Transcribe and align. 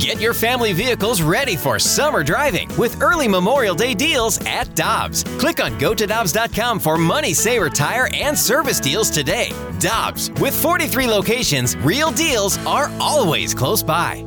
Get 0.00 0.18
your 0.18 0.32
family 0.32 0.72
vehicles 0.72 1.20
ready 1.20 1.56
for 1.56 1.78
summer 1.78 2.24
driving 2.24 2.70
with 2.78 3.02
early 3.02 3.28
Memorial 3.28 3.74
Day 3.74 3.92
deals 3.92 4.40
at 4.46 4.74
Dobbs. 4.74 5.24
Click 5.38 5.62
on 5.62 5.78
gotodobbs.com 5.78 6.80
for 6.80 6.96
money 6.96 7.34
saver 7.34 7.68
tire 7.68 8.08
and 8.14 8.36
service 8.36 8.80
deals 8.80 9.10
today. 9.10 9.52
Dobbs, 9.78 10.30
with 10.40 10.58
43 10.58 11.06
locations, 11.06 11.76
real 11.76 12.10
deals 12.12 12.56
are 12.64 12.90
always 12.98 13.52
close 13.52 13.82
by. 13.82 14.24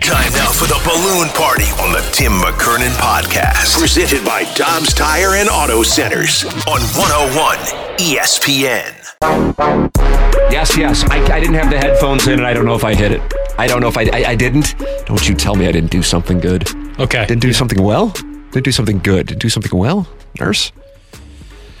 Time 0.00 0.32
now 0.32 0.50
for 0.50 0.66
the 0.66 0.80
balloon 0.84 1.28
party 1.28 1.70
on 1.80 1.92
the 1.92 2.00
Tim 2.12 2.32
McKernan 2.32 2.90
podcast. 2.98 3.78
Presented 3.78 4.24
by 4.24 4.52
Dobbs 4.54 4.92
Tire 4.92 5.36
and 5.36 5.48
Auto 5.48 5.84
Centers 5.84 6.42
on 6.66 6.80
101 6.98 7.56
ESPN. 7.98 8.92
Yes, 10.50 10.76
yes. 10.76 11.04
I, 11.08 11.22
I 11.32 11.38
didn't 11.38 11.54
have 11.54 11.70
the 11.70 11.78
headphones 11.78 12.26
in, 12.26 12.34
and 12.34 12.46
I 12.46 12.52
don't 12.52 12.66
know 12.66 12.74
if 12.74 12.84
I 12.84 12.94
hit 12.96 13.12
it. 13.12 13.22
I 13.58 13.66
don't 13.66 13.80
know 13.80 13.88
if 13.88 13.96
I, 13.96 14.04
I. 14.12 14.24
I 14.30 14.34
didn't. 14.34 14.74
Don't 15.06 15.28
you 15.28 15.34
tell 15.34 15.54
me 15.54 15.66
I 15.66 15.72
didn't 15.72 15.90
do 15.90 16.02
something 16.02 16.40
good. 16.40 16.68
Okay. 17.00 17.24
Didn't 17.26 17.42
do 17.42 17.52
something 17.52 17.82
well. 17.82 18.08
Didn't 18.50 18.64
do 18.64 18.72
something 18.72 18.98
good. 18.98 19.28
Didn't 19.28 19.40
do 19.40 19.48
something 19.48 19.76
well. 19.78 20.06
Nurse. 20.38 20.72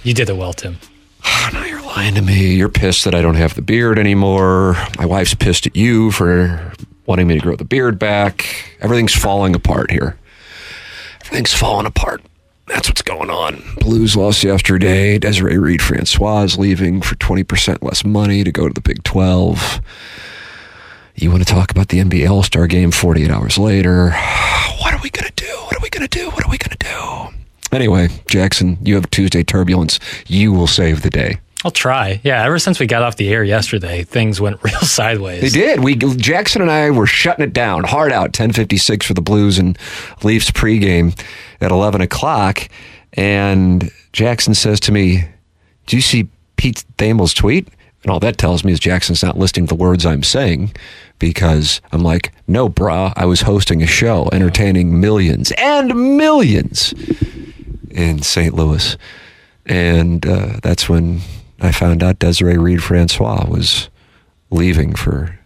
You 0.02 0.14
did 0.14 0.28
it 0.28 0.36
well, 0.36 0.52
Tim. 0.52 0.78
now 1.52 1.64
you're 1.64 1.82
lying 1.82 2.14
to 2.14 2.22
me. 2.22 2.54
You're 2.54 2.68
pissed 2.68 3.04
that 3.04 3.14
I 3.14 3.22
don't 3.22 3.34
have 3.34 3.54
the 3.54 3.62
beard 3.62 3.98
anymore. 3.98 4.74
My 4.98 5.06
wife's 5.06 5.34
pissed 5.34 5.66
at 5.66 5.76
you 5.76 6.10
for 6.10 6.72
wanting 7.06 7.26
me 7.26 7.34
to 7.34 7.40
grow 7.40 7.56
the 7.56 7.64
beard 7.64 7.98
back. 7.98 8.76
Everything's 8.80 9.14
falling 9.14 9.54
apart 9.54 9.90
here. 9.90 10.18
Everything's 11.24 11.54
falling 11.54 11.86
apart. 11.86 12.22
That's 12.66 12.88
what's 12.88 13.02
going 13.02 13.30
on. 13.30 13.62
Blues 13.80 14.16
lost 14.16 14.42
yesterday. 14.42 15.18
Desiree 15.18 15.58
Reed 15.58 15.80
Francois 15.80 16.42
is 16.42 16.58
leaving 16.58 17.00
for 17.00 17.14
20% 17.16 17.82
less 17.82 18.04
money 18.04 18.42
to 18.42 18.50
go 18.50 18.66
to 18.66 18.74
the 18.74 18.80
Big 18.80 19.04
12. 19.04 19.80
You 21.18 21.30
want 21.30 21.46
to 21.46 21.50
talk 21.50 21.70
about 21.70 21.88
the 21.88 21.98
NBA 21.98 22.28
All 22.28 22.42
Star 22.42 22.66
game 22.66 22.90
48 22.90 23.30
hours 23.30 23.58
later? 23.58 24.14
What 24.78 24.92
are 24.92 25.00
we 25.02 25.10
going 25.10 25.26
to 25.26 25.32
do? 25.44 25.50
What 25.64 25.74
are 25.74 25.80
we 25.82 25.88
going 25.90 26.06
to 26.06 26.18
do? 26.18 26.30
What 26.30 26.44
are 26.44 26.50
we 26.50 26.58
going 26.58 26.76
to 26.76 26.78
do? 26.78 27.34
Anyway, 27.74 28.08
Jackson, 28.28 28.78
you 28.82 28.94
have 28.94 29.10
Tuesday 29.10 29.42
turbulence. 29.42 29.98
You 30.28 30.52
will 30.52 30.66
save 30.66 31.02
the 31.02 31.10
day. 31.10 31.38
I'll 31.64 31.70
try. 31.72 32.20
Yeah, 32.22 32.44
ever 32.44 32.58
since 32.58 32.78
we 32.78 32.86
got 32.86 33.02
off 33.02 33.16
the 33.16 33.28
air 33.32 33.42
yesterday, 33.42 34.04
things 34.04 34.40
went 34.40 34.60
real 34.62 34.80
sideways. 34.80 35.40
They 35.40 35.48
did. 35.48 35.82
We 35.82 35.96
Jackson 35.96 36.62
and 36.62 36.70
I 36.70 36.90
were 36.90 37.06
shutting 37.06 37.44
it 37.44 37.52
down 37.52 37.84
hard 37.84 38.12
out. 38.12 38.32
Ten 38.32 38.52
fifty 38.52 38.76
six 38.76 39.06
for 39.06 39.14
the 39.14 39.22
Blues 39.22 39.58
and 39.58 39.76
Leafs 40.22 40.50
pregame 40.50 41.18
at 41.60 41.72
eleven 41.72 42.00
o'clock, 42.00 42.68
and 43.14 43.90
Jackson 44.12 44.54
says 44.54 44.78
to 44.80 44.92
me, 44.92 45.24
"Do 45.86 45.96
you 45.96 46.02
see 46.02 46.28
Pete 46.56 46.84
Thamel's 46.98 47.34
tweet?" 47.34 47.68
And 48.06 48.12
all 48.12 48.20
that 48.20 48.38
tells 48.38 48.62
me 48.62 48.70
is 48.70 48.78
Jackson's 48.78 49.24
not 49.24 49.36
listening 49.36 49.66
to 49.66 49.74
the 49.74 49.82
words 49.82 50.06
I'm 50.06 50.22
saying 50.22 50.72
because 51.18 51.80
I'm 51.90 52.04
like, 52.04 52.30
no, 52.46 52.68
brah, 52.68 53.12
I 53.16 53.26
was 53.26 53.40
hosting 53.40 53.82
a 53.82 53.86
show 53.88 54.28
entertaining 54.30 55.00
millions 55.00 55.50
and 55.58 56.16
millions 56.16 56.94
in 57.90 58.22
St. 58.22 58.54
Louis. 58.54 58.96
And 59.66 60.24
uh, 60.24 60.60
that's 60.62 60.88
when 60.88 61.22
I 61.60 61.72
found 61.72 62.04
out 62.04 62.20
Desiree 62.20 62.58
Reed 62.58 62.80
Francois 62.80 63.44
was 63.48 63.88
leaving 64.50 64.94
for 64.94 65.36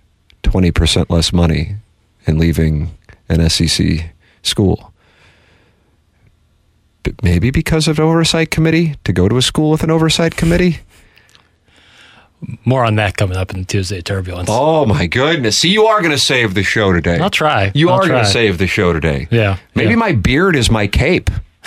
20% 0.43 1.09
less 1.09 1.33
money 1.33 1.77
and 2.27 2.39
leaving 2.39 2.91
an 3.31 3.49
SEC 3.49 4.13
school. 4.43 4.93
But 7.05 7.23
maybe 7.23 7.51
because 7.51 7.89
of 7.89 7.99
oversight 7.99 8.51
committee 8.51 8.97
to 9.05 9.15
go 9.15 9.31
to 9.31 9.39
a 9.39 9.43
school 9.43 9.71
with 9.71 9.83
an 9.83 9.91
oversight 9.91 10.37
committee. 10.37 10.81
More 12.65 12.85
on 12.85 12.97
that 12.97 13.17
coming 13.17 13.37
up 13.37 13.53
in 13.53 13.65
Tuesday 13.67 14.01
Turbulence. 14.01 14.49
Oh 14.51 14.87
my 14.87 15.07
goodness! 15.07 15.59
See, 15.59 15.71
you 15.71 15.87
are 15.87 16.01
going 16.01 16.13
to 16.13 16.19
save 16.19 16.55
the 16.55 16.63
show 16.63 16.93
today. 16.93 17.19
I'll 17.19 17.29
try. 17.31 17.71
You 17.75 17.91
I'll 17.91 17.97
are 18.01 18.09
going 18.09 18.25
to 18.25 18.31
save 18.31 18.57
the 18.59 18.67
show 18.67 18.93
today. 18.95 19.29
Yeah, 19.31 19.59
Maybe 19.75 19.91
yeah. 19.91 19.97
my 19.97 20.13
beard 20.13 20.57
is 20.57 20.71
my 20.71 20.87
cape. 20.87 21.29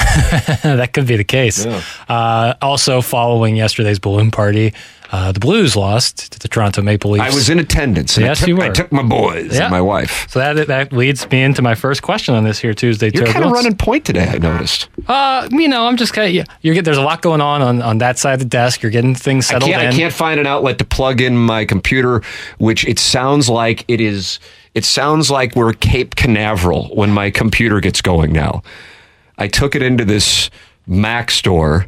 that 0.64 0.90
could 0.94 1.06
be 1.06 1.16
the 1.16 1.24
case. 1.24 1.66
Uh, 1.66 2.56
also, 2.62 3.02
following 3.02 3.56
yesterday's 3.56 4.00
balloon 4.00 4.32
party, 4.32 4.74
uh, 5.14 5.32
the 5.32 5.40
Blues 5.40 5.76
lost 5.76 6.32
to 6.32 6.40
the 6.40 6.48
Toronto 6.48 6.82
Maple 6.82 7.12
Leafs. 7.12 7.32
I 7.32 7.36
was 7.36 7.48
in 7.48 7.60
attendance. 7.60 8.18
and 8.18 8.26
I 8.26 8.30
Yes, 8.30 8.40
took, 8.40 8.48
you 8.48 8.56
were. 8.56 8.64
I 8.64 8.70
took 8.70 8.92
my 8.92 9.04
boys 9.04 9.54
Yeah. 9.54 9.66
and 9.66 9.72
my 9.72 9.80
wife. 9.80 10.28
So 10.28 10.40
that 10.40 10.66
that 10.68 10.92
leads 10.92 11.30
me 11.30 11.44
into 11.44 11.62
my 11.62 11.76
first 11.76 12.02
question 12.02 12.34
on 12.34 12.44
this 12.44 12.58
here 12.58 12.74
Tuesday 12.74 13.12
You're 13.14 13.28
kind 13.28 13.46
of 13.46 13.52
running 13.52 13.78
point 13.78 14.06
today. 14.06 14.28
I 14.28 14.40
noticed. 14.40 14.90
Uh, 15.08 15.48
you 15.52 15.68
know, 15.68 15.86
I'm 15.86 15.98
just 15.98 16.14
kind 16.14 16.28
of. 16.28 16.34
Yeah, 16.34 16.46
you're 16.62 16.74
get. 16.74 16.84
There's 16.84 16.98
a 16.98 17.04
lot 17.04 17.22
going 17.22 17.42
on, 17.42 17.62
on 17.62 17.82
on 17.84 18.00
that 18.00 18.18
side 18.18 18.34
of 18.34 18.40
the 18.40 18.46
desk. 18.46 18.82
You're 18.82 18.92
getting 18.92 19.14
things 19.14 19.50
I 19.52 19.54
settled 19.54 19.72
can't, 19.72 19.88
I 19.88 19.96
can't 19.96 20.14
find 20.14 20.40
an 20.40 20.48
outlet 20.48 20.80
to 20.80 20.86
plug 20.86 21.22
in 21.22 21.38
my 21.38 21.64
computer, 21.64 22.24
which 22.58 22.84
it 22.86 22.98
sounds 22.98 23.48
like 23.50 23.86
it 23.88 24.02
is. 24.02 24.40
It 24.74 24.84
sounds 24.84 25.30
like 25.30 25.56
we're 25.56 25.74
Cape 25.74 26.16
Canaveral 26.16 26.88
when 26.96 27.12
my 27.12 27.30
computer 27.30 27.80
gets 27.80 28.02
going 28.02 28.34
now. 28.34 28.64
I 29.38 29.48
took 29.48 29.76
it 29.76 29.84
into 29.84 30.06
this 30.06 30.50
Mac 30.88 31.30
store, 31.30 31.86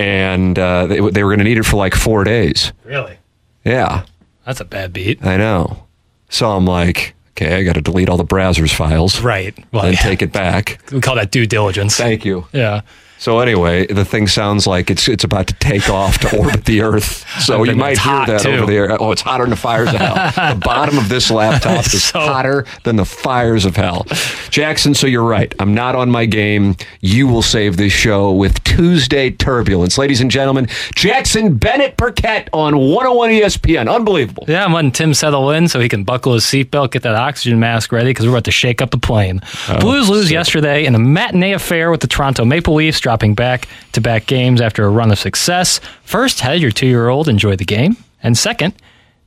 and 0.00 0.58
uh, 0.58 0.86
they, 0.86 1.00
they 1.10 1.22
were 1.22 1.30
going 1.30 1.38
to 1.38 1.44
need 1.44 1.58
it 1.58 1.64
for 1.64 1.76
like 1.76 1.94
four 1.94 2.24
days. 2.24 2.72
Really, 2.84 3.18
Yeah, 3.64 4.04
that's 4.44 4.60
a 4.60 4.64
bad 4.64 4.92
beat. 4.92 5.24
I 5.24 5.36
know. 5.36 5.86
So 6.28 6.50
I'm 6.50 6.64
like, 6.64 7.14
okay, 7.32 7.56
I 7.56 7.62
got 7.64 7.74
to 7.74 7.80
delete 7.80 8.08
all 8.08 8.16
the 8.16 8.24
browser's 8.24 8.72
files, 8.72 9.20
Right. 9.20 9.56
Well, 9.72 9.84
and 9.84 9.94
yeah. 9.94 10.00
take 10.02 10.22
it 10.22 10.32
back. 10.32 10.80
We 10.92 11.00
call 11.00 11.16
that 11.16 11.30
due 11.30 11.46
diligence. 11.46 11.96
Thank 11.96 12.24
you. 12.24 12.46
yeah. 12.52 12.82
So 13.20 13.38
anyway, 13.40 13.86
the 13.86 14.04
thing 14.04 14.26
sounds 14.26 14.66
like 14.66 14.90
it's 14.90 15.06
it's 15.06 15.24
about 15.24 15.46
to 15.48 15.54
take 15.54 15.88
off 15.90 16.18
to 16.18 16.36
orbit 16.38 16.64
the 16.64 16.80
Earth. 16.82 17.24
So 17.40 17.62
you 17.64 17.74
might 17.74 17.96
hear 17.98 18.26
that 18.26 18.40
too. 18.42 18.50
over 18.50 18.66
there. 18.66 19.00
Oh, 19.00 19.12
it's 19.12 19.22
hotter 19.22 19.44
than 19.44 19.50
the 19.50 19.56
fires 19.56 19.88
of 19.88 19.94
hell. 19.96 20.14
the 20.54 20.60
bottom 20.64 20.98
of 20.98 21.08
this 21.08 21.30
laptop 21.30 21.84
is 21.86 22.02
So- 22.04 22.18
hotter 22.20 22.66
than 22.82 22.96
the 22.96 23.04
fires 23.04 23.64
of 23.64 23.76
hell. 23.76 24.04
Jackson, 24.50 24.94
so 24.94 25.06
you're 25.06 25.24
right. 25.24 25.52
I'm 25.58 25.72
not 25.74 25.94
on 25.94 26.10
my 26.10 26.26
game. 26.26 26.76
You 27.00 27.26
will 27.28 27.42
save 27.42 27.76
this 27.76 27.92
show 27.92 28.32
with 28.32 28.62
Tuesday 28.64 29.30
turbulence, 29.30 29.96
ladies 29.96 30.20
and 30.20 30.30
gentlemen. 30.30 30.68
Jackson 30.94 31.54
Bennett 31.56 31.96
Burkett 31.96 32.48
on 32.52 32.76
101 32.76 33.30
ESPN. 33.30 33.92
Unbelievable. 33.92 34.44
Yeah, 34.48 34.64
I'm 34.64 34.72
letting 34.72 34.92
Tim 34.92 35.14
settle 35.14 35.50
in 35.50 35.68
so 35.68 35.80
he 35.80 35.88
can 35.88 36.04
buckle 36.04 36.34
his 36.34 36.44
seatbelt, 36.44 36.90
get 36.92 37.02
that 37.02 37.14
oxygen 37.14 37.58
mask 37.60 37.90
ready 37.92 38.10
because 38.10 38.26
we're 38.26 38.32
about 38.32 38.44
to 38.44 38.50
shake 38.52 38.82
up 38.82 38.90
the 38.90 38.98
plane. 38.98 39.40
Oh, 39.68 39.78
Blues 39.80 40.08
lose 40.08 40.30
yesterday 40.30 40.84
in 40.84 40.94
a 40.94 40.98
matinee 40.98 41.52
affair 41.52 41.90
with 41.90 42.00
the 42.00 42.06
Toronto 42.08 42.44
Maple 42.44 42.74
Leafs, 42.74 43.00
dropping 43.10 43.34
back 43.34 43.66
to 43.90 44.00
back 44.00 44.26
games 44.26 44.60
after 44.60 44.84
a 44.84 44.88
run 44.88 45.10
of 45.10 45.18
success. 45.18 45.80
First, 46.04 46.38
how 46.38 46.52
did 46.52 46.62
your 46.62 46.70
two 46.70 46.86
year 46.86 47.08
old 47.08 47.28
enjoy 47.28 47.56
the 47.56 47.64
game? 47.64 47.96
And 48.22 48.38
second, 48.38 48.72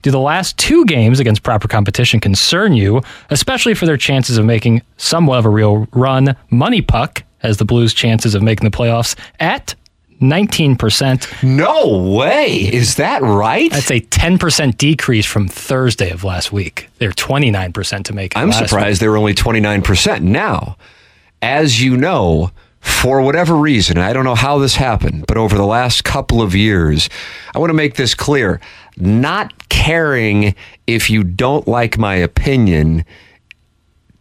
do 0.04 0.10
the 0.10 0.22
last 0.22 0.58
two 0.58 0.86
games 0.86 1.20
against 1.20 1.44
proper 1.44 1.68
competition 1.68 2.22
concern 2.22 2.72
you, 2.72 3.02
especially 3.30 3.74
for 3.74 3.86
their 3.86 3.98
chances 3.98 4.38
of 4.38 4.46
making 4.46 4.84
somewhat 4.96 5.40
of 5.40 5.46
a 5.46 5.50
real 5.50 5.86
run? 5.92 6.34
Money 6.50 6.82
puck 6.82 7.24
as 7.42 7.58
the 7.58 7.66
Blues' 7.66 7.94
chances 7.94 8.36
of 8.36 8.42
making 8.42 8.64
the 8.64 8.78
playoffs 8.78 9.20
at 9.42 9.76
19%. 10.22 11.44
No 11.44 12.14
way. 12.16 12.56
Is 12.74 12.96
that 12.96 13.22
right? 13.22 13.70
That's 13.70 13.92
a 13.92 14.00
10% 14.00 14.78
decrease 14.78 15.26
from 15.26 15.50
Thursday 15.50 16.12
of 16.12 16.24
last 16.24 16.54
week. 16.54 16.88
They're 17.00 17.12
29% 17.12 18.06
to 18.06 18.14
make 18.14 18.32
it. 18.32 18.38
I'm 18.38 18.54
surprised 18.54 19.02
they 19.02 19.10
were 19.10 19.18
only 19.18 19.34
29%. 19.34 20.22
Now, 20.22 20.78
as 21.42 21.82
you 21.82 21.98
know, 21.98 22.52
for 22.84 23.22
whatever 23.22 23.56
reason, 23.56 23.98
I 23.98 24.12
don't 24.12 24.26
know 24.26 24.36
how 24.36 24.60
this 24.60 24.76
happened, 24.76 25.26
but 25.26 25.38
over 25.38 25.56
the 25.56 25.66
last 25.66 26.04
couple 26.04 26.42
of 26.42 26.54
years, 26.54 27.10
I 27.56 27.60
want 27.60 27.70
to 27.70 27.74
make 27.74 27.96
this 27.96 28.14
clear. 28.14 28.60
Not 28.98 29.70
caring 29.70 30.54
if 30.86 31.10
you 31.10 31.24
don't 31.24 31.68
like 31.68 31.98
my 31.98 32.16
opinion 32.16 33.06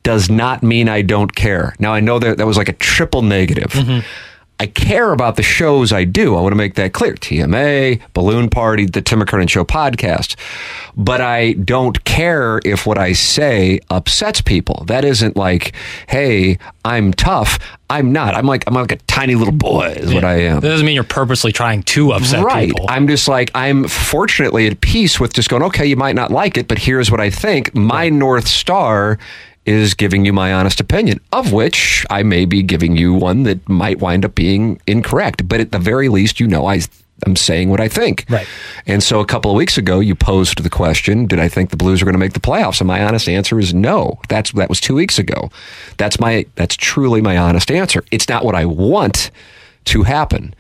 does 0.05 0.31
not 0.31 0.63
mean 0.63 0.89
I 0.89 1.03
don't 1.03 1.35
care. 1.35 1.75
Now, 1.81 1.93
I 1.93 2.01
know 2.01 2.19
that 2.21 2.39
that 2.39 2.47
was 2.47 2.57
like 2.57 2.69
a 2.69 2.73
triple 2.75 3.23
negative. 3.23 3.73
Mm-hmm. 3.73 4.07
I 4.63 4.67
care 4.67 5.13
about 5.13 5.35
the 5.35 5.43
shows 5.43 5.93
I 5.93 6.05
do. 6.05 6.37
I 6.37 6.41
want 6.41 6.53
to 6.53 6.57
make 6.57 6.75
that 6.77 6.93
clear. 6.93 7.15
TMA, 7.15 8.01
Balloon 8.15 8.49
Party, 8.49 8.87
the 8.87 9.03
Tim 9.03 9.19
McKernan 9.21 9.51
Show 9.51 9.65
podcast. 9.65 10.37
But 10.97 11.21
I 11.21 11.55
don't 11.55 12.05
care 12.05 12.61
if 12.65 12.87
what 12.87 12.97
I 12.97 13.13
say 13.13 13.81
upsets 13.91 14.41
people. 14.41 14.85
That 14.87 15.05
isn't 15.05 15.37
like, 15.37 15.73
hey, 16.09 16.59
I'm 16.85 17.13
tough. 17.13 17.59
I'm 17.91 18.13
not. 18.13 18.37
I'm 18.37 18.47
like 18.47 18.63
I'm 18.69 18.75
like 18.75 18.93
a 18.93 18.97
tiny 19.09 19.35
little 19.35 19.53
boy 19.53 19.87
is 19.97 20.15
what 20.15 20.23
I 20.25 20.35
am. 20.43 20.61
That 20.61 20.69
doesn't 20.69 20.87
mean 20.87 20.95
you're 20.95 21.03
purposely 21.03 21.51
trying 21.51 21.83
to 21.83 22.13
upset 22.13 22.45
Right. 22.45 22.69
people. 22.69 22.87
I'm 22.89 23.09
just 23.09 23.27
like, 23.27 23.51
I'm 23.57 23.89
fortunately 23.89 24.69
at 24.69 24.81
peace 24.81 25.19
with 25.19 25.35
just 25.35 25.49
going, 25.49 25.65
okay, 25.65 25.87
you 25.87 25.97
might 25.97 26.15
not 26.15 26.31
like 26.31 26.57
it, 26.57 26.69
but 26.69 26.79
here's 26.79 27.11
what 27.11 27.21
I 27.21 27.31
think. 27.31 27.75
My 27.75 28.09
North 28.11 28.47
Star 28.47 29.19
is 29.65 29.95
giving 29.95 30.25
you 30.25 30.33
my 30.33 30.53
honest 30.53 30.81
opinion, 30.81 31.21
of 31.33 31.53
which 31.53 32.05
I 32.11 32.23
may 32.23 32.45
be 32.45 32.63
giving 32.63 32.97
you 32.97 33.15
one 33.15 33.45
that 33.45 33.69
might 33.69 34.01
wind 34.01 34.25
up 34.25 34.35
being 34.35 34.81
incorrect. 34.87 35.49
But 35.49 35.61
at 35.61 35.73
the 35.73 35.79
very 35.79 36.09
least, 36.09 36.41
you 36.41 36.47
know, 36.47 36.67
I. 36.67 36.81
I'm 37.25 37.37
saying 37.37 37.71
what 37.71 37.79
I 37.79 37.87
think. 37.87 38.25
Right. 38.29 38.49
And 38.85 39.01
so 39.01 39.21
a 39.21 39.25
couple 39.25 39.49
of 39.49 39.57
weeks 39.57 39.79
ago, 39.79 40.01
you 40.01 40.17
posed 40.17 40.61
the 40.61 40.69
question, 40.69 41.27
did 41.27 41.39
I 41.39 41.47
think 41.47 41.71
the 41.71 41.77
Blues 41.77 42.03
are 42.03 42.05
going 42.05 42.15
to 42.15 42.19
make 42.19 42.33
the 42.33 42.41
playoffs? 42.41 42.81
And 42.81 42.89
my 42.89 43.05
honest 43.05 43.29
answer 43.29 43.61
is 43.61 43.73
no. 43.73 44.19
That's 44.29 44.51
that 44.51 44.69
was 44.69 44.81
2 44.81 44.97
weeks 44.97 45.21
ago. 45.21 45.49
That's 45.99 46.19
my 46.19 46.47
that's 46.57 46.77
truly 46.77 47.21
my 47.21 47.37
honest 47.37 47.71
answer. 47.71 48.03
It's 48.11 48.29
not 48.29 48.45
what 48.45 48.57
I 48.57 48.65
want 48.65 49.31
to 49.85 50.03
happen. 50.03 50.53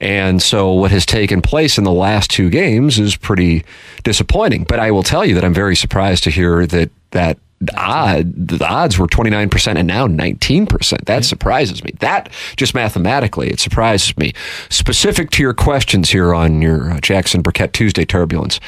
And 0.00 0.40
so 0.40 0.72
what 0.72 0.90
has 0.90 1.04
taken 1.04 1.42
place 1.42 1.76
in 1.76 1.84
the 1.84 1.92
last 1.92 2.30
two 2.30 2.48
games 2.48 2.98
is 2.98 3.14
pretty 3.14 3.66
disappointing. 4.02 4.64
But 4.64 4.80
I 4.80 4.92
will 4.92 5.02
tell 5.02 5.22
you 5.22 5.34
that 5.34 5.44
I'm 5.44 5.52
very 5.52 5.76
surprised 5.76 6.24
to 6.24 6.30
hear 6.30 6.66
that 6.66 6.90
that 7.10 7.36
odd, 7.76 8.48
the 8.48 8.66
odds 8.66 8.98
were 8.98 9.06
29% 9.06 9.76
and 9.76 9.86
now 9.88 10.06
19%. 10.06 11.04
That 11.04 11.24
surprises 11.24 11.82
me. 11.82 11.92
That 12.00 12.30
just 12.56 12.74
mathematically, 12.74 13.48
it 13.50 13.60
surprises 13.60 14.16
me. 14.16 14.32
Specific 14.68 15.30
to 15.30 15.42
your 15.42 15.54
questions 15.54 16.10
here 16.10 16.34
on 16.34 16.60
your 16.60 16.92
uh, 16.92 17.00
Jackson 17.00 17.42
Burkett 17.42 17.72
Tuesday 17.72 18.04
turbulence, 18.04 18.60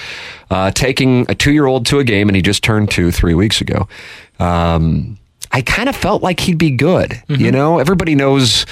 uh, 0.51 0.71
taking 0.71 1.27
a 1.29 1.35
two 1.35 1.53
year 1.53 1.67
old 1.67 1.87
to 1.87 1.99
a 1.99 2.05
game, 2.05 2.29
and 2.29 2.37
he 2.37 2.43
just 2.43 2.65
turned 2.65 2.91
two 2.91 3.11
three 3.11 3.35
weeks 3.35 3.61
ago. 3.61 3.89
Um, 4.39 5.19
I 5.53 5.63
kind 5.63 5.89
of 5.89 5.97
felt 5.97 6.23
like 6.23 6.41
he'd 6.41 6.59
be 6.59 6.71
good. 6.71 7.23
You 7.29 7.51
know, 7.53 7.79
everybody 7.79 8.15
knows 8.15 8.67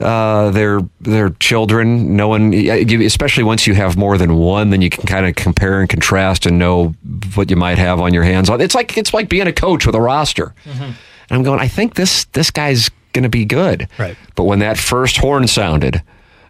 uh, 0.00 0.50
their 0.50 0.80
their 1.00 1.30
children. 1.30 2.16
No 2.16 2.28
one, 2.28 2.52
especially 2.52 3.44
once 3.44 3.66
you 3.66 3.74
have 3.74 3.96
more 3.96 4.18
than 4.18 4.36
one, 4.36 4.70
then 4.70 4.82
you 4.82 4.90
can 4.90 5.04
kind 5.06 5.26
of 5.26 5.34
compare 5.34 5.80
and 5.80 5.88
contrast 5.88 6.46
and 6.46 6.58
know 6.58 6.88
what 7.34 7.50
you 7.50 7.56
might 7.56 7.78
have 7.78 8.00
on 8.00 8.12
your 8.14 8.22
hands. 8.24 8.48
It's 8.50 8.74
like 8.74 8.96
it's 8.98 9.14
like 9.14 9.28
being 9.28 9.46
a 9.46 9.52
coach 9.52 9.86
with 9.86 9.94
a 9.94 10.00
roster. 10.00 10.54
And 10.66 10.94
I'm 11.30 11.42
going. 11.42 11.60
I 11.60 11.68
think 11.68 11.94
this 11.94 12.24
this 12.32 12.50
guy's 12.50 12.90
going 13.12 13.22
to 13.24 13.28
be 13.30 13.44
good. 13.44 13.88
Right. 13.98 14.16
But 14.34 14.44
when 14.44 14.58
that 14.60 14.78
first 14.78 15.16
horn 15.18 15.46
sounded. 15.48 16.02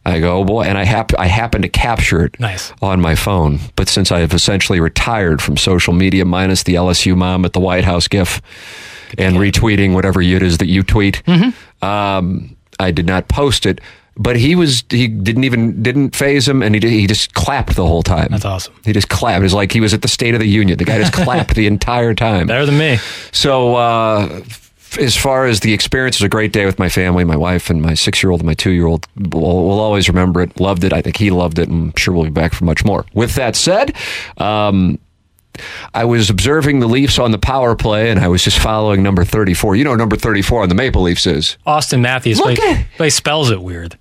I 0.08 0.20
go, 0.20 0.36
oh 0.38 0.44
boy, 0.44 0.62
and 0.62 0.78
I 0.78 0.84
hap- 0.84 1.18
I 1.18 1.26
happened 1.26 1.62
to 1.64 1.68
capture 1.68 2.24
it 2.24 2.38
Nice. 2.38 2.72
on 2.80 3.00
my 3.00 3.16
phone. 3.16 3.58
But 3.74 3.88
since 3.88 4.12
I 4.12 4.20
have 4.20 4.32
essentially 4.32 4.78
retired 4.78 5.42
from 5.42 5.56
social 5.56 5.92
media, 5.92 6.24
minus 6.24 6.62
the 6.62 6.74
LSU 6.76 7.16
mom 7.16 7.44
at 7.44 7.54
the 7.54 7.58
White 7.58 7.82
House 7.82 8.06
gif 8.06 8.40
and 9.18 9.34
retweeting 9.34 9.94
whatever 9.94 10.22
it 10.22 10.42
is 10.44 10.58
that 10.58 10.68
you 10.68 10.84
tweet, 10.84 11.24
um, 11.82 12.55
I 12.78 12.90
did 12.90 13.06
not 13.06 13.28
post 13.28 13.66
it. 13.66 13.80
But 14.18 14.36
he 14.36 14.54
was 14.54 14.82
he 14.88 15.08
didn't 15.08 15.44
even 15.44 15.82
didn't 15.82 16.16
phase 16.16 16.48
him, 16.48 16.62
and 16.62 16.74
he 16.74 16.80
did, 16.80 16.90
he 16.90 17.06
just 17.06 17.34
clapped 17.34 17.76
the 17.76 17.86
whole 17.86 18.02
time. 18.02 18.28
That's 18.30 18.46
awesome. 18.46 18.74
He 18.82 18.94
just 18.94 19.10
clapped. 19.10 19.40
It 19.40 19.42
was 19.42 19.52
like 19.52 19.72
he 19.72 19.80
was 19.80 19.92
at 19.92 20.00
the 20.00 20.08
State 20.08 20.32
of 20.32 20.40
the 20.40 20.48
Union. 20.48 20.78
The 20.78 20.86
guy 20.86 20.98
just 20.98 21.12
clapped 21.24 21.54
the 21.54 21.66
entire 21.66 22.14
time. 22.14 22.46
Better 22.46 22.64
than 22.64 22.78
me. 22.78 22.96
So, 23.32 23.76
uh, 23.76 24.40
as 24.98 25.14
far 25.14 25.44
as 25.44 25.60
the 25.60 25.74
experience, 25.74 26.16
it 26.16 26.20
was 26.20 26.26
a 26.26 26.30
great 26.30 26.52
day 26.52 26.64
with 26.64 26.78
my 26.78 26.88
family, 26.88 27.24
my 27.24 27.36
wife, 27.36 27.68
and 27.68 27.82
my 27.82 27.92
six 27.92 28.22
year 28.22 28.30
old 28.30 28.40
and 28.40 28.46
my 28.46 28.54
two 28.54 28.70
year 28.70 28.86
old. 28.86 29.06
We'll, 29.16 29.42
we'll 29.42 29.80
always 29.80 30.08
remember 30.08 30.40
it. 30.40 30.58
Loved 30.58 30.84
it. 30.84 30.94
I 30.94 31.02
think 31.02 31.18
he 31.18 31.30
loved 31.30 31.58
it, 31.58 31.68
and 31.68 31.88
I'm 31.90 31.96
sure 31.96 32.14
we'll 32.14 32.24
be 32.24 32.30
back 32.30 32.54
for 32.54 32.64
much 32.64 32.84
more. 32.86 33.04
With 33.12 33.34
that 33.34 33.54
said, 33.54 33.94
um, 34.38 34.98
I 35.94 36.04
was 36.04 36.30
observing 36.30 36.80
the 36.80 36.86
Leafs 36.86 37.18
on 37.18 37.30
the 37.30 37.38
power 37.38 37.74
play, 37.74 38.10
and 38.10 38.20
I 38.20 38.28
was 38.28 38.42
just 38.42 38.58
following 38.58 39.02
number 39.02 39.24
34. 39.24 39.76
You 39.76 39.84
know, 39.84 39.94
number 39.94 40.16
34 40.16 40.62
on 40.62 40.68
the 40.68 40.74
Maple 40.74 41.02
Leafs 41.02 41.26
is. 41.26 41.58
Auston 41.66 42.00
Matthews, 42.00 42.38
Look 42.38 42.56
but, 42.56 42.86
at- 43.00 43.12
spells 43.12 43.50
it 43.50 43.62
weird. 43.62 43.98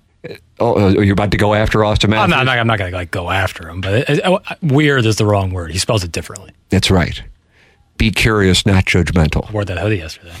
Oh, 0.58 0.86
uh, 0.88 0.88
you're 1.00 1.12
about 1.12 1.30
to 1.32 1.36
go 1.36 1.54
after 1.54 1.80
Auston 1.80 2.08
Matthews? 2.08 2.34
I'm 2.34 2.46
not, 2.46 2.58
I'm 2.58 2.66
not 2.66 2.78
going 2.78 2.90
to 2.90 2.96
like 2.96 3.10
go 3.10 3.30
after 3.30 3.68
him, 3.68 3.80
but 3.80 3.94
it, 3.94 4.08
it- 4.08 4.24
uh, 4.24 4.38
weird 4.62 5.04
is 5.06 5.16
the 5.16 5.26
wrong 5.26 5.52
word. 5.52 5.70
He 5.70 5.78
spells 5.78 6.02
it 6.02 6.12
differently. 6.12 6.52
That's 6.70 6.90
right. 6.90 7.22
Be 7.98 8.10
curious, 8.10 8.66
not 8.66 8.84
judgmental. 8.84 9.48
I 9.48 9.52
Wore 9.52 9.64
that 9.64 9.78
hoodie 9.78 9.98
yesterday. 9.98 10.34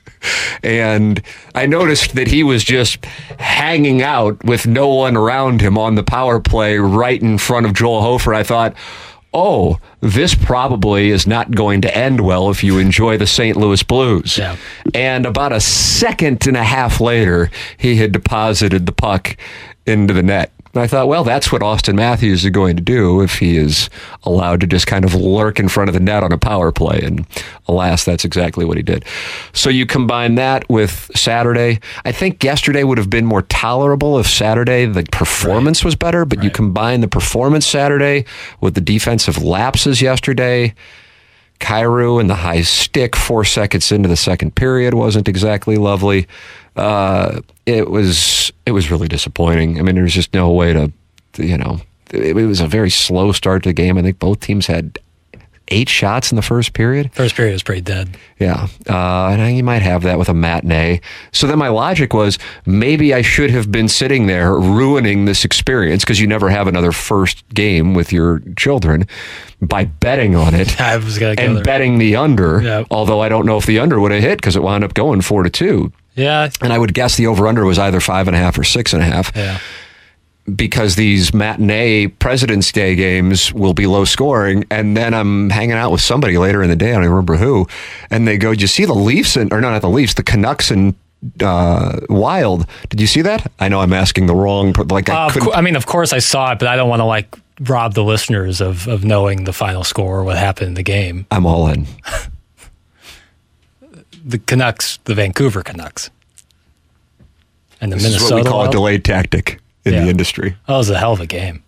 and 0.62 1.20
I 1.54 1.66
noticed 1.66 2.14
that 2.14 2.28
he 2.28 2.42
was 2.42 2.64
just 2.64 3.04
hanging 3.38 4.02
out 4.02 4.42
with 4.44 4.66
no 4.66 4.88
one 4.88 5.16
around 5.16 5.60
him 5.60 5.76
on 5.78 5.94
the 5.94 6.02
power 6.04 6.40
play 6.40 6.78
right 6.78 7.20
in 7.20 7.38
front 7.38 7.66
of 7.66 7.74
Joel 7.74 8.02
Hofer. 8.02 8.34
I 8.34 8.42
thought, 8.42 8.74
oh, 9.34 9.78
this 10.00 10.34
probably 10.34 11.10
is 11.10 11.26
not 11.26 11.50
going 11.50 11.80
to 11.82 11.96
end 11.96 12.20
well 12.20 12.50
if 12.50 12.62
you 12.62 12.78
enjoy 12.78 13.16
the 13.16 13.26
St. 13.26 13.56
Louis 13.56 13.82
Blues. 13.82 14.38
Yeah. 14.38 14.56
And 14.94 15.26
about 15.26 15.52
a 15.52 15.60
second 15.60 16.46
and 16.46 16.56
a 16.56 16.62
half 16.62 17.00
later, 17.00 17.50
he 17.76 17.96
had 17.96 18.12
deposited 18.12 18.86
the 18.86 18.92
puck 18.92 19.36
into 19.86 20.12
the 20.12 20.22
net. 20.22 20.52
And 20.74 20.82
I 20.82 20.86
thought, 20.86 21.08
well, 21.08 21.22
that's 21.22 21.52
what 21.52 21.60
Auston 21.60 21.94
Matthews 21.94 22.44
is 22.44 22.50
going 22.50 22.76
to 22.76 22.82
do 22.82 23.20
if 23.20 23.38
he 23.38 23.56
is 23.56 23.90
allowed 24.22 24.60
to 24.62 24.66
just 24.66 24.86
kind 24.86 25.04
of 25.04 25.14
lurk 25.14 25.58
in 25.58 25.68
front 25.68 25.88
of 25.88 25.94
the 25.94 26.00
net 26.00 26.22
on 26.22 26.32
a 26.32 26.38
power 26.38 26.72
play. 26.72 27.00
And 27.02 27.26
alas, 27.68 28.04
that's 28.04 28.24
exactly 28.24 28.64
what 28.64 28.78
he 28.78 28.82
did. 28.82 29.04
So 29.52 29.68
you 29.68 29.84
combine 29.84 30.36
that 30.36 30.68
with 30.70 31.10
Saturday. 31.14 31.80
I 32.04 32.12
think 32.12 32.42
yesterday 32.42 32.84
would 32.84 32.98
have 32.98 33.10
been 33.10 33.26
more 33.26 33.42
tolerable 33.42 34.18
if 34.18 34.26
Saturday 34.26 34.86
the 34.86 35.04
performance 35.12 35.84
was 35.84 35.94
better, 35.94 36.24
but 36.24 36.42
you 36.42 36.50
combine 36.50 37.02
the 37.02 37.08
performance 37.08 37.66
Saturday 37.66 38.24
with 38.60 38.74
the 38.74 38.80
defensive 38.80 39.42
lapses 39.42 40.00
yesterday. 40.00 40.74
Kyrou 41.62 42.20
and 42.20 42.28
the 42.28 42.34
high 42.34 42.62
stick 42.62 43.16
four 43.16 43.44
seconds 43.44 43.92
into 43.92 44.08
the 44.08 44.16
second 44.16 44.54
period 44.54 44.94
wasn't 44.94 45.28
exactly 45.28 45.76
lovely. 45.76 46.26
Uh, 46.76 47.40
it 47.66 47.90
was 47.90 48.52
it 48.66 48.72
was 48.72 48.90
really 48.90 49.08
disappointing. 49.08 49.78
I 49.78 49.82
mean, 49.82 49.94
there 49.94 50.04
was 50.04 50.12
just 50.12 50.34
no 50.34 50.50
way 50.50 50.72
to, 50.72 50.92
you 51.36 51.56
know, 51.56 51.80
it, 52.10 52.36
it 52.36 52.46
was 52.46 52.60
a 52.60 52.66
very 52.66 52.90
slow 52.90 53.32
start 53.32 53.62
to 53.62 53.70
the 53.70 53.74
game. 53.74 53.96
I 53.96 54.02
think 54.02 54.18
both 54.18 54.40
teams 54.40 54.66
had 54.66 54.98
eight 55.72 55.88
shots 55.88 56.30
in 56.30 56.36
the 56.36 56.42
first 56.42 56.72
period. 56.72 57.12
First 57.12 57.34
period 57.34 57.52
was 57.52 57.62
pretty 57.62 57.80
dead. 57.80 58.16
Yeah, 58.38 58.68
uh, 58.88 59.28
and 59.32 59.40
I, 59.42 59.50
you 59.50 59.64
might 59.64 59.82
have 59.82 60.02
that 60.02 60.18
with 60.18 60.28
a 60.28 60.34
matinee. 60.34 61.00
So 61.32 61.46
then 61.46 61.58
my 61.58 61.68
logic 61.68 62.12
was 62.14 62.38
maybe 62.66 63.14
I 63.14 63.22
should 63.22 63.50
have 63.50 63.72
been 63.72 63.88
sitting 63.88 64.26
there 64.26 64.54
ruining 64.54 65.24
this 65.24 65.44
experience 65.44 66.04
because 66.04 66.20
you 66.20 66.26
never 66.26 66.50
have 66.50 66.66
another 66.68 66.92
first 66.92 67.48
game 67.50 67.94
with 67.94 68.12
your 68.12 68.40
children 68.56 69.06
by 69.60 69.84
betting 69.84 70.34
on 70.36 70.54
it 70.54 70.80
I 70.80 70.96
was 70.96 71.18
going 71.18 71.36
to 71.36 71.42
and 71.42 71.56
there. 71.56 71.64
betting 71.64 71.98
the 71.98 72.16
under. 72.16 72.60
Yeah. 72.60 72.84
Although 72.90 73.20
I 73.20 73.28
don't 73.28 73.46
know 73.46 73.56
if 73.58 73.66
the 73.66 73.78
under 73.78 73.98
would 74.00 74.12
have 74.12 74.22
hit 74.22 74.38
because 74.38 74.56
it 74.56 74.62
wound 74.62 74.84
up 74.84 74.94
going 74.94 75.20
four 75.20 75.42
to 75.44 75.50
two. 75.50 75.92
Yeah. 76.14 76.50
And 76.60 76.72
I 76.72 76.78
would 76.78 76.92
guess 76.94 77.16
the 77.16 77.26
over 77.28 77.46
under 77.48 77.64
was 77.64 77.78
either 77.78 78.00
five 78.00 78.26
and 78.28 78.36
a 78.36 78.38
half 78.38 78.58
or 78.58 78.64
six 78.64 78.92
and 78.92 79.00
a 79.02 79.06
half 79.06 79.32
Yeah. 79.34 79.58
Because 80.56 80.96
these 80.96 81.32
matinee 81.32 82.08
President's 82.08 82.72
Day 82.72 82.94
games 82.96 83.52
will 83.54 83.74
be 83.74 83.86
low 83.86 84.04
scoring. 84.04 84.64
And 84.70 84.96
then 84.96 85.14
I'm 85.14 85.50
hanging 85.50 85.76
out 85.76 85.92
with 85.92 86.00
somebody 86.00 86.36
later 86.38 86.62
in 86.62 86.68
the 86.70 86.76
day, 86.76 86.90
I 86.90 86.94
don't 86.94 87.04
remember 87.08 87.36
who, 87.36 87.66
and 88.10 88.26
they 88.26 88.36
go, 88.38 88.54
"Do 88.54 88.60
you 88.60 88.66
see 88.66 88.84
the 88.84 88.94
Leafs 88.94 89.36
and 89.36 89.52
or 89.52 89.60
no, 89.60 89.70
not 89.70 89.82
the 89.82 89.88
Leafs, 89.88 90.14
the 90.14 90.22
Canucks 90.24 90.70
and 90.70 90.94
uh, 91.40 92.00
Wild? 92.08 92.66
Did 92.88 93.00
you 93.00 93.06
see 93.06 93.22
that?" 93.22 93.50
I 93.60 93.68
know 93.68 93.80
I'm 93.80 93.92
asking 93.92 94.26
the 94.26 94.34
wrong, 94.34 94.72
like 94.88 95.08
I 95.08 95.26
Uh, 95.26 95.50
I 95.54 95.60
mean, 95.60 95.76
of 95.76 95.86
course 95.86 96.12
I 96.12 96.18
saw 96.18 96.52
it, 96.52 96.58
but 96.58 96.66
I 96.66 96.74
don't 96.76 96.88
want 96.88 97.00
to 97.00 97.04
like 97.06 97.36
rob 97.60 97.94
the 97.94 98.02
listeners 98.02 98.60
of, 98.60 98.88
of 98.88 99.04
knowing 99.04 99.44
the 99.44 99.52
final 99.52 99.84
score 99.84 100.18
or 100.20 100.24
what 100.24 100.36
happened 100.36 100.68
in 100.68 100.74
the 100.74 100.82
game. 100.82 101.26
I'm 101.30 101.46
all 101.46 101.68
in. 101.68 101.86
The 104.24 104.38
Canucks, 104.38 104.98
the 105.04 105.14
Vancouver 105.14 105.62
Canucks, 105.62 106.10
and 107.80 107.92
the 107.92 107.96
This 107.96 108.04
Minnesota. 108.04 108.24
is 108.24 108.30
what 108.32 108.44
we 108.44 108.50
call 108.50 108.64
a 108.66 108.70
delayed 108.70 109.04
tactic 109.04 109.60
in 109.84 109.94
Yeah. 109.94 110.04
the 110.04 110.10
industry. 110.10 110.56
That 110.66 110.76
was 110.76 110.90
a 110.90 110.98
hell 110.98 111.12
of 111.12 111.20
a 111.20 111.26
game. 111.26 111.62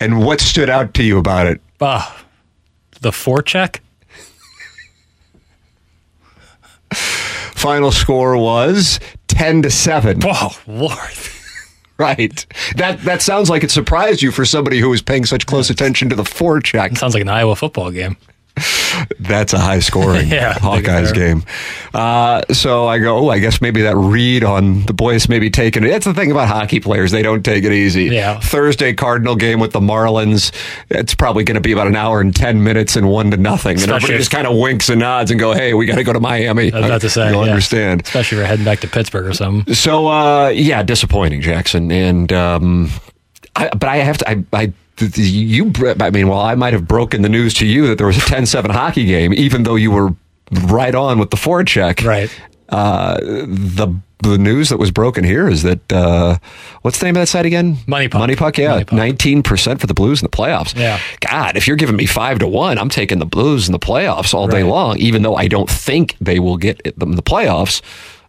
And 0.00 0.24
what 0.24 0.40
stood 0.40 0.68
out 0.70 0.94
to 0.94 1.02
you 1.02 1.18
about 1.18 1.46
it? 1.46 1.60
Ah, 1.80 2.24
the 3.00 3.10
forecheck. 3.10 3.78
Final 6.92 7.90
score 7.92 8.36
was 8.36 9.00
ten 9.26 9.62
to 9.62 9.70
seven. 9.70 10.20
Oh 10.24 10.56
Lord! 10.66 10.98
Right. 11.96 12.44
That 12.76 13.00
that 13.02 13.22
sounds 13.22 13.48
like 13.48 13.64
it 13.64 13.70
surprised 13.70 14.20
you 14.22 14.30
for 14.30 14.44
somebody 14.44 14.78
who 14.80 14.90
was 14.90 15.00
paying 15.02 15.24
such 15.24 15.46
close 15.46 15.70
attention 15.70 16.08
to 16.10 16.16
the 16.16 16.24
forecheck. 16.24 16.96
Sounds 16.98 17.14
like 17.14 17.22
an 17.22 17.28
Iowa 17.28 17.56
football 17.56 17.90
game. 17.90 18.16
That's 19.18 19.52
a 19.52 19.58
high 19.58 19.80
scoring 19.80 20.28
Yeah, 20.34 20.54
Hawkeyes 20.54 21.12
game. 21.12 21.42
Uh, 21.92 22.42
so 22.52 22.86
I 22.86 22.98
go, 23.00 23.16
oh, 23.18 23.28
I 23.28 23.40
guess 23.40 23.60
maybe 23.60 23.82
that 23.82 23.96
read 23.96 24.44
on 24.44 24.84
the 24.86 24.92
boys 24.92 25.28
maybe 25.28 25.50
taking 25.50 25.82
it. 25.84 25.88
That's 25.88 26.04
the 26.04 26.14
thing 26.14 26.30
about 26.30 26.46
hockey 26.48 26.78
players; 26.78 27.10
they 27.10 27.22
don't 27.22 27.44
take 27.44 27.64
it 27.64 27.72
easy. 27.72 28.04
Yeah. 28.04 28.38
Thursday 28.38 28.92
Cardinal 28.92 29.34
game 29.34 29.58
with 29.58 29.72
the 29.72 29.80
Marlins. 29.80 30.52
It's 30.90 31.14
probably 31.16 31.42
going 31.42 31.56
to 31.56 31.60
be 31.60 31.72
about 31.72 31.88
an 31.88 31.96
hour 31.96 32.20
and 32.20 32.34
ten 32.34 32.62
minutes 32.62 32.94
and 32.94 33.08
one 33.08 33.32
to 33.32 33.36
nothing, 33.36 33.72
and 33.72 33.80
Especially 33.80 33.94
everybody 33.96 34.14
if- 34.14 34.20
just 34.20 34.30
kind 34.30 34.46
of 34.46 34.56
winks 34.56 34.88
and 34.88 35.00
nods 35.00 35.32
and 35.32 35.40
go, 35.40 35.52
"Hey, 35.52 35.74
we 35.74 35.86
got 35.86 35.96
to 35.96 36.04
go 36.04 36.12
to 36.12 36.20
Miami." 36.20 36.72
I 36.72 36.76
was 36.78 36.86
about 36.86 37.00
to 37.00 37.10
say, 37.10 37.30
you'll 37.30 37.44
yeah. 37.44 37.50
understand. 37.50 38.02
especially 38.02 38.36
if 38.36 38.40
you're 38.40 38.46
heading 38.46 38.64
back 38.64 38.80
to 38.80 38.88
Pittsburgh 38.88 39.26
or 39.26 39.34
something. 39.34 39.74
So 39.74 40.06
uh, 40.06 40.48
yeah, 40.50 40.82
disappointing, 40.84 41.40
Jackson. 41.40 41.90
And 41.90 42.32
um, 42.32 42.90
I, 43.56 43.68
but 43.70 43.88
I 43.88 43.96
have 43.96 44.18
to. 44.18 44.30
I, 44.30 44.44
I 44.52 44.72
you. 44.98 45.72
I 46.00 46.10
mean, 46.10 46.28
well, 46.28 46.40
I 46.40 46.54
might 46.54 46.72
have 46.72 46.86
broken 46.86 47.22
the 47.22 47.28
news 47.28 47.54
to 47.54 47.66
you 47.66 47.86
that 47.88 47.98
there 47.98 48.06
was 48.06 48.16
a 48.16 48.20
10-7 48.20 48.70
hockey 48.70 49.04
game, 49.04 49.32
even 49.34 49.62
though 49.64 49.76
you 49.76 49.90
were 49.90 50.14
right 50.64 50.94
on 50.94 51.18
with 51.18 51.30
the 51.30 51.36
forecheck. 51.36 52.04
Right. 52.04 52.30
Uh, 52.68 53.18
the 53.20 53.94
the 54.20 54.38
news 54.38 54.70
that 54.70 54.78
was 54.78 54.90
broken 54.90 55.22
here 55.22 55.48
is 55.48 55.62
that 55.64 55.92
uh, 55.92 56.38
what's 56.80 56.98
the 56.98 57.04
name 57.04 57.16
of 57.16 57.20
that 57.20 57.26
site 57.26 57.44
again? 57.44 57.76
Money 57.86 58.08
Puck. 58.08 58.20
Money 58.20 58.36
Puck. 58.36 58.56
Yeah, 58.56 58.82
nineteen 58.90 59.42
percent 59.42 59.80
for 59.80 59.86
the 59.86 59.94
Blues 59.94 60.22
in 60.22 60.24
the 60.24 60.34
playoffs. 60.34 60.74
Yeah. 60.74 60.98
God, 61.20 61.56
if 61.58 61.66
you're 61.66 61.76
giving 61.76 61.96
me 61.96 62.06
five 62.06 62.38
to 62.38 62.48
one, 62.48 62.78
I'm 62.78 62.88
taking 62.88 63.18
the 63.18 63.26
Blues 63.26 63.68
in 63.68 63.72
the 63.72 63.78
playoffs 63.78 64.32
all 64.32 64.48
day 64.48 64.62
long. 64.62 64.96
Even 64.98 65.22
though 65.22 65.36
I 65.36 65.46
don't 65.46 65.68
think 65.68 66.16
they 66.20 66.38
will 66.38 66.56
get 66.56 66.98
them 66.98 67.10
in 67.10 67.16
the 67.16 67.22
playoffs, 67.22 67.82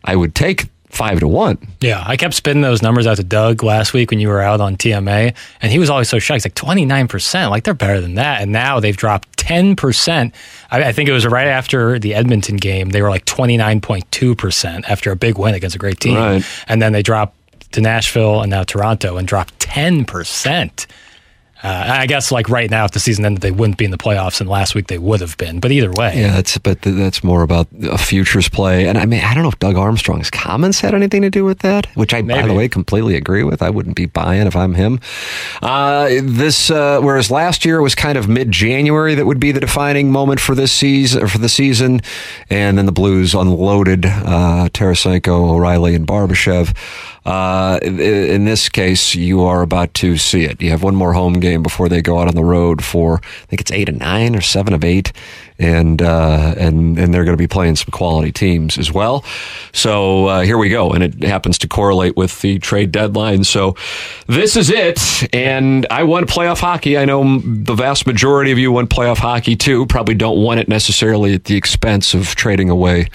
I 0.03 0.15
would 0.17 0.35
take 0.35 0.65
five 0.95 1.19
to 1.19 1.27
one. 1.27 1.57
Yeah, 1.81 2.03
I 2.05 2.17
kept 2.17 2.33
spitting 2.33 2.61
those 2.61 2.81
numbers 2.81 3.05
out 3.07 3.17
to 3.17 3.23
Doug 3.23 3.63
last 3.63 3.93
week 3.93 4.11
when 4.11 4.19
you 4.19 4.29
were 4.29 4.41
out 4.41 4.61
on 4.61 4.77
TMA, 4.77 5.35
and 5.61 5.71
he 5.71 5.79
was 5.79 5.89
always 5.89 6.09
so 6.09 6.19
shocked. 6.19 6.43
He's 6.43 6.45
like, 6.45 6.55
29%, 6.55 7.49
like 7.49 7.63
they're 7.63 7.73
better 7.73 8.01
than 8.01 8.15
that. 8.15 8.41
And 8.41 8.51
now 8.51 8.79
they've 8.79 8.95
dropped 8.95 9.37
10%. 9.37 10.33
I, 10.71 10.83
I 10.83 10.91
think 10.91 11.09
it 11.09 11.13
was 11.13 11.25
right 11.25 11.47
after 11.47 11.99
the 11.99 12.15
Edmonton 12.15 12.57
game. 12.57 12.89
They 12.89 13.01
were 13.01 13.09
like 13.09 13.25
29.2% 13.25 14.89
after 14.89 15.11
a 15.11 15.15
big 15.15 15.37
win 15.37 15.53
against 15.53 15.75
a 15.75 15.79
great 15.79 15.99
team. 15.99 16.15
Right. 16.15 16.45
And 16.67 16.81
then 16.81 16.93
they 16.93 17.03
dropped 17.03 17.35
to 17.73 17.81
Nashville 17.81 18.41
and 18.41 18.49
now 18.49 18.63
Toronto 18.63 19.17
and 19.17 19.27
dropped 19.27 19.59
10%. 19.59 20.85
Uh, 21.65 21.85
I 22.01 22.05
guess 22.05 22.31
like 22.31 22.47
right 22.47 22.69
now, 22.69 22.85
if 22.85 22.91
the 22.91 22.99
season 22.99 23.25
ended, 23.25 23.41
they 23.41 23.49
wouldn't 23.51 23.77
be 23.79 23.85
in 23.85 23.91
the 23.91 23.97
playoffs, 23.97 24.39
and 24.39 24.47
last 24.47 24.75
week 24.75 24.85
they 24.87 24.99
would 24.99 25.19
have 25.21 25.35
been. 25.37 25.59
But 25.59 25.71
either 25.71 25.91
way, 25.91 26.13
Yeah, 26.19 26.35
that's 26.35 26.57
but 26.59 26.81
th- 26.83 26.95
that's 26.95 27.23
more 27.23 27.41
about 27.41 27.67
a 27.83 27.97
futures 27.97 28.47
play. 28.47 28.87
And 28.87 28.97
I 28.97 29.05
mean, 29.05 29.23
I 29.23 29.33
don't 29.33 29.41
know 29.43 29.49
if 29.49 29.57
Doug 29.59 29.75
Armstrong's 29.75 30.29
comments 30.29 30.79
had 30.79 30.93
anything 30.93 31.23
to 31.23 31.29
do 31.31 31.43
with 31.43 31.59
that, 31.59 31.87
which 31.95 32.13
I, 32.13 32.21
by 32.21 32.43
the 32.45 32.53
way, 32.53 32.69
completely 32.69 33.15
agree 33.15 33.43
with. 33.43 33.63
I 33.63 33.69
wouldn't 33.71 33.95
be 33.95 34.05
buying 34.05 34.45
if 34.45 34.55
I'm 34.55 34.75
him. 34.75 34.99
Uh, 35.61 36.09
this, 36.21 36.69
uh, 36.69 36.99
whereas 37.01 37.31
last 37.31 37.65
year 37.65 37.81
was 37.81 37.95
kind 37.95 38.17
of 38.17 38.27
mid-January 38.29 39.15
that 39.15 39.25
would 39.25 39.39
be 39.39 39.51
the 39.51 39.59
defining 39.59 40.11
moment 40.11 40.39
for 40.39 40.53
this 40.53 40.71
season, 40.71 41.27
for 41.27 41.39
the 41.39 41.49
season, 41.49 42.01
and 42.49 42.77
then 42.77 42.85
the 42.85 42.91
Blues 42.91 43.33
unloaded 43.33 44.05
uh, 44.05 44.69
Tarasenko, 44.71 45.49
O'Reilly, 45.51 45.95
and 45.95 46.05
Barbashev. 46.05 46.75
Uh, 47.25 47.79
in- 47.81 48.45
this 48.45 48.69
case, 48.69 49.15
you 49.15 49.41
are 49.41 49.63
about 49.63 49.93
to 49.95 50.15
see 50.17 50.43
it. 50.45 50.61
You 50.61 50.69
have 50.69 50.83
one 50.83 50.95
more 50.95 51.13
home 51.13 51.33
game 51.39 51.63
before 51.63 51.89
they 51.89 52.01
go 52.01 52.19
out 52.19 52.27
on 52.27 52.35
the 52.35 52.43
road 52.43 52.83
for, 52.83 53.19
I 53.23 53.45
think 53.47 53.61
it's 53.61 53.71
eight 53.71 53.89
and 53.89 53.97
nine 53.99 54.35
or 54.35 54.41
seven 54.41 54.73
of 54.73 54.83
eight, 54.83 55.11
and 55.57 56.01
uh, 56.01 56.53
and 56.57 56.97
and 56.99 57.13
they're 57.13 57.23
going 57.23 57.37
to 57.37 57.41
be 57.41 57.47
playing 57.47 57.75
some 57.75 57.91
quality 57.91 58.31
teams 58.31 58.77
as 58.77 58.91
well. 58.91 59.23
So 59.73 60.27
uh, 60.27 60.41
here 60.41 60.57
we 60.57 60.69
go, 60.69 60.91
and 60.91 61.03
it 61.03 61.23
happens 61.23 61.57
to 61.59 61.67
correlate 61.67 62.17
with 62.17 62.41
the 62.41 62.59
trade 62.59 62.91
deadline. 62.91 63.43
So 63.43 63.75
this 64.27 64.55
is 64.55 64.69
it, 64.69 65.33
and 65.33 65.85
I 65.89 66.03
want 66.03 66.29
playoff 66.29 66.59
hockey. 66.59 66.97
I 66.97 67.05
know 67.05 67.39
the 67.39 67.75
vast 67.75 68.05
majority 68.05 68.51
of 68.51 68.59
you 68.59 68.71
want 68.71 68.89
playoff 68.89 69.17
hockey 69.17 69.55
too. 69.55 69.85
Probably 69.85 70.15
don't 70.15 70.41
want 70.41 70.59
it 70.59 70.67
necessarily 70.67 71.33
at 71.33 71.45
the 71.45 71.55
expense 71.55 72.13
of 72.13 72.35
trading 72.35 72.69
away 72.69 73.07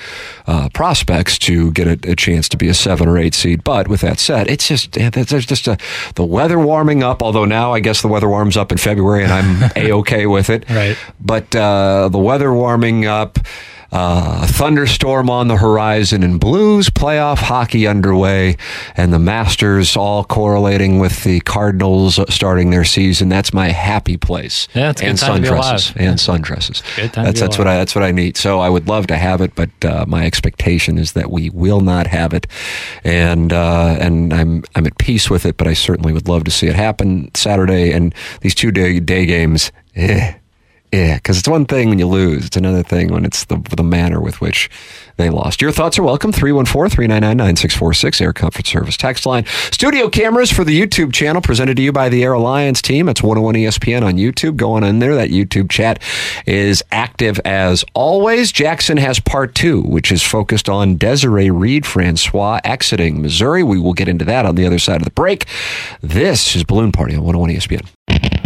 uh, 0.46 0.68
prospects 0.70 1.38
to 1.38 1.70
get 1.72 1.86
a, 1.86 2.10
a 2.10 2.16
chance 2.16 2.48
to 2.48 2.56
be 2.56 2.68
a 2.68 2.74
seven 2.74 3.08
or 3.08 3.18
eight 3.18 3.34
seed. 3.34 3.62
But 3.64 3.88
with 3.88 4.00
that 4.00 4.18
said, 4.18 4.48
it's 4.48 4.66
just 4.66 4.92
there's 4.92 5.46
just 5.46 5.68
a, 5.68 5.76
the 6.14 6.24
weather 6.24 6.58
warming 6.58 7.02
up. 7.02 7.22
Although 7.22 7.44
now 7.44 7.72
I 7.72 7.80
guess 7.80 8.02
the 8.02 8.08
weather 8.08 8.28
warms 8.28 8.56
up 8.56 8.72
in 8.72 8.78
February, 8.78 9.24
and 9.24 9.32
I'm 9.32 9.70
a 9.76 9.92
okay 9.92 10.26
with 10.26 10.50
it. 10.50 10.68
Right. 10.70 10.96
But 11.20 11.54
uh, 11.54 12.08
the 12.08 12.18
weather 12.30 12.54
warming 12.54 13.06
up. 13.06 13.38
Uh, 13.92 14.42
a 14.44 14.46
thunderstorm 14.46 15.28
on 15.28 15.48
the 15.48 15.56
horizon 15.56 16.22
and 16.22 16.38
blues 16.38 16.88
playoff 16.88 17.38
hockey 17.38 17.88
underway 17.88 18.56
and 18.96 19.12
the 19.12 19.18
masters 19.18 19.96
all 19.96 20.22
correlating 20.22 21.00
with 21.00 21.24
the 21.24 21.40
cardinals 21.40 22.20
starting 22.32 22.70
their 22.70 22.84
season 22.84 23.28
that's 23.28 23.52
my 23.52 23.70
happy 23.70 24.16
place 24.16 24.68
Yeah, 24.76 24.90
it's 24.90 25.02
and 25.02 25.18
time 25.18 25.34
to 25.34 25.40
be 25.42 25.48
sundresses 25.48 25.96
alive. 25.96 25.96
and 25.96 26.18
sundresses 26.20 26.82
Good 26.94 27.12
time 27.12 27.24
to 27.24 27.32
that's 27.32 27.40
be 27.40 27.40
that's 27.40 27.58
what. 27.58 27.66
I 27.66 27.78
that's 27.78 27.94
what 27.96 28.04
I 28.04 28.12
need 28.12 28.36
so 28.36 28.60
I 28.60 28.68
would 28.68 28.86
love 28.86 29.08
to 29.08 29.16
have 29.16 29.40
it 29.40 29.56
but 29.56 29.70
uh, 29.84 30.04
my 30.06 30.24
expectation 30.24 30.96
is 30.96 31.14
that 31.14 31.28
we 31.32 31.50
will 31.50 31.80
not 31.80 32.06
have 32.06 32.32
it 32.32 32.46
and 33.02 33.52
uh, 33.52 33.96
and 33.98 34.32
I'm 34.32 34.62
I'm 34.76 34.86
at 34.86 34.98
peace 34.98 35.28
with 35.28 35.44
it 35.44 35.56
but 35.56 35.66
I 35.66 35.74
certainly 35.74 36.12
would 36.12 36.28
love 36.28 36.44
to 36.44 36.52
see 36.52 36.68
it 36.68 36.76
happen 36.76 37.32
Saturday 37.34 37.90
and 37.90 38.14
these 38.40 38.54
two 38.54 38.70
day 38.70 39.00
day 39.00 39.26
games 39.26 39.72
eh. 39.96 40.34
Yeah, 40.92 41.16
because 41.16 41.38
it's 41.38 41.46
one 41.46 41.66
thing 41.66 41.88
when 41.88 42.00
you 42.00 42.08
lose. 42.08 42.46
It's 42.46 42.56
another 42.56 42.82
thing 42.82 43.12
when 43.12 43.24
it's 43.24 43.44
the 43.44 43.58
the 43.76 43.84
manner 43.84 44.20
with 44.20 44.40
which 44.40 44.68
they 45.18 45.30
lost. 45.30 45.62
Your 45.62 45.70
thoughts 45.70 46.00
are 46.00 46.02
welcome. 46.02 46.32
314-399-9646, 46.32 48.20
Air 48.20 48.32
Comfort 48.32 48.66
Service 48.66 48.96
text 48.96 49.24
line. 49.24 49.44
Studio 49.70 50.08
cameras 50.08 50.50
for 50.50 50.64
the 50.64 50.80
YouTube 50.80 51.12
channel 51.12 51.40
presented 51.40 51.76
to 51.76 51.82
you 51.82 51.92
by 51.92 52.08
the 52.08 52.24
Air 52.24 52.32
Alliance 52.32 52.82
team. 52.82 53.08
It's 53.08 53.22
101 53.22 53.54
ESPN 53.54 54.02
on 54.02 54.14
YouTube. 54.14 54.56
Going 54.56 54.82
on 54.82 54.90
in 54.90 54.98
there. 54.98 55.14
That 55.14 55.28
YouTube 55.28 55.70
chat 55.70 56.02
is 56.44 56.82
active 56.90 57.38
as 57.44 57.84
always. 57.94 58.50
Jackson 58.50 58.96
has 58.96 59.20
part 59.20 59.54
two, 59.54 59.82
which 59.82 60.10
is 60.10 60.24
focused 60.24 60.68
on 60.68 60.96
Desiree 60.96 61.50
Reed 61.50 61.86
Francois 61.86 62.58
exiting 62.64 63.22
Missouri. 63.22 63.62
We 63.62 63.78
will 63.78 63.92
get 63.92 64.08
into 64.08 64.24
that 64.24 64.44
on 64.44 64.56
the 64.56 64.66
other 64.66 64.80
side 64.80 64.96
of 64.96 65.04
the 65.04 65.12
break. 65.12 65.46
This 66.00 66.56
is 66.56 66.64
Balloon 66.64 66.90
Party 66.90 67.14
on 67.14 67.22
101 67.22 67.50
ESPN. 67.50 67.86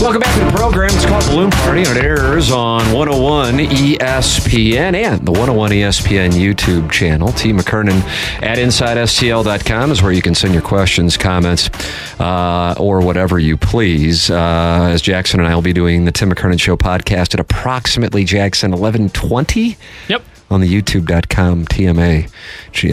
Welcome 0.00 0.20
back 0.20 0.38
to 0.38 0.44
the 0.44 0.52
program. 0.56 0.90
It's 0.92 1.04
called 1.04 1.24
Balloon 1.26 1.50
Party, 1.50 1.82
and 1.82 1.98
it 1.98 2.04
airs 2.04 2.52
on 2.52 2.92
101 2.92 3.54
ESPN 3.58 4.94
and 4.94 5.26
the 5.26 5.32
101 5.32 5.72
ESPN 5.72 6.30
YouTube 6.30 6.88
channel. 6.92 7.32
T. 7.32 7.52
McKernan 7.52 8.00
at 8.40 8.58
InsideSTL.com 8.58 9.90
is 9.90 10.00
where 10.00 10.12
you 10.12 10.22
can 10.22 10.36
send 10.36 10.52
your 10.54 10.62
questions, 10.62 11.16
comments, 11.16 11.68
uh, 12.20 12.76
or 12.78 13.00
whatever 13.00 13.40
you 13.40 13.56
please. 13.56 14.30
Uh, 14.30 14.88
as 14.92 15.02
Jackson 15.02 15.40
and 15.40 15.48
I 15.48 15.54
will 15.56 15.62
be 15.62 15.72
doing 15.72 16.04
the 16.04 16.12
Tim 16.12 16.30
McKernan 16.30 16.60
Show 16.60 16.76
podcast 16.76 17.34
at 17.34 17.40
approximately 17.40 18.24
Jackson 18.24 18.70
1120 18.70 19.76
Yep. 20.08 20.22
on 20.48 20.60
the 20.60 20.80
youtube.com 20.80 21.66
TMA, 21.66 22.26
uh, 22.28 22.30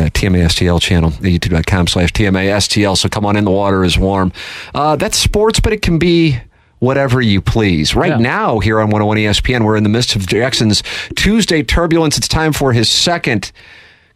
TMASTL 0.10 0.82
channel, 0.82 1.12
the 1.12 1.38
youtube.com 1.38 1.86
slash 1.86 2.12
TMASTL. 2.14 2.98
So 2.98 3.08
come 3.10 3.28
on 3.28 3.36
in, 3.38 3.46
the 3.46 3.52
water 3.52 3.84
is 3.84 3.96
warm. 3.96 4.34
Uh, 4.74 4.96
that's 4.96 5.18
sports, 5.20 5.60
but 5.60 5.72
it 5.72 5.84
can 5.84 6.00
be 6.00 6.40
whatever 6.79 7.22
you 7.22 7.41
please. 7.41 7.96
Right 7.96 8.12
Yeah. 8.12 8.17
now, 8.17 8.60
here 8.60 8.79
on 8.79 8.89
101 8.89 9.17
ESPN, 9.17 9.63
we're 9.63 9.77
in 9.77 9.84
the 9.84 9.89
midst 9.89 10.15
of 10.15 10.27
Jackson's 10.27 10.84
Tuesday 11.15 11.63
turbulence. 11.63 12.17
It's 12.17 12.27
time 12.27 12.53
for 12.53 12.74
his 12.74 12.89
second 12.89 13.51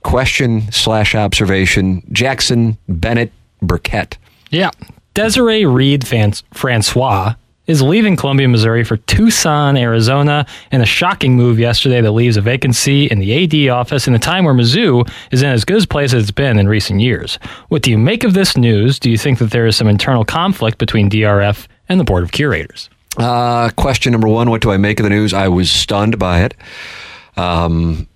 question 0.04 0.72
slash 0.72 1.16
observation. 1.16 2.04
Jackson 2.12 2.78
Bennett 2.88 3.32
Burkett. 3.62 4.18
Yeah. 4.50 4.72
Desiree 5.14 5.66
Reed 5.66 6.08
Francois 6.54 7.34
is 7.68 7.82
leaving 7.84 8.16
Columbia, 8.16 8.48
Missouri 8.48 8.84
for 8.84 8.98
Tucson, 8.98 9.78
Arizona, 9.78 10.46
in 10.72 10.82
a 10.82 10.86
shocking 10.88 11.36
move 11.36 11.60
yesterday 11.60 12.02
that 12.02 12.12
leaves 12.14 12.36
a 12.36 12.42
vacancy 12.42 13.06
in 13.06 13.20
the 13.20 13.44
AD 13.44 13.70
office 13.70 14.08
in 14.08 14.16
a 14.16 14.20
time 14.20 14.46
where 14.46 14.56
Mizzou 14.56 15.08
is 15.32 15.44
in 15.44 15.50
as 15.50 15.66
good 15.66 15.84
a 15.84 15.88
place 15.88 16.14
as 16.14 16.24
it's 16.24 16.32
been 16.32 16.58
in 16.58 16.68
recent 16.68 17.00
years. 17.02 17.38
What 17.68 17.84
do 17.84 17.92
you 17.92 17.98
make 17.98 18.24
of 18.24 18.34
this 18.34 18.58
news? 18.58 18.98
Do 18.98 19.12
you 19.12 19.18
think 19.20 19.38
that 19.38 19.52
there 19.52 19.68
is 19.68 19.76
some 19.76 19.88
internal 19.88 20.26
conflict 20.26 20.80
between 20.80 21.10
DRF 21.12 21.68
and 21.90 22.00
the 22.00 22.04
Board 22.04 22.24
of 22.24 22.32
Curators? 22.32 22.90
Uh, 23.18 23.70
question 23.76 24.12
number 24.12 24.28
one: 24.28 24.50
What 24.50 24.62
do 24.62 24.72
I 24.72 24.78
make 24.78 25.00
of 25.00 25.04
the 25.04 25.10
news? 25.10 25.34
I 25.34 25.48
was 25.48 25.70
stunned 25.70 26.18
by 26.18 26.42
it. 26.44 26.54
Um, 27.36 28.08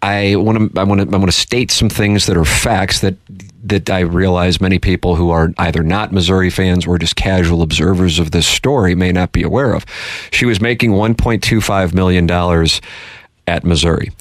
I 0.00 0.36
want 0.36 0.74
to 0.74 0.80
I 0.80 0.84
want 0.84 1.00
to 1.00 1.06
I 1.14 1.18
want 1.18 1.26
to 1.30 1.36
state 1.36 1.70
some 1.70 1.88
things 1.88 2.26
that 2.26 2.36
are 2.36 2.44
facts 2.44 3.00
that 3.00 3.16
that 3.64 3.90
I 3.90 4.00
realize 4.00 4.60
many 4.60 4.78
people 4.78 5.16
who 5.16 5.30
are 5.30 5.52
either 5.58 5.82
not 5.82 6.12
Missouri 6.12 6.50
fans 6.50 6.86
or 6.86 6.98
just 6.98 7.16
casual 7.16 7.62
observers 7.62 8.18
of 8.18 8.30
this 8.30 8.46
story 8.46 8.94
may 8.94 9.10
not 9.10 9.32
be 9.32 9.42
aware 9.42 9.74
of. 9.74 9.84
She 10.30 10.46
was 10.46 10.60
making 10.60 10.92
1.25 10.92 11.92
million 11.92 12.26
dollars 12.26 12.80
at 13.48 13.64
Missouri. 13.64 14.12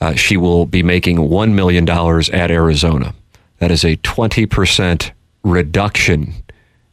Uh, 0.00 0.14
she 0.14 0.36
will 0.36 0.66
be 0.66 0.82
making 0.82 1.30
one 1.30 1.54
million 1.54 1.86
dollars 1.86 2.28
at 2.28 2.50
Arizona. 2.50 3.14
That 3.58 3.70
is 3.70 3.84
a 3.84 3.96
20 3.96 4.44
percent 4.44 5.12
reduction 5.42 6.34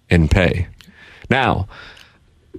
in 0.09 0.29
pay. 0.29 0.67
Now, 1.31 1.67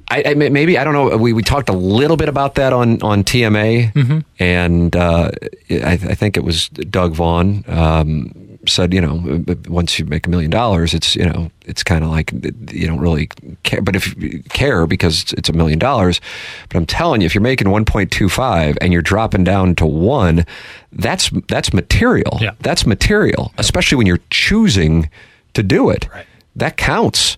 I, 0.08 0.22
I 0.26 0.34
maybe 0.34 0.78
I 0.78 0.84
don't 0.84 0.94
know. 0.94 1.16
We, 1.16 1.32
we 1.32 1.42
talked 1.42 1.68
a 1.68 1.74
little 1.74 2.16
bit 2.16 2.28
about 2.28 2.54
that 2.56 2.72
on 2.72 3.00
on 3.02 3.22
TMA, 3.22 3.94
and 4.38 4.96
uh, 4.96 5.30
I, 5.70 5.92
I 5.92 6.14
think 6.14 6.36
it 6.36 6.44
was 6.44 6.68
Doug 6.70 7.12
Vaughn 7.14 7.64
um, 7.68 8.58
said, 8.66 8.94
you 8.94 9.00
know, 9.00 9.44
once 9.68 9.98
you 9.98 10.04
make 10.06 10.26
a 10.26 10.30
million 10.30 10.50
dollars, 10.50 10.94
it's 10.94 11.16
you 11.16 11.24
know, 11.24 11.50
it's 11.66 11.82
kind 11.82 12.04
of 12.04 12.10
like 12.10 12.32
you 12.72 12.86
don't 12.86 13.00
really 13.00 13.28
care. 13.64 13.82
But 13.82 13.96
if 13.96 14.16
you 14.16 14.42
care 14.50 14.86
because 14.86 15.22
it's, 15.22 15.32
it's 15.34 15.48
a 15.48 15.52
million 15.52 15.78
dollars, 15.78 16.20
but 16.68 16.78
I'm 16.78 16.86
telling 16.86 17.20
you, 17.20 17.26
if 17.26 17.34
you're 17.34 17.42
making 17.42 17.68
1.25 17.68 18.78
and 18.80 18.92
you're 18.92 19.02
dropping 19.02 19.44
down 19.44 19.74
to 19.76 19.86
one, 19.86 20.46
that's 20.92 21.30
that's 21.48 21.72
material. 21.72 22.38
Yeah. 22.40 22.52
That's 22.60 22.86
material, 22.86 23.52
especially 23.58 23.96
when 23.96 24.06
you're 24.06 24.20
choosing 24.30 25.10
to 25.54 25.62
do 25.62 25.90
it. 25.90 26.08
Right. 26.12 26.26
That 26.56 26.76
counts. 26.76 27.36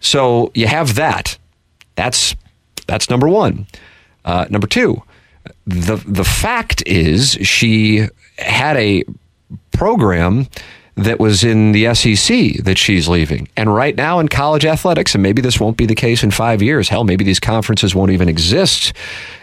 So 0.00 0.50
you 0.54 0.66
have 0.66 0.94
that. 0.94 1.38
That's 1.94 2.36
that's 2.86 3.10
number 3.10 3.28
one. 3.28 3.66
Uh, 4.24 4.46
number 4.50 4.66
two, 4.66 5.02
the 5.66 5.96
the 5.96 6.24
fact 6.24 6.82
is 6.86 7.32
she 7.42 8.08
had 8.38 8.76
a 8.76 9.04
program 9.72 10.46
that 10.96 11.20
was 11.20 11.44
in 11.44 11.72
the 11.72 11.94
SEC 11.94 12.64
that 12.64 12.78
she's 12.78 13.06
leaving. 13.06 13.48
And 13.56 13.74
right 13.74 13.94
now 13.94 14.18
in 14.18 14.28
college 14.28 14.64
athletics, 14.64 15.14
and 15.14 15.22
maybe 15.22 15.42
this 15.42 15.60
won't 15.60 15.76
be 15.76 15.84
the 15.84 15.94
case 15.94 16.22
in 16.22 16.30
five 16.30 16.62
years. 16.62 16.88
Hell, 16.88 17.04
maybe 17.04 17.22
these 17.22 17.40
conferences 17.40 17.94
won't 17.94 18.12
even 18.12 18.30
exist 18.30 18.94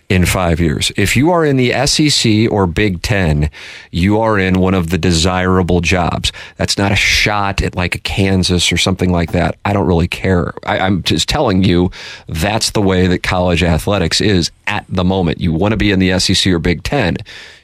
in 0.09 0.25
five 0.25 0.59
years. 0.59 0.91
If 0.97 1.15
you 1.15 1.29
are 1.31 1.45
in 1.45 1.57
the 1.57 1.71
SEC 1.85 2.51
or 2.51 2.65
Big 2.65 3.03
Ten, 3.03 3.51
you 3.91 4.19
are 4.19 4.37
in 4.39 4.59
one 4.59 4.73
of 4.73 4.89
the 4.89 4.97
desirable 4.97 5.79
jobs. 5.79 6.31
That's 6.57 6.77
not 6.77 6.91
a 6.91 6.95
shot 6.95 7.61
at 7.61 7.75
like 7.75 7.95
a 7.95 7.99
Kansas 7.99 8.71
or 8.71 8.77
something 8.77 9.11
like 9.11 9.31
that. 9.31 9.57
I 9.63 9.73
don't 9.73 9.87
really 9.87 10.07
care. 10.07 10.53
I, 10.65 10.79
I'm 10.79 11.03
just 11.03 11.29
telling 11.29 11.63
you 11.63 11.91
that's 12.27 12.71
the 12.71 12.81
way 12.81 13.05
that 13.05 13.21
college 13.21 13.63
athletics 13.63 14.21
is 14.21 14.51
at 14.65 14.85
the 14.89 15.03
moment. 15.03 15.39
You 15.39 15.53
want 15.53 15.73
to 15.73 15.77
be 15.77 15.91
in 15.91 15.99
the 15.99 16.19
SEC 16.19 16.51
or 16.51 16.59
Big 16.59 16.83
Ten. 16.83 17.17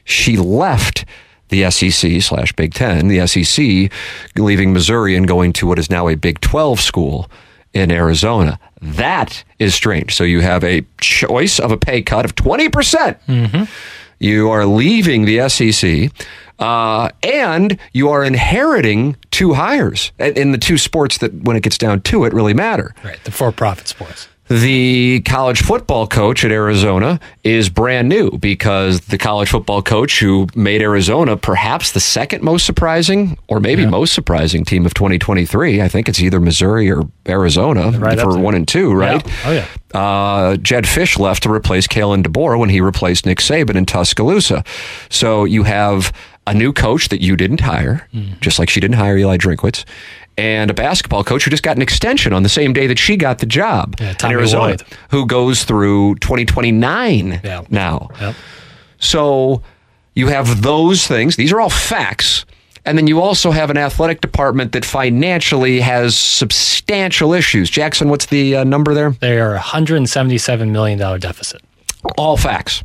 She 0.05 0.37
left 0.37 1.05
the 1.49 1.69
SEC 1.69 2.21
slash 2.21 2.53
Big 2.53 2.73
Ten, 2.73 3.07
the 3.07 3.25
SEC, 3.27 3.91
leaving 4.35 4.73
Missouri 4.73 5.15
and 5.15 5.27
going 5.27 5.53
to 5.53 5.67
what 5.67 5.77
is 5.79 5.89
now 5.89 6.07
a 6.07 6.15
Big 6.15 6.39
12 6.41 6.79
school 6.79 7.29
in 7.73 7.91
Arizona. 7.91 8.59
That 8.81 9.43
is 9.59 9.75
strange. 9.75 10.15
So 10.15 10.23
you 10.23 10.41
have 10.41 10.63
a 10.63 10.85
choice 11.01 11.59
of 11.59 11.71
a 11.71 11.77
pay 11.77 12.01
cut 12.01 12.25
of 12.25 12.35
20%. 12.35 12.71
percent 12.71 13.17
you 14.19 14.49
are 14.49 14.65
leaving 14.65 15.25
the 15.25 15.47
SEC, 15.49 16.11
uh, 16.59 17.09
and 17.23 17.77
you 17.93 18.09
are 18.09 18.23
inheriting 18.23 19.15
two 19.31 19.53
hires 19.53 20.11
in 20.19 20.51
the 20.51 20.57
two 20.57 20.77
sports 20.77 21.17
that, 21.19 21.33
when 21.33 21.55
it 21.55 21.63
gets 21.63 21.77
down 21.77 22.01
to 22.01 22.25
it, 22.25 22.33
really 22.33 22.53
matter. 22.53 22.93
Right, 23.03 23.23
the 23.23 23.31
for-profit 23.31 23.87
sports. 23.87 24.27
The 24.49 25.21
college 25.21 25.61
football 25.61 26.07
coach 26.07 26.43
at 26.43 26.51
Arizona 26.51 27.19
is 27.43 27.69
brand 27.69 28.09
new 28.09 28.31
because 28.39 28.99
the 29.01 29.17
college 29.19 29.49
football 29.49 29.83
coach 29.83 30.19
who 30.19 30.47
made 30.55 30.81
Arizona 30.81 31.37
perhaps 31.37 31.91
the 31.91 31.99
second 31.99 32.41
most 32.41 32.65
surprising 32.65 33.37
or 33.47 33.59
maybe 33.59 33.85
most 33.85 34.11
surprising 34.13 34.65
team 34.65 34.87
of 34.87 34.95
2023. 34.95 35.83
I 35.83 35.87
think 35.87 36.09
it's 36.09 36.19
either 36.19 36.39
Missouri 36.39 36.89
or 36.91 37.03
Arizona 37.27 37.91
right 37.99 38.19
for 38.19 38.39
one 38.39 38.55
and 38.55 38.67
two, 38.67 38.91
right? 38.91 39.23
Yeah. 39.23 39.33
Oh, 39.45 39.51
yeah. 39.51 39.65
Uh, 39.99 40.55
Jedd 40.57 40.85
Fisch 40.85 41.19
left 41.19 41.43
to 41.43 41.51
replace 41.51 41.85
Kalen 41.87 42.23
DeBoer 42.23 42.57
when 42.57 42.69
he 42.69 42.81
replaced 42.81 43.27
Nick 43.27 43.37
Saban 43.39 43.75
in 43.75 43.85
Tuscaloosa. 43.85 44.63
So 45.09 45.45
you 45.45 45.63
have 45.63 46.11
a 46.47 46.53
new 46.55 46.73
coach 46.73 47.09
that 47.09 47.21
you 47.21 47.35
didn't 47.35 47.59
hire, 47.59 48.07
Mm-hmm. 48.13 48.39
just 48.39 48.57
like 48.57 48.69
she 48.69 48.79
didn't 48.79 48.95
hire 48.97 49.15
Eli 49.17 49.37
Drinkwitz, 49.37 49.85
and 50.39 50.71
a 50.71 50.73
basketball 50.73 51.23
coach 51.23 51.43
who 51.43 51.51
just 51.51 51.63
got 51.63 51.75
an 51.75 51.81
extension 51.81 52.31
on 52.33 52.43
the 52.43 52.49
same 52.49 52.71
day 52.73 52.87
that 52.87 52.97
she 52.97 53.17
got 53.17 53.39
the 53.39 53.45
job 53.45 53.95
Yeah, 53.99 54.15
in 54.23 54.31
Arizona, 54.31 54.63
Lloyd. 54.63 54.83
who 55.11 55.25
goes 55.25 55.63
through 55.65 56.15
2029 56.15 57.41
Yeah. 57.43 57.61
now. 57.69 58.09
Yep. 58.21 58.35
So 58.99 59.61
you 60.15 60.27
have 60.27 60.61
those 60.61 61.05
things. 61.07 61.35
These 61.35 61.51
are 61.51 61.59
all 61.61 61.69
facts. 61.69 62.45
And 62.85 62.97
then 62.97 63.07
you 63.07 63.21
also 63.21 63.51
have 63.51 63.69
an 63.69 63.77
athletic 63.77 64.21
department 64.21 64.71
that 64.71 64.85
financially 64.85 65.81
has 65.81 66.15
substantial 66.17 67.33
issues. 67.33 67.69
Jackson, 67.69 68.09
what's 68.09 68.25
the 68.27 68.55
uh, 68.57 68.63
number 68.63 68.93
there? 68.93 69.11
They 69.11 69.39
are 69.39 69.55
a 69.55 69.59
$177 69.59 70.69
million 70.71 70.97
deficit. 71.19 71.61
all 72.17 72.37
facts. 72.37 72.83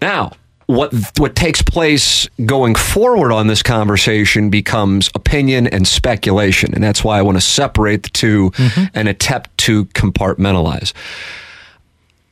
Now, 0.00 0.32
what 0.70 0.94
what 1.18 1.34
takes 1.34 1.62
place 1.62 2.28
going 2.46 2.76
forward 2.76 3.32
on 3.32 3.48
this 3.48 3.62
conversation 3.62 4.50
becomes 4.50 5.10
opinion 5.14 5.66
and 5.66 5.86
speculation, 5.86 6.72
and 6.74 6.82
that's 6.82 7.02
why 7.02 7.18
I 7.18 7.22
want 7.22 7.36
to 7.36 7.40
separate 7.40 8.04
the 8.04 8.10
2 8.10 8.50
mm-hmm. 8.50 8.84
and 8.94 9.08
attempt 9.08 9.56
to 9.58 9.86
compartmentalize. 9.86 10.92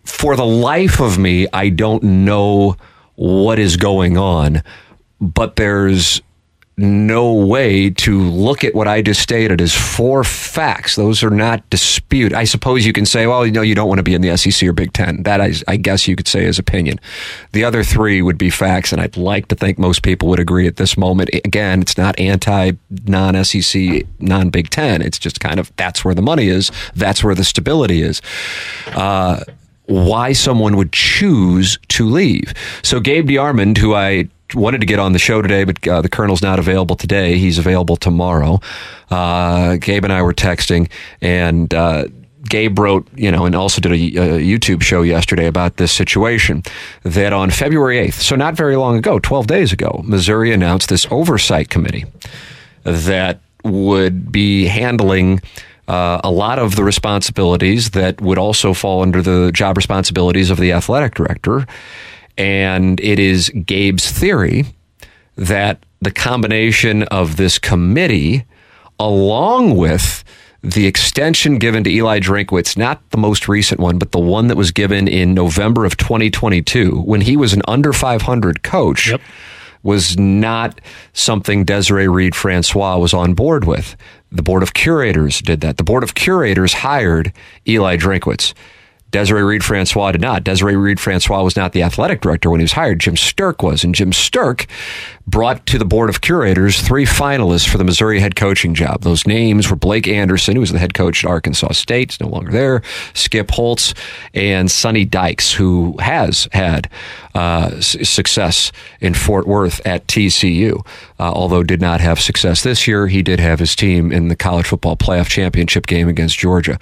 For 0.04 0.36
the 0.36 0.46
life 0.46 1.00
of 1.00 1.18
me, 1.18 1.48
I 1.52 1.68
don't 1.68 2.02
know 2.02 2.76
what 3.16 3.58
is 3.58 3.76
going 3.76 4.16
on, 4.16 4.62
but 5.20 5.56
there's 5.56 6.22
no 6.78 7.32
way 7.32 7.90
to 7.90 8.20
look 8.20 8.62
at 8.62 8.74
what 8.74 8.86
I 8.86 9.02
just 9.02 9.20
stated 9.20 9.60
as 9.60 9.74
four 9.74 10.22
facts. 10.22 10.94
Those 10.94 11.24
are 11.24 11.30
not 11.30 11.68
dispute. 11.70 12.32
I 12.32 12.44
suppose 12.44 12.86
you 12.86 12.92
can 12.92 13.04
say, 13.04 13.26
well, 13.26 13.44
you 13.44 13.50
know, 13.50 13.62
you 13.62 13.74
don't 13.74 13.88
want 13.88 13.98
to 13.98 14.04
be 14.04 14.14
in 14.14 14.22
the 14.22 14.36
SEC 14.36 14.68
or 14.68 14.72
Big 14.72 14.92
Ten. 14.92 15.24
That 15.24 15.40
I, 15.40 15.54
I 15.66 15.76
guess 15.76 16.06
you 16.06 16.14
could 16.14 16.28
say 16.28 16.44
is 16.44 16.58
opinion. 16.58 17.00
The 17.52 17.64
other 17.64 17.82
three 17.82 18.22
would 18.22 18.38
be 18.38 18.48
facts, 18.48 18.92
and 18.92 19.00
I'd 19.00 19.16
like 19.16 19.48
to 19.48 19.56
think 19.56 19.78
most 19.78 20.02
people 20.02 20.28
would 20.28 20.38
agree 20.38 20.68
at 20.68 20.76
this 20.76 20.96
moment. 20.96 21.30
Again, 21.44 21.82
it's 21.82 21.98
not 21.98 22.18
anti 22.18 22.72
non 23.06 23.44
SEC, 23.44 24.04
non 24.20 24.50
Big 24.50 24.70
Ten. 24.70 25.02
It's 25.02 25.18
just 25.18 25.40
kind 25.40 25.58
of 25.58 25.72
that's 25.76 26.04
where 26.04 26.14
the 26.14 26.22
money 26.22 26.46
is. 26.46 26.70
That's 26.94 27.24
where 27.24 27.34
the 27.34 27.44
stability 27.44 28.02
is. 28.02 28.22
Uh, 28.86 29.42
why 29.86 30.32
someone 30.32 30.76
would 30.76 30.92
choose 30.92 31.78
to 31.88 32.04
leave. 32.04 32.52
So 32.82 33.00
Gabe 33.00 33.26
DeArmond, 33.26 33.78
who 33.78 33.94
I 33.94 34.28
wanted 34.54 34.80
to 34.80 34.86
get 34.86 34.98
on 34.98 35.12
the 35.12 35.18
show 35.18 35.42
today, 35.42 35.64
but 35.64 35.86
uh, 35.86 36.02
the 36.02 36.08
Colonel's 36.08 36.42
not 36.42 36.58
available 36.58 36.96
today. 36.96 37.38
He's 37.38 37.58
available 37.58 37.96
tomorrow. 37.96 38.60
Uh, 39.10 39.76
Gabe 39.76 40.04
and 40.04 40.12
I 40.12 40.22
were 40.22 40.34
texting, 40.34 40.90
and 41.20 41.72
uh, 41.72 42.06
Gabe 42.48 42.78
wrote, 42.78 43.06
you 43.14 43.30
know, 43.30 43.44
and 43.46 43.54
also 43.54 43.80
did 43.80 43.92
a, 43.92 43.94
a 43.94 44.40
YouTube 44.40 44.82
show 44.82 45.02
yesterday 45.02 45.46
about 45.46 45.76
this 45.76 45.92
situation. 45.92 46.62
That 47.02 47.32
on 47.32 47.50
February 47.50 48.08
8th, 48.08 48.14
so 48.14 48.36
not 48.36 48.54
very 48.54 48.76
long 48.76 48.96
ago, 48.96 49.18
12 49.18 49.46
days 49.46 49.72
ago, 49.72 50.02
Missouri 50.04 50.52
announced 50.52 50.88
this 50.88 51.06
oversight 51.10 51.68
committee 51.68 52.04
that 52.84 53.40
would 53.64 54.30
be 54.32 54.66
handling 54.66 55.40
uh, 55.88 56.20
a 56.22 56.30
lot 56.30 56.58
of 56.58 56.76
the 56.76 56.84
responsibilities 56.84 57.90
that 57.90 58.20
would 58.20 58.38
also 58.38 58.72
fall 58.72 59.02
under 59.02 59.22
the 59.22 59.50
job 59.52 59.76
responsibilities 59.76 60.50
of 60.50 60.58
the 60.58 60.72
athletic 60.72 61.14
director. 61.14 61.66
And 62.38 63.00
it 63.00 63.18
is 63.18 63.50
Gabe's 63.66 64.10
theory 64.10 64.64
that 65.36 65.84
the 66.00 66.10
combination 66.12 67.02
of 67.04 67.36
this 67.36 67.58
committee, 67.58 68.44
along 68.98 69.76
with 69.76 70.24
the 70.62 70.86
extension 70.86 71.58
given 71.58 71.84
to 71.84 71.90
Eli 71.90 72.20
Drinkwitz, 72.20 72.76
not 72.76 73.08
the 73.10 73.16
most 73.18 73.48
recent 73.48 73.80
one, 73.80 73.98
but 73.98 74.12
the 74.12 74.18
one 74.18 74.46
that 74.48 74.56
was 74.56 74.70
given 74.72 75.06
in 75.08 75.34
November 75.34 75.84
of 75.84 75.96
2022, 75.96 77.02
when 77.02 77.20
he 77.20 77.36
was 77.36 77.52
an 77.52 77.62
under 77.68 77.92
500 77.92 78.62
coach, 78.62 79.10
Yep. 79.10 79.20
was 79.84 80.18
not 80.18 80.80
something 81.12 81.64
Desiree 81.64 82.08
Reed 82.08 82.34
Francois 82.34 82.98
was 82.98 83.14
on 83.14 83.34
board 83.34 83.64
with. 83.64 83.96
The 84.32 84.42
Board 84.42 84.62
of 84.62 84.74
Curators 84.74 85.40
did 85.40 85.60
that. 85.60 85.76
The 85.76 85.84
Board 85.84 86.02
of 86.02 86.14
Curators 86.14 86.72
hired 86.74 87.32
Eli 87.66 87.96
Drinkwitz. 87.96 88.52
Desiree 89.10 89.42
Reed 89.42 89.64
Francois 89.64 90.12
did 90.12 90.20
not. 90.20 90.44
Desiree 90.44 90.76
Reed 90.76 91.00
Francois 91.00 91.42
was 91.42 91.56
not 91.56 91.72
the 91.72 91.82
athletic 91.82 92.20
director 92.20 92.50
when 92.50 92.60
he 92.60 92.64
was 92.64 92.72
hired. 92.72 93.00
Jim 93.00 93.14
Sterk 93.14 93.62
was. 93.62 93.82
And 93.82 93.94
Jim 93.94 94.10
Sterk 94.10 94.66
brought 95.26 95.64
to 95.66 95.78
the 95.78 95.84
Board 95.84 96.10
of 96.10 96.20
Curators 96.20 96.80
three 96.80 97.04
finalists 97.04 97.68
for 97.68 97.78
the 97.78 97.84
Missouri 97.84 98.20
head 98.20 98.36
coaching 98.36 98.74
job. 98.74 99.02
Those 99.02 99.26
names 99.26 99.70
were 99.70 99.76
Blake 99.76 100.08
Anderson, 100.08 100.54
who 100.56 100.60
was 100.60 100.72
the 100.72 100.78
head 100.78 100.94
coach 100.94 101.24
at 101.24 101.28
Arkansas 101.28 101.72
State, 101.72 102.12
is 102.12 102.20
no 102.20 102.28
longer 102.28 102.50
there, 102.50 102.82
Skip 103.14 103.50
Holtz, 103.50 103.94
and 104.34 104.70
Sonny 104.70 105.04
Dykes, 105.04 105.52
who 105.52 105.96
has 105.98 106.48
had 106.52 106.90
uh, 107.34 107.80
success 107.80 108.72
in 109.00 109.14
Fort 109.14 109.46
Worth 109.46 109.86
at 109.86 110.06
TCU. 110.06 110.86
Uh, 111.18 111.32
although 111.32 111.62
did 111.62 111.80
not 111.80 112.00
have 112.00 112.20
success 112.20 112.62
this 112.62 112.86
year, 112.86 113.06
he 113.06 113.22
did 113.22 113.40
have 113.40 113.58
his 113.58 113.76
team 113.76 114.12
in 114.12 114.28
the 114.28 114.36
college 114.36 114.66
football 114.66 114.96
playoff 114.96 115.28
championship 115.28 115.86
game 115.86 116.08
against 116.08 116.38
Georgia. 116.38 116.78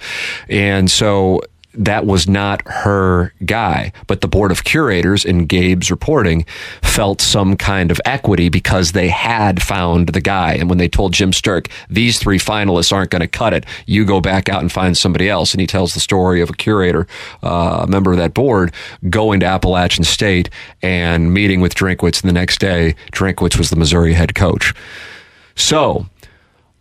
And 0.49 0.89
so 0.89 1.41
that 1.77 2.05
was 2.05 2.27
not 2.27 2.61
her 2.67 3.33
guy. 3.45 3.91
But 4.07 4.21
the 4.21 4.27
board 4.27 4.51
of 4.51 4.63
curators 4.63 5.23
in 5.23 5.45
Gabe's 5.45 5.91
reporting 5.91 6.45
felt 6.81 7.21
some 7.21 7.55
kind 7.55 7.91
of 7.91 8.01
equity 8.03 8.49
because 8.49 8.91
they 8.91 9.07
had 9.07 9.61
found 9.61 10.09
the 10.09 10.21
guy. 10.21 10.53
And 10.53 10.69
when 10.69 10.79
they 10.79 10.89
told 10.89 11.13
Jim 11.13 11.31
Sterk, 11.31 11.69
these 11.89 12.19
three 12.19 12.39
finalists 12.39 12.91
aren't 12.91 13.11
going 13.11 13.21
to 13.21 13.27
cut 13.27 13.53
it, 13.53 13.65
you 13.85 14.05
go 14.05 14.19
back 14.19 14.49
out 14.49 14.61
and 14.61 14.71
find 14.71 14.97
somebody 14.97 15.29
else. 15.29 15.53
And 15.53 15.61
he 15.61 15.67
tells 15.67 15.93
the 15.93 15.99
story 15.99 16.41
of 16.41 16.49
a 16.49 16.53
curator, 16.53 17.07
uh, 17.43 17.81
a 17.83 17.87
member 17.87 18.11
of 18.11 18.17
that 18.17 18.33
board, 18.33 18.73
going 19.09 19.39
to 19.41 19.45
Appalachian 19.45 20.03
State 20.03 20.49
and 20.81 21.33
meeting 21.33 21.61
with 21.61 21.75
Drinkwitz. 21.75 22.21
And 22.21 22.29
the 22.29 22.33
next 22.33 22.59
day, 22.59 22.95
Drinkwitz 23.11 23.57
was 23.57 23.69
the 23.69 23.75
Missouri 23.75 24.13
head 24.13 24.35
coach. 24.35 24.73
So, 25.55 26.07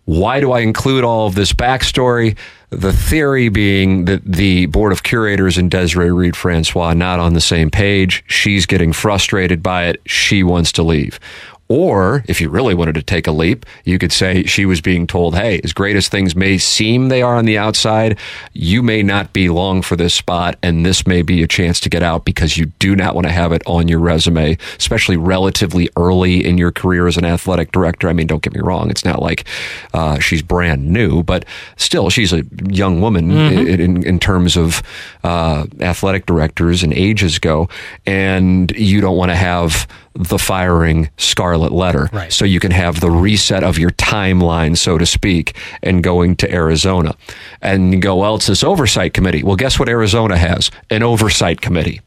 why 0.07 0.41
do 0.41 0.53
I 0.53 0.61
include 0.61 1.03
all 1.05 1.27
of 1.27 1.35
this 1.35 1.53
backstory? 1.53 2.37
The 2.77 2.93
theory 2.93 3.49
being 3.49 4.05
that 4.05 4.23
the 4.23 4.67
board 4.67 4.93
of 4.93 5.03
curators 5.03 5.57
and 5.57 5.71
Desiree 5.71 6.11
Reed 6.11 6.37
Francois 6.37 6.93
not 6.93 7.19
on 7.19 7.33
the 7.33 7.41
same 7.41 7.71
page. 7.71 8.23
She's 8.27 8.67
getting 8.67 8.93
frustrated 8.93 9.62
by 9.62 9.87
it. 9.87 10.03
She 10.05 10.43
wants 10.43 10.73
to 10.73 10.83
leave. 10.83 11.19
Or 11.68 12.22
if 12.29 12.40
you 12.40 12.48
really 12.48 12.74
wanted 12.74 12.94
to 12.94 13.02
take 13.02 13.26
a 13.26 13.33
leap, 13.33 13.66
you 13.85 13.98
could 13.98 14.12
say 14.12 14.44
she 14.44 14.64
was 14.64 14.81
being 14.81 15.07
told, 15.07 15.35
hey, 15.35 15.61
as 15.64 15.72
great 15.72 15.96
as 15.96 16.09
things 16.09 16.37
may 16.37 16.59
seem 16.59 17.09
they 17.09 17.22
are 17.22 17.37
on 17.37 17.44
the 17.44 17.59
outside, 17.59 18.18
you 18.52 18.83
may 18.83 19.02
not 19.02 19.33
be 19.33 19.48
long 19.48 19.83
for 19.83 19.96
this 19.96 20.14
spot, 20.14 20.57
and 20.62 20.87
this 20.87 21.07
may 21.07 21.22
be 21.22 21.42
a 21.42 21.48
chance 21.48 21.81
to 21.81 21.88
get 21.88 22.05
out 22.05 22.24
because 22.24 22.57
you 22.57 22.66
do 22.79 22.94
not 22.94 23.16
want 23.16 23.26
to 23.26 23.33
have 23.33 23.50
it 23.50 23.62
on 23.66 23.88
your 23.88 23.98
resume, 23.98 24.57
especially 24.79 25.16
relatively 25.16 25.88
early 25.96 26.44
in 26.44 26.57
your 26.57 26.70
career 26.70 27.09
as 27.09 27.16
an 27.16 27.24
athletic 27.24 27.72
director. 27.72 28.09
I 28.09 28.12
mean, 28.12 28.29
don't 28.29 28.42
get 28.42 28.55
me 28.55 28.61
wrong, 28.61 28.88
it's 28.88 29.05
not 29.05 29.20
like 29.20 29.44
uh, 29.92 30.20
she's 30.20 30.42
brand 30.42 30.88
new, 30.88 31.24
but 31.24 31.44
still, 31.76 32.11
she's 32.11 32.33
a 32.33 32.44
young 32.68 33.00
woman 33.00 33.31
in, 33.33 33.81
in, 33.81 34.07
in 34.07 34.20
terms 34.20 34.57
of 34.57 34.83
uh, 35.24 35.66
athletic 35.81 36.26
directors 36.26 36.85
and 36.85 36.92
ages 36.92 37.40
go, 37.40 37.68
and 38.07 38.70
you 38.76 39.00
don't 39.00 39.16
want 39.16 39.31
to 39.31 39.37
have 39.37 39.88
the 40.16 40.38
firing 40.38 41.11
scarlet 41.18 41.72
letter. 41.72 42.09
Right. 42.12 42.33
So 42.33 42.44
you 42.44 42.61
can 42.61 42.70
have 42.70 43.00
the 43.00 43.11
reset 43.11 43.62
of 43.62 43.79
your 43.79 43.90
timeline, 43.90 44.76
so 44.76 44.98
to 44.98 45.07
speak, 45.07 45.57
and 45.83 46.02
going 46.02 46.37
to 46.37 46.52
Arizona. 46.52 47.14
And 47.61 47.92
you 47.92 48.00
go, 48.00 48.16
well, 48.16 48.37
it's 48.37 48.46
this 48.46 48.64
oversight 48.64 49.14
committee. 49.14 49.42
Well, 49.42 49.57
guess 49.57 49.79
what 49.79 49.88
Arizona 49.88 50.37
has? 50.37 50.70
An 50.90 51.02
oversight 51.02 51.61
committee. 51.61 52.00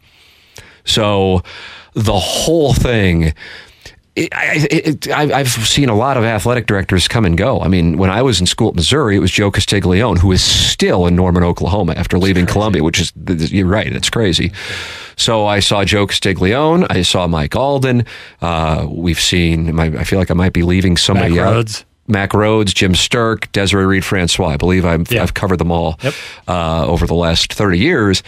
So 0.85 1.43
the 1.93 2.19
whole 2.19 2.73
thing. 2.73 3.33
It, 4.23 4.33
I, 4.33 4.67
it, 4.69 5.07
I, 5.09 5.39
I've 5.39 5.49
seen 5.49 5.87
a 5.87 5.95
lot 5.95 6.17
of 6.17 6.23
athletic 6.23 6.65
directors 6.65 7.07
come 7.07 7.23
and 7.25 7.37
go. 7.37 7.61
I 7.61 7.67
mean, 7.69 7.97
when 7.97 8.09
I 8.09 8.21
was 8.21 8.41
in 8.41 8.47
school 8.47 8.69
at 8.69 8.75
Missouri, 8.75 9.15
it 9.15 9.19
was 9.19 9.31
Joe 9.31 9.49
Castiglione, 9.49 10.19
who 10.19 10.31
is 10.31 10.43
still 10.43 11.07
in 11.07 11.15
Norman, 11.15 11.43
Oklahoma 11.43 11.93
after 11.95 12.19
leaving 12.19 12.45
Columbia, 12.45 12.83
which 12.83 12.99
is, 12.99 13.13
you're 13.51 13.65
right, 13.67 13.87
it's 13.87 14.09
crazy. 14.09 14.51
So 15.15 15.45
I 15.45 15.59
saw 15.61 15.85
Joe 15.85 16.05
Castiglione. 16.07 16.85
I 16.89 17.01
saw 17.03 17.27
Mike 17.27 17.55
Alden. 17.55 18.05
Uh, 18.41 18.85
we've 18.89 19.19
seen, 19.19 19.79
I 19.79 20.03
feel 20.03 20.19
like 20.19 20.31
I 20.31 20.33
might 20.33 20.53
be 20.53 20.63
leaving 20.63 20.97
somebody 20.97 21.35
Mack 21.35 21.45
out. 21.45 21.65
Rhoades. 21.65 21.85
Mack 22.07 22.31
Rhoades, 22.31 22.73
Jim 22.73 22.93
Sterk, 22.93 23.51
Desiree 23.51 23.85
Reed 23.85 24.03
Francois. 24.03 24.47
I 24.49 24.57
believe 24.57 24.83
I've, 24.83 25.11
Yeah. 25.11 25.21
I've 25.23 25.33
covered 25.33 25.59
them 25.59 25.71
all 25.71 25.97
Yep. 26.03 26.13
uh, 26.47 26.85
over 26.87 27.05
the 27.07 27.13
last 27.13 27.53
30 27.53 27.77
years. 27.79 28.23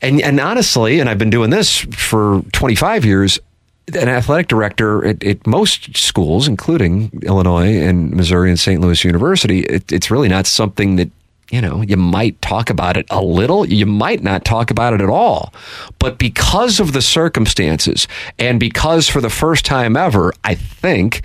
And 0.00 0.20
and 0.20 0.40
honestly, 0.40 0.98
and 0.98 1.08
I've 1.08 1.18
been 1.18 1.30
doing 1.30 1.50
this 1.50 1.78
for 1.78 2.42
25 2.52 3.04
years. 3.04 3.38
An 3.88 4.08
athletic 4.08 4.48
director 4.48 5.04
at, 5.04 5.24
at 5.24 5.46
most 5.46 5.96
schools, 5.96 6.46
including 6.46 7.10
Illinois 7.22 7.76
and 7.78 8.12
Missouri 8.12 8.48
and 8.48 8.58
St. 8.58 8.80
Louis 8.80 9.04
University, 9.04 9.60
it, 9.60 9.90
it's 9.90 10.10
really 10.10 10.28
not 10.28 10.46
something 10.46 10.96
that 10.96 11.10
you 11.52 11.60
know, 11.60 11.82
you 11.82 11.98
might 11.98 12.40
talk 12.40 12.70
about 12.70 12.96
it 12.96 13.04
a 13.10 13.22
little, 13.22 13.66
you 13.68 13.84
might 13.84 14.22
not 14.22 14.42
talk 14.42 14.70
about 14.70 14.94
it 14.94 15.02
at 15.02 15.10
all. 15.10 15.52
But 15.98 16.16
because 16.16 16.80
of 16.80 16.94
the 16.94 17.02
circumstances, 17.02 18.08
and 18.38 18.58
because 18.58 19.06
for 19.06 19.20
the 19.20 19.28
first 19.28 19.66
time 19.66 19.94
ever, 19.94 20.32
I 20.44 20.54
think 20.54 21.20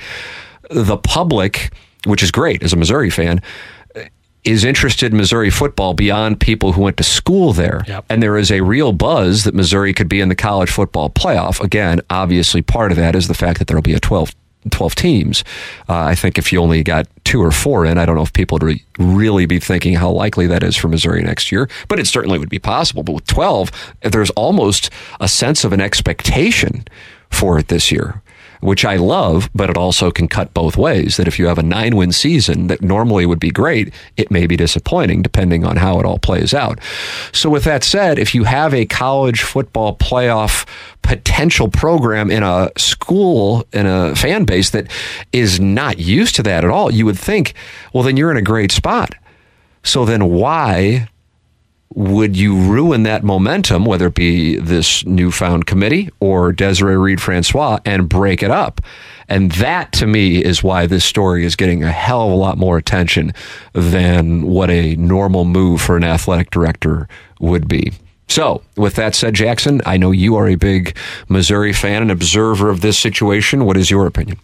the 0.69 0.97
public, 0.97 1.71
which 2.05 2.21
is 2.21 2.29
great 2.29 2.61
as 2.61 2.73
a 2.73 2.75
Missouri 2.75 3.09
fan, 3.09 3.41
is 4.47 4.63
interested 4.63 5.11
in 5.11 5.17
Missouri 5.17 5.49
football 5.49 5.93
beyond 5.93 6.39
people 6.39 6.71
who 6.71 6.81
went 6.81 6.97
to 6.97 7.03
school 7.03 7.51
there. 7.51 7.83
Yep. 7.87 8.05
And 8.09 8.23
there 8.23 8.37
is 8.37 8.49
a 8.49 8.61
real 8.61 8.93
buzz 8.93 9.43
that 9.43 9.53
Missouri 9.53 9.93
could 9.93 10.07
be 10.07 10.21
in 10.21 10.29
the 10.29 10.35
college 10.35 10.69
football 10.69 11.09
playoff. 11.09 11.61
Again, 11.61 11.99
obviously, 12.09 12.61
part 12.61 12.91
of 12.91 12.97
that 12.97 13.13
is 13.13 13.27
the 13.27 13.33
fact 13.33 13.59
that 13.59 13.67
there 13.67 13.75
will 13.75 13.81
be 13.81 13.93
a 13.93 13.99
12 13.99 14.33
12 14.71 14.95
teams. 14.95 15.43
Uh, 15.87 15.99
I 15.99 16.15
think 16.15 16.37
if 16.37 16.51
you 16.51 16.59
only 16.59 16.83
got 16.83 17.07
two 17.23 17.41
or 17.41 17.51
four 17.51 17.85
in, 17.85 17.97
I 17.97 18.05
don't 18.05 18.15
know 18.15 18.23
if 18.23 18.33
people 18.33 18.55
would 18.55 18.63
re- 18.63 18.83
really 18.97 19.45
be 19.45 19.59
thinking 19.59 19.93
how 19.93 20.09
likely 20.09 20.45
that 20.47 20.61
is 20.61 20.75
for 20.75 20.89
Missouri 20.89 21.21
next 21.21 21.53
year, 21.53 21.69
but 21.87 21.99
it 21.99 22.07
certainly 22.07 22.37
would 22.37 22.49
be 22.49 22.59
possible. 22.59 23.03
But 23.03 23.13
with 23.13 23.27
12, 23.27 23.71
there's 24.01 24.29
almost 24.31 24.89
a 25.21 25.27
sense 25.29 25.63
of 25.63 25.71
an 25.71 25.79
expectation 25.79 26.85
for 27.29 27.57
it 27.59 27.69
this 27.69 27.93
year. 27.93 28.21
Which 28.61 28.85
I 28.85 28.95
love, 28.95 29.49
but 29.53 29.69
it 29.69 29.77
also 29.77 30.11
can 30.11 30.27
cut 30.27 30.53
both 30.53 30.77
ways. 30.77 31.17
That 31.17 31.27
if 31.27 31.37
you 31.37 31.47
have 31.47 31.57
a 31.57 31.63
nine 31.63 31.95
win 31.95 32.11
season 32.11 32.67
that 32.67 32.81
normally 32.81 33.25
would 33.25 33.39
be 33.39 33.51
great, 33.51 33.93
it 34.17 34.31
may 34.31 34.47
be 34.47 34.55
disappointing 34.55 35.21
depending 35.21 35.63
on 35.63 35.77
how 35.77 35.99
it 35.99 36.05
all 36.05 36.19
plays 36.19 36.53
out. 36.53 36.79
So, 37.31 37.49
with 37.49 37.63
that 37.65 37.83
said, 37.83 38.17
if 38.19 38.33
you 38.33 38.43
have 38.45 38.73
a 38.73 38.85
college 38.85 39.43
football 39.43 39.95
playoff 39.95 40.65
potential 41.01 41.69
program 41.69 42.29
in 42.29 42.43
a 42.43 42.69
school 42.77 43.65
in 43.71 43.85
a 43.85 44.15
fan 44.15 44.43
base 44.43 44.71
that 44.71 44.91
is 45.31 45.59
not 45.59 45.99
used 45.99 46.35
to 46.35 46.43
that 46.43 46.63
at 46.63 46.69
all, 46.69 46.91
you 46.91 47.05
would 47.05 47.17
think, 47.17 47.53
well, 47.93 48.03
then 48.03 48.17
you're 48.17 48.31
in 48.31 48.37
a 48.37 48.41
great 48.41 48.71
spot. 48.71 49.15
So 49.83 50.03
then 50.03 50.25
why 50.29 51.07
would 51.95 52.35
you 52.35 52.55
ruin 52.55 53.03
that 53.03 53.23
momentum, 53.23 53.85
whether 53.85 54.07
it 54.07 54.15
be 54.15 54.57
this 54.57 55.05
newfound 55.05 55.65
committee 55.65 56.09
or 56.19 56.51
Desiree 56.51 56.97
Reed 56.97 57.21
Francois, 57.21 57.79
and 57.85 58.09
break 58.09 58.43
it 58.43 58.51
up? 58.51 58.81
And 59.29 59.51
that 59.53 59.91
to 59.93 60.07
me 60.07 60.43
is 60.43 60.63
why 60.63 60.85
this 60.85 61.03
story 61.03 61.45
is 61.45 61.55
getting 61.55 61.83
a 61.83 61.91
hell 61.91 62.27
of 62.27 62.31
a 62.31 62.35
lot 62.35 62.57
more 62.57 62.77
attention 62.77 63.33
than 63.73 64.43
what 64.43 64.69
a 64.69 64.95
normal 64.95 65.45
move 65.45 65.81
for 65.81 65.97
an 65.97 66.03
athletic 66.03 66.51
director 66.51 67.07
would 67.39 67.67
be. 67.67 67.93
So, 68.29 68.61
with 68.75 68.95
that 68.95 69.15
said, 69.15 69.33
Jackson, 69.33 69.81
I 69.85 69.97
know 69.97 70.11
you 70.11 70.35
are 70.35 70.47
a 70.47 70.55
big 70.55 70.97
Missouri 71.29 71.73
fan 71.73 72.01
and 72.01 72.11
observer 72.11 72.69
of 72.69 72.81
this 72.81 72.99
situation. 72.99 73.65
What 73.65 73.77
is 73.77 73.89
your 73.89 74.05
opinion? 74.05 74.37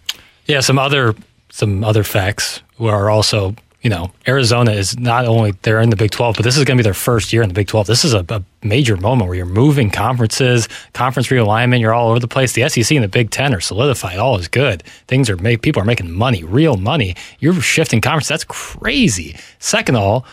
Yeah, 0.46 0.62
some 0.62 0.80
other 0.80 1.16
some 1.50 1.84
other 1.84 2.04
facts 2.04 2.62
are 2.80 3.12
also, 3.12 3.56
you 3.84 3.90
know, 3.90 4.12
Arizona 4.28 4.72
is 4.72 4.98
not 4.98 5.26
only 5.26 5.52
they're 5.62 5.82
in 5.82 5.90
the 5.90 5.98
Big 5.98 6.10
12, 6.10 6.38
but 6.38 6.44
this 6.44 6.58
is 6.58 6.64
going 6.64 6.78
to 6.78 6.82
be 6.82 6.86
their 6.86 6.94
first 6.94 7.34
year 7.34 7.42
in 7.42 7.50
the 7.50 7.54
Big 7.54 7.68
12. 7.68 7.86
This 7.86 8.06
is 8.06 8.14
a, 8.14 8.26
a 8.30 8.42
major 8.64 8.96
moment 8.96 9.28
where 9.28 9.36
you're 9.36 9.46
moving 9.46 9.90
conferences, 9.90 10.70
conference 10.94 11.28
realignment. 11.28 11.82
You're 11.82 11.94
all 11.94 12.10
over 12.10 12.20
the 12.20 12.28
place. 12.28 12.54
The 12.54 12.68
SEC 12.70 12.96
and 12.96 13.04
the 13.04 13.10
Big 13.10 13.30
10 13.30 13.54
are 13.54 13.60
solidified. 13.60 14.18
All 14.18 14.38
is 14.40 14.48
good. 14.48 14.84
Things 15.08 15.30
are 15.30 15.36
made. 15.36 15.62
People 15.62 15.82
are 15.82 15.86
making 15.86 16.12
money, 16.12 16.46
real 16.46 16.78
money. 16.78 17.16
You're 17.40 17.60
shifting 17.60 18.00
conferences. 18.00 18.30
That's 18.30 18.46
crazy. 18.46 19.36
Second 19.60 19.96
of 19.96 20.02
all, 20.02 20.26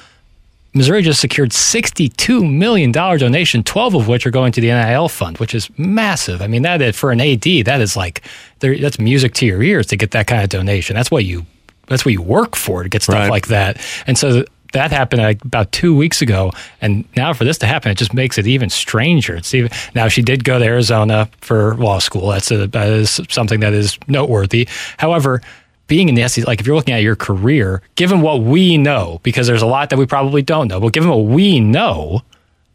Missouri 0.72 1.02
just 1.02 1.20
secured 1.20 1.50
$62 1.50 2.48
million 2.48 2.92
donation, 2.92 3.64
12 3.64 3.94
of 3.94 4.06
which 4.06 4.24
are 4.24 4.30
going 4.30 4.52
to 4.52 4.60
the 4.60 4.68
NIL 4.68 5.08
fund, 5.08 5.38
which 5.38 5.52
is 5.52 5.68
massive. 5.76 6.40
I 6.40 6.46
mean, 6.46 6.62
that 6.62 6.80
is, 6.80 6.96
for 6.96 7.10
an 7.10 7.20
AD, 7.20 7.42
that 7.42 7.80
is 7.80 7.96
like, 7.96 8.22
that's 8.60 9.00
music 9.00 9.34
to 9.34 9.46
your 9.46 9.60
ears 9.60 9.86
to 9.88 9.96
get 9.96 10.12
that 10.12 10.28
kind 10.28 10.44
of 10.44 10.48
donation. 10.48 10.94
That's 10.94 11.10
what 11.10 11.24
you, 11.24 11.44
that's 11.90 12.04
what 12.06 12.12
you 12.12 12.22
work 12.22 12.56
for 12.56 12.82
to 12.82 12.88
get 12.88 13.02
stuff 13.02 13.14
Right. 13.16 13.30
like 13.30 13.48
that. 13.48 13.78
And 14.06 14.16
so 14.16 14.44
that 14.72 14.92
happened 14.92 15.20
like 15.20 15.44
about 15.44 15.72
two 15.72 15.94
weeks 15.96 16.22
ago. 16.22 16.52
And 16.80 17.04
now 17.16 17.32
for 17.34 17.44
this 17.44 17.58
to 17.58 17.66
happen, 17.66 17.90
it 17.90 17.98
just 17.98 18.14
makes 18.14 18.38
it 18.38 18.46
even 18.46 18.70
stranger. 18.70 19.34
It's 19.36 19.52
even, 19.52 19.70
now 19.94 20.06
she 20.08 20.22
did 20.22 20.44
go 20.44 20.58
to 20.58 20.64
Arizona 20.64 21.28
for 21.40 21.74
law 21.76 21.98
school. 21.98 22.28
That's 22.28 22.50
a, 22.52 22.68
that 22.68 22.88
is 22.88 23.20
something 23.28 23.60
that 23.60 23.72
is 23.72 23.98
noteworthy. 24.06 24.68
However, 24.96 25.42
being 25.88 26.08
in 26.08 26.14
the 26.14 26.28
SEC, 26.28 26.46
like 26.46 26.60
if 26.60 26.66
you're 26.68 26.76
looking 26.76 26.94
at 26.94 27.02
your 27.02 27.16
career, 27.16 27.82
given 27.96 28.20
what 28.20 28.42
we 28.42 28.78
know, 28.78 29.18
because 29.24 29.48
there's 29.48 29.60
a 29.62 29.66
lot 29.66 29.90
that 29.90 29.98
we 29.98 30.06
probably 30.06 30.40
don't 30.42 30.68
know, 30.68 30.78
but 30.78 30.92
given 30.92 31.10
what 31.10 31.24
we 31.24 31.58
know, 31.58 32.22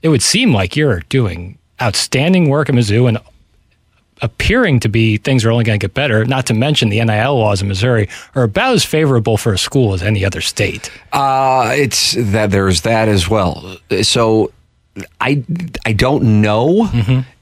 it 0.01 0.09
would 0.09 0.21
seem 0.21 0.53
like 0.53 0.75
you're 0.75 0.99
doing 1.07 1.57
outstanding 1.81 2.49
work 2.49 2.67
at 2.67 2.75
Mizzou 2.75 3.07
and 3.07 3.17
appearing 4.21 4.79
to 4.79 4.89
be 4.89 5.17
things 5.17 5.43
are 5.45 5.51
only 5.51 5.63
going 5.63 5.79
to 5.79 5.83
get 5.83 5.93
better. 5.93 6.25
Not 6.25 6.45
to 6.47 6.53
mention 6.53 6.89
the 6.89 7.03
NIL 7.03 7.37
laws 7.37 7.61
in 7.61 7.67
Missouri 7.67 8.07
are 8.33 8.43
about 8.43 8.73
as 8.73 8.85
favorable 8.85 9.37
for 9.37 9.53
a 9.53 9.57
school 9.57 9.93
as 9.93 10.01
any 10.01 10.23
other 10.23 10.41
state. 10.41 10.91
Uh, 11.11 11.73
it's 11.75 12.13
that 12.17 12.51
there's 12.51 12.81
that 12.81 13.07
as 13.07 13.29
well. 13.29 13.77
So 14.03 14.51
I 15.19 15.43
I 15.85 15.93
don't 15.93 16.41
know 16.41 16.89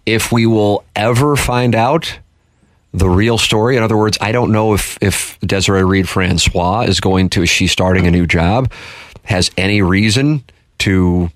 if 0.05 0.31
we 0.31 0.45
will 0.45 0.83
ever 0.95 1.35
find 1.35 1.75
out 1.75 2.19
the 2.93 3.09
real 3.09 3.37
story. 3.37 3.75
In 3.77 3.83
other 3.83 3.97
words, 3.97 4.17
I 4.21 4.31
don't 4.31 4.51
know 4.51 4.73
if 4.73 4.97
if 5.01 5.39
Desiree 5.41 5.83
Reed 5.83 6.07
Francois 6.09 6.81
is 6.81 6.99
going 6.99 7.29
to 7.29 7.43
is 7.43 7.49
she 7.49 7.67
starting 7.67 8.07
a 8.07 8.11
new 8.11 8.25
job, 8.25 8.71
has 9.23 9.51
any 9.57 9.81
reason 9.81 10.43
to 10.79 11.29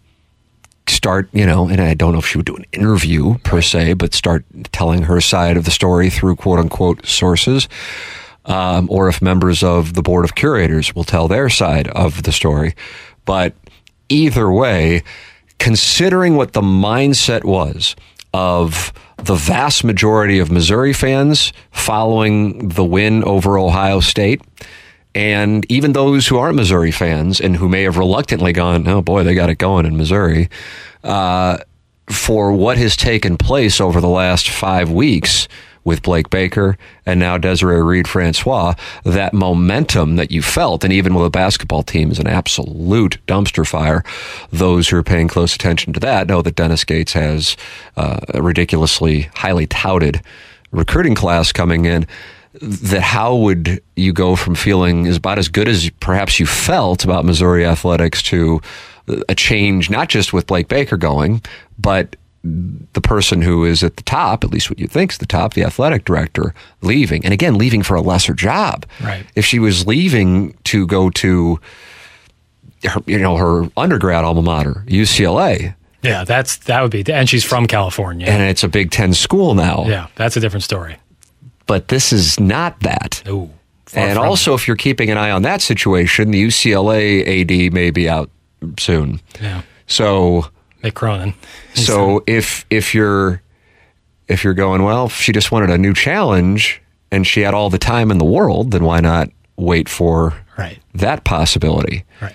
start, 0.97 1.29
you 1.31 1.45
know, 1.45 1.67
and 1.69 1.79
I 1.79 1.93
don't 1.93 2.11
know 2.11 2.19
if 2.19 2.27
she 2.27 2.37
would 2.37 2.47
do 2.47 2.55
an 2.55 2.65
interview 2.73 3.37
per 3.39 3.61
se, 3.61 3.93
but 3.93 4.13
start 4.13 4.43
telling 4.71 5.03
her 5.03 5.21
side 5.21 5.55
of 5.55 5.63
the 5.63 5.71
story 5.71 6.09
through 6.09 6.35
quote 6.35 6.59
unquote 6.59 7.05
sources. 7.05 7.69
Um, 8.45 8.87
or 8.89 9.09
if 9.09 9.21
members 9.21 9.61
of 9.61 9.93
the 9.93 10.01
board 10.01 10.23
of 10.23 10.35
curators 10.35 10.95
will 10.95 11.03
tell 11.03 11.27
their 11.27 11.49
side 11.49 11.89
of 11.89 12.23
the 12.23 12.31
story. 12.31 12.75
But 13.25 13.53
either 14.07 14.49
way, 14.49 15.03
considering 15.59 16.37
what 16.37 16.53
the 16.53 16.61
mindset 16.61 17.43
was 17.43 17.95
of 18.33 18.93
the 19.17 19.35
vast 19.35 19.83
majority 19.83 20.39
of 20.39 20.49
Missouri 20.49 20.93
fans 20.93 21.51
following 21.71 22.69
the 22.69 22.85
win 22.85 23.23
over 23.25 23.57
Ohio 23.57 23.99
State, 23.99 24.41
and 25.17 25.65
even 25.67 25.93
those 25.93 26.27
who 26.27 26.37
aren't 26.37 26.57
Missouri 26.57 26.91
fans 26.91 27.41
and 27.41 27.55
who 27.55 27.67
may 27.67 27.81
have 27.81 27.97
reluctantly 27.97 28.53
gone, 28.53 28.87
oh 28.87 29.01
boy, 29.01 29.23
they 29.23 29.33
got 29.33 29.49
it 29.49 29.57
going 29.57 29.87
in 29.87 29.97
Missouri, 29.97 30.47
uh, 31.03 31.57
for 32.07 32.51
what 32.51 32.77
has 32.77 32.95
taken 32.95 33.35
place 33.35 33.81
over 33.81 33.99
the 33.99 34.07
last 34.07 34.47
five 34.47 34.91
weeks 34.91 35.47
with 35.83 36.03
Blake 36.03 36.29
Baker 36.29 36.77
and 37.03 37.19
now 37.19 37.35
Desiree 37.39 37.81
Reed 37.81 38.07
Francois, 38.07 38.75
that 39.05 39.33
momentum 39.33 40.17
that 40.17 40.29
you 40.29 40.43
felt, 40.43 40.83
and 40.83 40.93
even 40.93 41.15
with 41.15 41.23
the 41.23 41.31
basketball 41.31 41.81
team 41.81 42.11
is 42.11 42.19
an 42.19 42.27
absolute 42.27 43.17
dumpster 43.25 43.65
fire. 43.65 44.03
Those 44.51 44.89
who 44.89 44.97
are 44.97 45.03
paying 45.03 45.27
close 45.27 45.55
attention 45.55 45.93
to 45.93 45.99
that 46.01 46.27
know 46.27 46.43
that 46.43 46.55
Dennis 46.55 46.83
Gates 46.83 47.13
has 47.13 47.57
uh, 47.95 48.19
a 48.35 48.43
ridiculously 48.43 49.31
highly 49.33 49.65
touted 49.65 50.21
recruiting 50.71 51.15
class 51.15 51.51
coming 51.51 51.85
in 51.85 52.05
that 52.61 53.01
how 53.01 53.35
would 53.35 53.81
you 53.95 54.13
go 54.13 54.35
from 54.35 54.55
feeling 54.55 55.07
about 55.15 55.37
as 55.39 55.47
good 55.47 55.67
as 55.67 55.89
perhaps 55.99 56.39
you 56.39 56.45
felt 56.45 57.03
about 57.03 57.25
Missouri 57.25 57.65
athletics 57.65 58.21
to 58.23 58.61
a 59.29 59.35
change, 59.35 59.89
not 59.89 60.09
just 60.09 60.33
with 60.33 60.47
Blake 60.47 60.67
Baker 60.67 60.97
going, 60.97 61.41
but 61.79 62.15
the 62.43 63.01
person 63.01 63.41
who 63.41 63.65
is 63.65 63.83
at 63.83 63.97
the 63.97 64.03
top, 64.03 64.43
at 64.43 64.51
least 64.51 64.69
what 64.69 64.79
you 64.79 64.87
think 64.87 65.11
is 65.11 65.17
the 65.17 65.25
top, 65.25 65.53
the 65.53 65.63
athletic 65.63 66.05
director, 66.05 66.53
leaving. 66.81 67.23
And 67.25 67.33
again, 67.33 67.57
leaving 67.57 67.83
for 67.83 67.95
a 67.95 68.01
lesser 68.01 68.33
job. 68.33 68.85
Right. 69.03 69.25
If 69.35 69.45
she 69.45 69.59
was 69.59 69.85
leaving 69.85 70.53
to 70.65 70.87
go 70.87 71.09
to 71.11 71.59
her, 72.83 73.01
you 73.05 73.19
know, 73.19 73.35
her 73.37 73.69
undergrad 73.75 74.23
alma 74.23 74.41
mater, 74.41 74.83
UCLA, 74.87 75.75
Yeah, 76.03 76.23
that's 76.23 76.57
that 76.57 76.81
would 76.81 76.91
be, 76.91 77.03
and 77.11 77.27
she's 77.29 77.43
from 77.43 77.65
California. 77.67 78.27
and 78.27 78.41
it's 78.43 78.63
a 78.63 78.67
Big 78.69 78.91
Ten 78.91 79.13
school 79.13 79.53
now. 79.55 79.85
yeah, 79.87 80.07
that's 80.15 80.37
a 80.37 80.39
different 80.39 80.63
story. 80.63 80.97
But 81.67 81.89
this 81.89 82.11
is 82.13 82.39
not 82.39 82.79
that. 82.81 83.21
Far 83.25 84.03
And 84.03 84.17
also, 84.17 84.53
if 84.53 84.67
you're 84.67 84.75
keeping 84.77 85.09
an 85.09 85.17
eye 85.17 85.31
on 85.31 85.43
that 85.43 85.61
situation, 85.61 86.31
the 86.31 86.43
UCLA 86.43 87.41
AD 87.41 87.73
may 87.73 87.91
be 87.91 88.09
out 88.09 88.29
soon. 88.79 89.21
yeah, 89.41 89.61
So, 89.85 90.47
Mick 90.83 90.93
Cronin. 90.95 91.33
so 91.73 92.23
if 92.27 92.65
if 92.69 92.93
you're 92.93 93.41
if 94.27 94.43
you're 94.43 94.53
going 94.53 94.83
well, 94.83 95.05
if 95.05 95.13
she 95.15 95.31
just 95.31 95.51
wanted 95.51 95.69
a 95.69 95.77
new 95.77 95.93
challenge 95.93 96.81
and 97.11 97.25
she 97.25 97.41
had 97.41 97.53
all 97.53 97.69
the 97.69 97.77
time 97.77 98.11
in 98.11 98.17
the 98.17 98.25
world, 98.25 98.71
then 98.71 98.83
why 98.83 98.99
not 98.99 99.29
wait 99.55 99.87
for 99.87 100.33
right, 100.57 100.79
that 100.95 101.23
possibility? 101.23 102.03
right. 102.21 102.33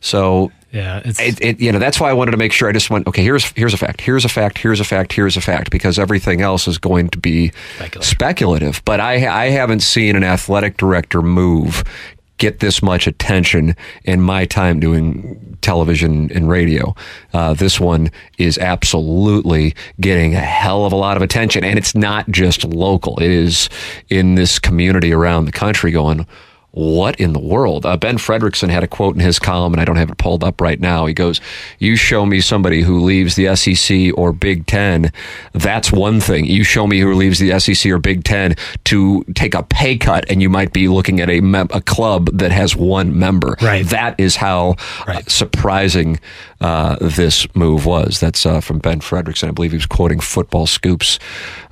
So 0.00 0.52
Yeah, 0.74 1.02
it's 1.04 1.20
it, 1.20 1.40
it, 1.40 1.60
you 1.60 1.70
know 1.70 1.78
that's 1.78 2.00
why 2.00 2.10
I 2.10 2.14
wanted 2.14 2.32
to 2.32 2.36
make 2.36 2.52
sure 2.52 2.68
I 2.68 2.72
just 2.72 2.90
went 2.90 3.06
okay 3.06 3.22
here's 3.22 3.44
here's 3.52 3.74
a 3.74 3.76
fact 3.76 4.00
here's 4.00 4.24
a 4.24 4.28
fact 4.28 4.58
here's 4.58 4.80
a 4.80 4.84
fact 4.84 5.12
here's 5.12 5.36
a 5.36 5.40
fact 5.40 5.70
because 5.70 6.00
everything 6.00 6.40
else 6.40 6.66
is 6.66 6.78
going 6.78 7.10
to 7.10 7.18
be 7.18 7.52
Speculative. 7.76 8.04
speculative 8.04 8.82
but 8.84 8.98
I 8.98 9.44
I 9.44 9.50
haven't 9.50 9.80
seen 9.80 10.16
an 10.16 10.24
athletic 10.24 10.76
director 10.76 11.22
move 11.22 11.84
get 12.38 12.58
this 12.58 12.82
much 12.82 13.06
attention 13.06 13.76
in 14.02 14.20
my 14.20 14.44
time 14.44 14.80
doing 14.80 15.56
television 15.60 16.30
and 16.32 16.48
radio. 16.48 16.94
Uh, 17.32 17.54
this 17.54 17.78
one 17.78 18.10
is 18.38 18.58
absolutely 18.58 19.74
getting 20.00 20.34
a 20.34 20.40
hell 20.40 20.84
of 20.84 20.92
a 20.92 20.96
lot 20.96 21.16
of 21.16 21.22
attention, 21.22 21.62
and 21.64 21.78
it's 21.78 21.94
not 21.94 22.28
just 22.28 22.64
local. 22.64 23.16
It 23.18 23.30
is 23.30 23.68
in 24.10 24.34
this 24.34 24.58
community 24.58 25.12
around 25.12 25.44
the 25.44 25.52
country 25.52 25.92
going, 25.92 26.26
what 26.76 27.18
in 27.20 27.32
the 27.32 27.38
world? 27.38 27.86
Uh, 27.86 27.96
ben 27.96 28.18
Frederickson 28.18 28.68
had 28.68 28.82
a 28.82 28.88
quote 28.88 29.14
in 29.14 29.20
his 29.20 29.38
column, 29.38 29.72
and 29.72 29.80
I 29.80 29.84
don't 29.84 29.96
have 29.96 30.10
it 30.10 30.18
pulled 30.18 30.42
up 30.42 30.60
right 30.60 30.80
now. 30.80 31.06
He 31.06 31.14
goes, 31.14 31.40
You 31.78 31.94
show 31.96 32.26
me 32.26 32.40
somebody 32.40 32.82
who 32.82 33.00
leaves 33.00 33.36
the 33.36 33.54
SEC 33.54 34.10
or 34.18 34.32
Big 34.32 34.66
Ten. 34.66 35.12
That's 35.52 35.92
one 35.92 36.20
thing. 36.20 36.46
You 36.46 36.64
show 36.64 36.86
me 36.86 36.98
who 36.98 37.14
leaves 37.14 37.38
the 37.38 37.58
SEC 37.60 37.90
or 37.92 37.98
Big 37.98 38.24
Ten 38.24 38.56
to 38.84 39.22
take 39.34 39.54
a 39.54 39.62
pay 39.62 39.96
cut, 39.96 40.24
and 40.28 40.42
you 40.42 40.48
might 40.50 40.72
be 40.72 40.88
looking 40.88 41.20
at 41.20 41.30
a, 41.30 41.40
mem- 41.40 41.68
a 41.72 41.80
club 41.80 42.28
that 42.36 42.50
has 42.50 42.74
one 42.74 43.16
member. 43.18 43.56
Right. 43.62 43.86
That 43.86 44.18
is 44.18 44.36
how 44.36 44.74
Right. 45.06 45.24
uh, 45.26 45.30
surprising 45.30 46.18
uh, 46.60 46.96
this 47.00 47.46
move 47.54 47.86
was. 47.86 48.18
That's 48.20 48.44
uh, 48.46 48.60
from 48.60 48.78
Ben 48.78 49.00
Frederickson. 49.00 49.48
I 49.48 49.50
believe 49.52 49.70
he 49.72 49.76
was 49.76 49.86
quoting 49.86 50.18
Football 50.20 50.66
Scoops, 50.66 51.18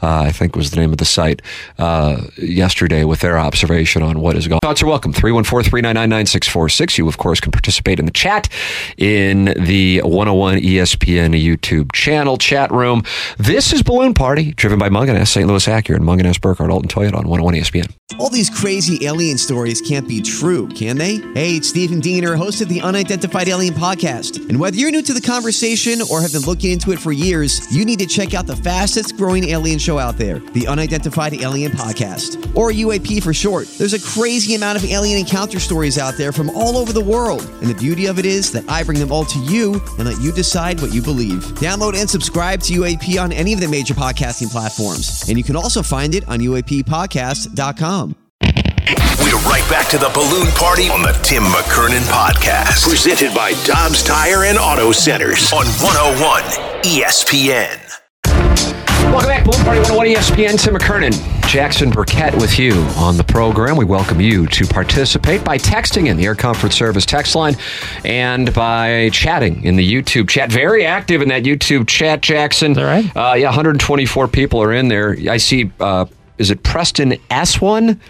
uh, 0.03 0.21
I 0.27 0.33
think 0.33 0.55
was 0.55 0.71
the 0.71 0.77
name 0.81 0.93
of 0.93 0.99
the 0.99 1.05
site, 1.05 1.43
uh, 1.79 2.23
yesterday 2.39 3.05
with 3.05 3.21
their 3.21 3.39
observation 3.39 4.03
on 4.03 4.21
what 4.21 4.37
is 4.37 4.47
going 4.49 4.61
on. 4.63 4.69
Welcome. 4.93 5.15
314 5.15 5.71
399 5.71 6.11
9646. 6.11 6.99
You, 6.99 7.09
of 7.09 7.17
course, 7.17 7.41
can 7.41 7.51
participate 7.51 7.99
in 7.99 8.05
the 8.05 8.13
chat 8.13 8.51
in 8.99 9.47
the 9.57 10.03
101 10.03 10.59
ESPN 10.59 11.33
YouTube 11.33 11.93
channel 11.93 12.37
chat 12.37 12.71
room. 12.71 13.03
This 13.39 13.73
is 13.73 13.83
Balloon 13.83 14.13
Party, 14.13 14.53
driven 14.53 14.79
by 14.79 14.91
Mungenast, 14.91 15.29
St. 15.29 15.49
Louis 15.49 15.65
Acura, 15.65 15.97
and 15.97 16.05
Mungenast 16.05 16.43
Burkhardt, 16.43 16.71
Alton 16.71 16.91
Toyota 16.91 17.15
on 17.15 17.27
101 17.27 17.55
ESPN. 17.55 17.91
All 18.19 18.29
these 18.29 18.51
crazy 18.51 19.07
alien 19.07 19.39
stories 19.39 19.81
can't 19.81 20.07
be 20.07 20.21
true, 20.21 20.69
can 20.69 20.99
they? 20.99 21.17
Hey, 21.33 21.57
it's 21.57 21.71
Stephen 21.71 21.99
Diener, 21.99 22.37
host 22.37 22.61
of 22.61 22.69
the 22.69 22.83
Unidentified 22.83 23.49
Alien 23.49 23.73
Podcast. 23.73 24.47
And 24.51 24.61
whether 24.61 24.77
you're 24.77 24.91
new 24.91 25.01
to 25.01 25.15
the 25.15 25.21
conversation 25.23 26.01
or 26.11 26.21
have 26.21 26.33
been 26.33 26.43
looking 26.43 26.73
into 26.73 26.93
it 26.93 26.99
for 26.99 27.13
years, 27.13 27.75
you 27.75 27.87
need 27.87 27.99
to 28.01 28.07
check 28.07 28.35
out 28.35 28.47
the 28.47 28.57
fastest 28.57 29.17
growing 29.17 29.49
alien 29.49 29.79
show 29.79 29.99
out 29.99 30.19
there, 30.19 30.41
the 30.53 30.67
Unidentified 30.67 31.33
Alien 31.33 31.73
Podcast, 31.73 32.55
or 32.55 32.71
UAP 32.71 33.23
for 33.23 33.33
short. 33.33 33.67
There's 33.79 33.95
a 33.95 34.21
crazy 34.21 34.55
amount 34.55 34.77
of 34.77 34.82
alien 34.85 35.19
encounter 35.19 35.61
stories 35.61 35.99
out 35.99 36.17
there 36.17 36.33
from 36.33 36.51
all 36.51 36.77
over 36.77 36.93
the 36.93 37.03
world. 37.03 37.43
And 37.61 37.69
the 37.69 37.75
beauty 37.75 38.07
of 38.07 38.19
it 38.19 38.25
is 38.25 38.51
that 38.53 38.69
I 38.69 38.83
bring 38.83 38.99
them 38.99 39.13
all 39.13 39.25
to 39.25 39.39
you 39.41 39.75
and 39.99 40.05
let 40.07 40.21
you 40.21 40.33
decide 40.33 40.81
what 40.81 40.93
you 40.93 41.03
believe. 41.03 41.43
Download 41.61 41.95
and 41.95 42.09
subscribe 42.09 42.61
to 42.63 42.75
UAP 42.75 43.23
on 43.23 43.33
any 43.33 43.53
of 43.53 43.61
the 43.61 43.69
major 43.69 43.95
podcasting 43.95 44.51
platforms. 44.51 45.25
And 45.29 45.39
you 45.39 45.45
can 45.45 45.57
also 45.57 45.83
find 45.83 46.15
it 46.15 46.27
on 46.29 46.39
UAPpodcast.com. 46.39 48.17
We're 49.23 49.39
right 49.45 49.65
back 49.71 49.89
to 49.91 49.99
the 49.99 50.11
balloon 50.13 50.49
party 50.53 50.89
on 50.89 51.03
the 51.03 51.13
Tim 51.23 51.45
McKernan 51.45 52.03
podcast. 52.11 52.89
Presented 52.89 53.35
by 53.35 53.53
Dobbs 53.65 54.03
Tire 54.03 54.45
and 54.45 54.59
Auto 54.59 54.93
Centers 54.93 55.53
on 55.53 55.67
101 55.67 56.43
ESPN. 56.83 57.82
Welcome 59.13 59.29
back, 59.29 59.45
Balloon 59.45 59.63
Party 59.65 59.81
101 59.81 60.07
ESPN. 60.07 60.59
Tim 60.59 60.75
McKernan, 60.75 61.47
Jackson 61.47 61.91
Burkett 61.91 62.35
with 62.37 62.59
you 62.59 62.73
on 62.97 63.19
the 63.19 63.25
program. 63.25 63.77
We 63.77 63.85
welcome 63.85 64.23
you 64.23 64.47
to 64.47 64.67
participate 64.67 65.45
by 65.45 65.59
texting 65.59 66.07
in 66.09 66.17
the 66.17 66.25
Air 66.25 66.35
Comfort 66.35 66.73
Service 66.73 67.05
text 67.05 67.35
line 67.35 67.55
and 68.07 68.55
by 68.55 69.11
chatting 69.13 69.65
in 69.65 69.77
the 69.77 69.87
YouTube 69.87 70.31
chat. 70.31 70.51
Very 70.51 70.87
active 70.87 71.21
in 71.21 71.29
that 71.29 71.43
YouTube 71.43 71.89
chat, 71.89 72.23
Jackson. 72.23 72.73
That 72.73 72.85
right? 72.85 73.05
Uh, 73.15 73.35
yeah, 73.35 73.49
124 73.49 74.29
people 74.29 74.63
are 74.63 74.73
in 74.73 74.89
there. 74.89 75.15
I 75.29 75.37
see, 75.37 75.71
uh, 75.79 76.07
is 76.39 76.51
it 76.51 76.63
Preston 76.63 77.13
S1? 77.31 78.01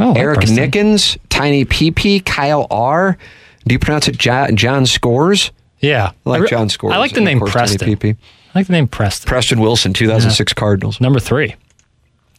Oh, 0.00 0.12
Eric 0.14 0.38
Preston. 0.38 0.56
Nickens, 0.56 1.18
Tiny 1.28 1.64
PP, 1.64 2.24
Kyle 2.24 2.66
R. 2.68 3.16
Do 3.64 3.72
you 3.72 3.78
pronounce 3.78 4.08
it 4.08 4.18
Jo- 4.18 4.50
John 4.54 4.86
Scores? 4.86 5.52
Yeah. 5.78 6.10
I 6.26 6.30
like 6.30 6.48
John 6.48 6.68
Scores. 6.68 6.94
I 6.94 6.98
like 6.98 7.12
the 7.12 7.20
name 7.20 7.38
Preston. 7.38 7.88
PP. 7.88 8.16
I 8.56 8.60
like 8.60 8.68
the 8.68 8.72
name 8.72 8.88
Preston. 8.88 9.28
Preston 9.28 9.60
Wilson, 9.60 9.92
2006 9.92 10.54
Cardinals. 10.54 10.98
Number 10.98 11.20
three. 11.20 11.56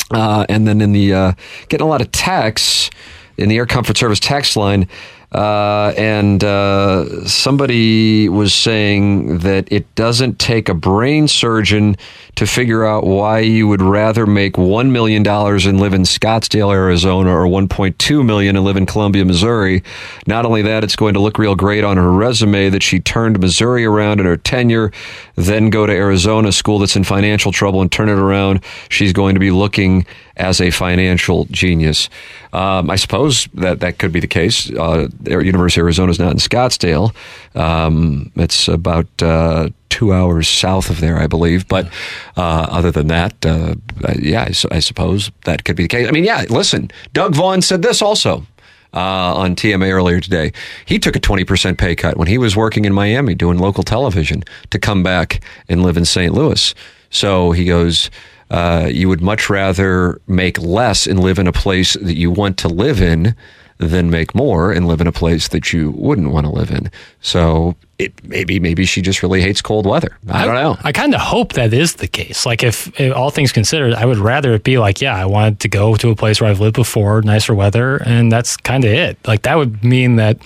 Uh, 0.10 0.48
and 0.50 0.68
then 0.68 0.82
in 0.82 0.92
the 0.92 1.14
uh, 1.14 1.34
getting 1.70 1.86
a 1.86 1.88
lot 1.88 2.02
of 2.02 2.12
texts 2.12 2.90
in 3.38 3.50
the 3.50 3.58
Air 3.58 3.68
Comfort 3.68 4.00
Service 4.00 4.20
text 4.20 4.58
line, 4.58 4.88
uh, 5.32 5.94
and 5.96 6.44
uh, 6.44 7.24
somebody 7.28 8.30
was 8.30 8.52
saying 8.52 9.38
that 9.40 9.72
it 9.72 9.94
doesn't 9.94 10.40
take 10.40 10.70
a 10.70 10.74
brain 10.74 11.28
surgeon 11.28 11.96
to 12.38 12.46
figure 12.46 12.86
out 12.86 13.04
why 13.04 13.40
you 13.40 13.68
would 13.68 13.82
rather 13.82 14.28
make 14.28 14.60
one 14.60 14.92
million 14.92 15.24
dollars 15.24 15.66
and 15.66 15.80
live 15.80 15.96
in 15.96 16.04
Scottsdale, 16.04 16.72
Arizona, 16.72 17.32
or 17.32 17.46
1.2 17.46 18.24
million 18.24 18.56
and 18.56 18.64
live 18.64 18.78
in 18.78 18.86
Columbia, 18.86 19.26
Missouri. 19.26 19.82
Not 20.28 20.46
only 20.46 20.62
that, 20.62 20.84
it's 20.84 20.96
going 20.96 21.16
to 21.16 21.20
look 21.20 21.40
real 21.40 21.56
great 21.56 21.84
on 21.84 21.98
her 21.98 22.12
resume 22.12 22.70
that 22.70 22.84
she 22.84 23.00
turned 23.00 23.40
Missouri 23.40 23.86
around 23.86 24.20
in 24.20 24.28
her 24.28 24.38
tenure, 24.38 24.92
then 25.36 25.72
go 25.72 25.88
to 25.88 25.92
Arizona, 25.92 26.52
school 26.52 26.78
that's 26.78 26.96
in 26.96 27.04
financial 27.04 27.52
trouble, 27.52 27.82
and 27.82 27.92
turn 27.92 28.08
it 28.08 28.20
around. 28.20 28.64
She's 28.90 29.14
going 29.14 29.34
to 29.34 29.40
be 29.40 29.50
looking 29.50 30.06
as 30.36 30.62
a 30.62 30.70
financial 30.70 31.46
genius. 31.46 32.08
Um, 32.54 32.92
I 32.92 32.98
suppose 32.98 33.48
that 33.56 33.80
that 33.80 33.98
could 33.98 34.12
be 34.12 34.20
the 34.20 34.28
case. 34.28 34.72
Uh, 34.72 35.08
University 35.26 35.82
of 35.82 35.86
Arizona 35.86 36.12
is 36.12 36.20
not 36.20 36.34
in 36.34 36.38
Scottsdale. 36.38 37.16
Um, 37.56 38.32
it's 38.36 38.68
about 38.68 39.08
uh, 39.24 39.70
two 39.90 40.14
hours 40.14 40.48
south 40.48 40.90
of 40.90 41.00
there, 41.00 41.18
I 41.18 41.28
believe. 41.28 41.68
But 41.68 41.88
uh, 42.36 42.68
other 42.70 42.92
than 42.92 43.08
that, 43.08 43.46
uh, 43.46 43.76
yeah, 44.20 44.44
I, 44.44 44.76
I 44.76 44.80
suppose 44.80 45.32
that 45.46 45.64
could 45.64 45.76
be 45.76 45.84
the 45.84 45.90
case. 45.90 46.08
I 46.08 46.12
mean, 46.12 46.24
yeah, 46.24 46.46
listen, 46.50 46.92
Doug 47.14 47.36
Vaughn 47.36 47.62
said 47.62 47.82
this 47.82 48.02
also. 48.02 48.46
Uh, 48.94 49.36
on 49.36 49.56
TMA 49.56 49.92
earlier 49.92 50.20
today, 50.22 50.54
he 50.86 50.98
took 50.98 51.16
a 51.16 51.20
20% 51.20 51.78
pay 51.78 51.94
cut 51.94 52.18
when 52.18 52.28
he 52.28 52.38
was 52.38 52.56
working 52.56 52.86
in 52.86 52.94
Miami 52.94 53.36
doing 53.36 53.60
local 53.60 53.84
television 53.84 54.44
to 54.70 54.80
come 54.80 55.04
back 55.04 55.44
and 55.68 55.84
live 55.84 55.98
in 55.98 56.06
St. 56.06 56.34
Louis. 56.34 56.74
So 57.10 57.52
he 57.52 57.66
goes, 57.66 58.10
uh, 58.50 58.90
you 58.92 59.10
would 59.10 59.22
much 59.22 59.50
rather 59.50 60.22
make 60.28 60.58
less 60.60 61.06
and 61.06 61.20
live 61.20 61.38
in 61.38 61.48
a 61.48 61.52
place 61.52 61.94
that 61.94 62.16
you 62.16 62.32
want 62.32 62.58
to 62.60 62.70
live 62.70 63.02
in 63.02 63.36
than 63.80 64.10
make 64.10 64.34
more 64.34 64.72
and 64.72 64.88
live 64.88 65.02
in 65.02 65.08
a 65.08 65.12
place 65.12 65.50
that 65.50 65.72
you 65.72 65.92
wouldn't 65.92 66.32
want 66.32 66.46
to 66.46 66.52
live 66.52 66.72
in. 66.72 66.90
So 67.22 67.76
it 68.00 68.24
maybe 68.24 68.60
maybe 68.60 68.86
she 68.86 69.02
just 69.02 69.22
really 69.22 69.42
hates 69.42 69.62
cold 69.62 69.86
weather. 69.86 70.18
I 70.30 70.46
don't 70.46 70.56
know. 70.56 70.78
I 70.84 70.92
kind 70.92 71.14
of 71.14 71.22
hope 71.22 71.54
that 71.54 71.74
is 71.74 71.96
the 71.96 72.08
case. 72.08 72.46
Like, 72.46 72.64
if, 72.64 73.00
if 73.00 73.16
all 73.16 73.30
things 73.30 73.52
considered, 73.52 73.94
I 73.94 74.06
would 74.06 74.18
rather 74.18 74.54
it 74.54 74.64
be 74.64 74.78
like, 74.78 75.02
yeah, 75.02 75.16
I 75.16 75.26
wanted 75.26 75.60
to 75.62 75.70
go 75.70 75.96
to 75.96 76.10
a 76.10 76.16
place 76.16 76.42
where 76.42 76.50
I've 76.50 76.60
lived 76.60 76.76
before, 76.76 77.22
nicer 77.22 77.54
weather, 77.54 77.98
and 77.98 78.32
that's 78.32 78.58
kind 78.58 78.84
of 78.84 78.92
it. 78.92 79.18
Like, 79.28 79.44
that 79.44 79.56
would 79.56 79.84
mean 79.84 80.16
that 80.18 80.40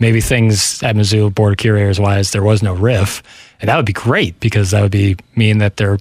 maybe 0.00 0.20
things 0.20 0.82
at 0.82 0.96
Mizzou, 0.96 1.34
board 1.34 1.52
of 1.52 1.58
curators 1.58 2.00
wise, 2.00 2.32
there 2.32 2.42
was 2.42 2.62
no 2.62 2.74
riff, 2.74 3.22
and 3.60 3.68
that 3.68 3.76
would 3.76 3.86
be 3.86 3.92
great 3.92 4.38
because 4.40 4.72
that 4.72 4.82
would 4.82 4.92
be 4.92 5.16
mean 5.36 5.58
that 5.58 5.76
there 5.76 5.98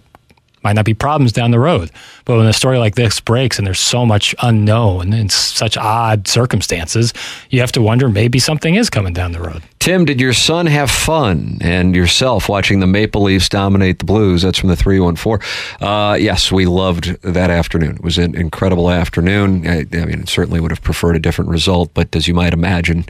might 0.63 0.73
not 0.73 0.85
be 0.85 0.93
problems 0.93 1.31
down 1.31 1.51
the 1.51 1.59
road. 1.59 1.91
But 2.25 2.37
when 2.37 2.47
a 2.47 2.53
story 2.53 2.77
like 2.77 2.95
this 2.95 3.19
breaks 3.19 3.57
and 3.57 3.67
there's 3.67 3.79
so 3.79 4.05
much 4.05 4.33
unknown 4.41 5.13
and 5.13 5.31
such 5.31 5.77
odd 5.77 6.27
circumstances, 6.27 7.13
you 7.49 7.59
have 7.59 7.71
to 7.73 7.81
wonder 7.81 8.09
maybe 8.09 8.39
something 8.39 8.75
is 8.75 8.89
coming 8.89 9.13
down 9.13 9.31
the 9.31 9.41
road. 9.41 9.63
Tim, 9.79 10.05
did 10.05 10.21
your 10.21 10.31
son 10.31 10.65
have 10.67 10.89
fun 10.89 11.57
and 11.59 11.93
yourself 11.93 12.47
watching 12.47 12.79
the 12.79 12.87
Maple 12.87 13.23
Leafs 13.23 13.49
dominate 13.49 13.99
the 13.99 14.05
Blues? 14.05 14.41
That's 14.41 14.57
from 14.57 14.69
the 14.69 14.77
314. 14.77 15.45
Uh, 15.81 16.13
yes, 16.15 16.53
we 16.53 16.65
loved 16.65 17.21
that 17.21 17.49
afternoon. 17.49 17.95
It 17.95 18.03
was 18.03 18.17
an 18.17 18.33
incredible 18.33 18.89
afternoon. 18.89 19.67
I, 19.67 19.85
I 19.91 20.05
mean, 20.05 20.25
certainly 20.25 20.61
would 20.61 20.71
have 20.71 20.81
preferred 20.81 21.17
a 21.17 21.19
different 21.19 21.51
result, 21.51 21.93
but 21.93 22.15
as 22.15 22.29
you 22.29 22.33
might 22.33 22.53
imagine, 22.53 23.05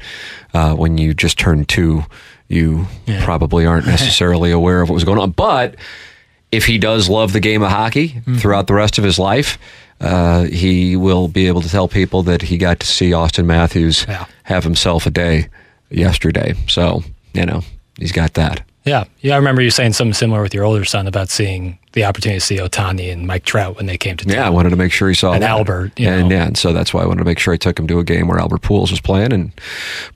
uh, 0.56 0.74
when 0.74 0.98
you 0.98 1.14
just 1.14 1.38
turned 1.38 1.70
two, 1.70 2.06
you 2.48 2.88
probably 3.22 3.68
aren't 3.68 3.86
necessarily 3.96 4.50
aware 4.50 4.82
of 4.82 4.90
what 4.90 4.96
was 4.96 5.04
going 5.04 5.20
on. 5.20 5.30
But 5.30 5.76
if 6.58 6.66
he 6.66 6.78
does 6.78 7.10
love 7.10 7.34
the 7.34 7.40
game 7.40 7.64
of 7.64 7.70
hockey 7.72 8.10
Mm-hmm. 8.10 8.36
throughout 8.38 8.68
the 8.68 8.74
rest 8.74 8.98
of 8.98 9.04
his 9.04 9.18
life, 9.20 9.58
uh, 10.02 10.44
he 10.44 10.96
will 10.96 11.28
be 11.28 11.48
able 11.48 11.62
to 11.62 11.70
tell 11.70 11.88
people 11.88 12.24
that 12.24 12.42
he 12.42 12.58
got 12.58 12.80
to 12.80 12.86
see 12.88 13.12
Auston 13.12 13.46
Matthews 13.46 14.06
Yeah. 14.08 14.26
have 14.44 14.64
himself 14.64 15.06
a 15.06 15.10
day 15.12 15.48
yesterday. 15.90 16.54
So, 16.68 17.04
you 17.34 17.46
know, 17.46 17.62
he's 18.00 18.12
got 18.12 18.34
that. 18.34 18.62
Yeah, 18.86 19.06
yeah. 19.22 19.34
I 19.34 19.38
remember 19.38 19.62
you 19.62 19.70
saying 19.72 19.94
something 19.94 20.14
similar 20.14 20.42
with 20.42 20.54
your 20.54 20.66
older 20.66 20.84
son 20.84 21.08
about 21.08 21.30
seeing 21.30 21.78
the 21.94 22.04
opportunity 22.04 22.40
to 22.40 22.46
see 22.46 22.58
Ohtani 22.58 23.14
and 23.14 23.26
Mike 23.26 23.46
Trout 23.46 23.78
when 23.78 23.86
they 23.86 23.98
came 23.98 24.18
to 24.18 24.26
town. 24.26 24.36
Yeah, 24.36 24.46
I 24.46 24.50
wanted 24.50 24.72
to 24.72 24.76
make 24.76 24.92
sure 24.92 25.08
he 25.08 25.16
saw 25.16 25.32
And 25.32 25.42
that. 25.42 25.52
Albert, 25.52 25.98
you 25.98 26.10
and 26.10 26.28
know. 26.28 26.36
yeah, 26.36 26.46
and 26.48 26.58
so 26.58 26.74
that's 26.74 26.94
why 26.94 27.02
I 27.02 27.06
wanted 27.06 27.20
to 27.20 27.26
make 27.26 27.40
sure 27.40 27.54
I 27.54 27.58
took 27.58 27.80
him 27.80 27.88
to 27.88 28.00
a 28.00 28.04
game 28.04 28.28
where 28.28 28.40
Albert 28.40 28.62
Pujols 28.62 28.92
was 28.92 29.00
playing, 29.00 29.32
and 29.32 29.56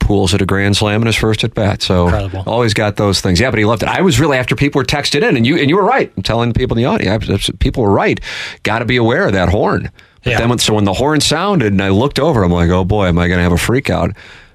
Pujols 0.00 0.32
hit 0.32 0.42
a 0.42 0.46
grand 0.46 0.76
slam 0.76 1.00
in 1.00 1.06
his 1.06 1.16
first 1.16 1.44
at 1.44 1.54
bat. 1.54 1.80
So 1.80 2.04
Incredible. 2.08 2.42
always 2.46 2.74
got 2.74 2.96
those 2.96 3.22
things. 3.22 3.40
Yeah, 3.40 3.48
but 3.50 3.58
he 3.58 3.64
loved 3.64 3.82
it. 3.82 3.88
I 3.88 4.02
was 4.02 4.20
really 4.20 4.36
after 4.36 4.54
people 4.54 4.80
were 4.80 4.84
texted 4.84 5.26
in, 5.26 5.36
and 5.36 5.46
you 5.46 5.56
and 5.56 5.70
you 5.70 5.76
were 5.76 5.84
right. 5.84 6.12
I'm 6.16 6.22
telling 6.22 6.52
people 6.52 6.76
in 6.76 6.82
the 6.84 6.88
audience, 6.90 7.48
people 7.60 7.82
were 7.84 7.90
right. 7.92 8.20
Got 8.64 8.80
to 8.80 8.84
be 8.84 8.96
aware 8.96 9.26
of 9.26 9.32
that 9.32 9.48
horn. 9.48 9.90
But 10.24 10.32
Yeah. 10.32 10.38
then 10.40 10.50
when 10.50 10.58
so 10.58 10.74
when 10.74 10.84
the 10.84 10.92
horn 10.92 11.20
sounded, 11.20 11.72
and 11.72 11.80
I 11.80 11.88
looked 11.88 12.18
over, 12.18 12.42
I'm 12.42 12.52
like, 12.52 12.68
oh 12.68 12.84
boy, 12.84 13.06
am 13.06 13.18
I 13.18 13.28
going 13.28 13.38
to 13.38 13.44
have 13.44 13.52
a 13.52 13.56
freak 13.56 13.88
out? 13.88 14.10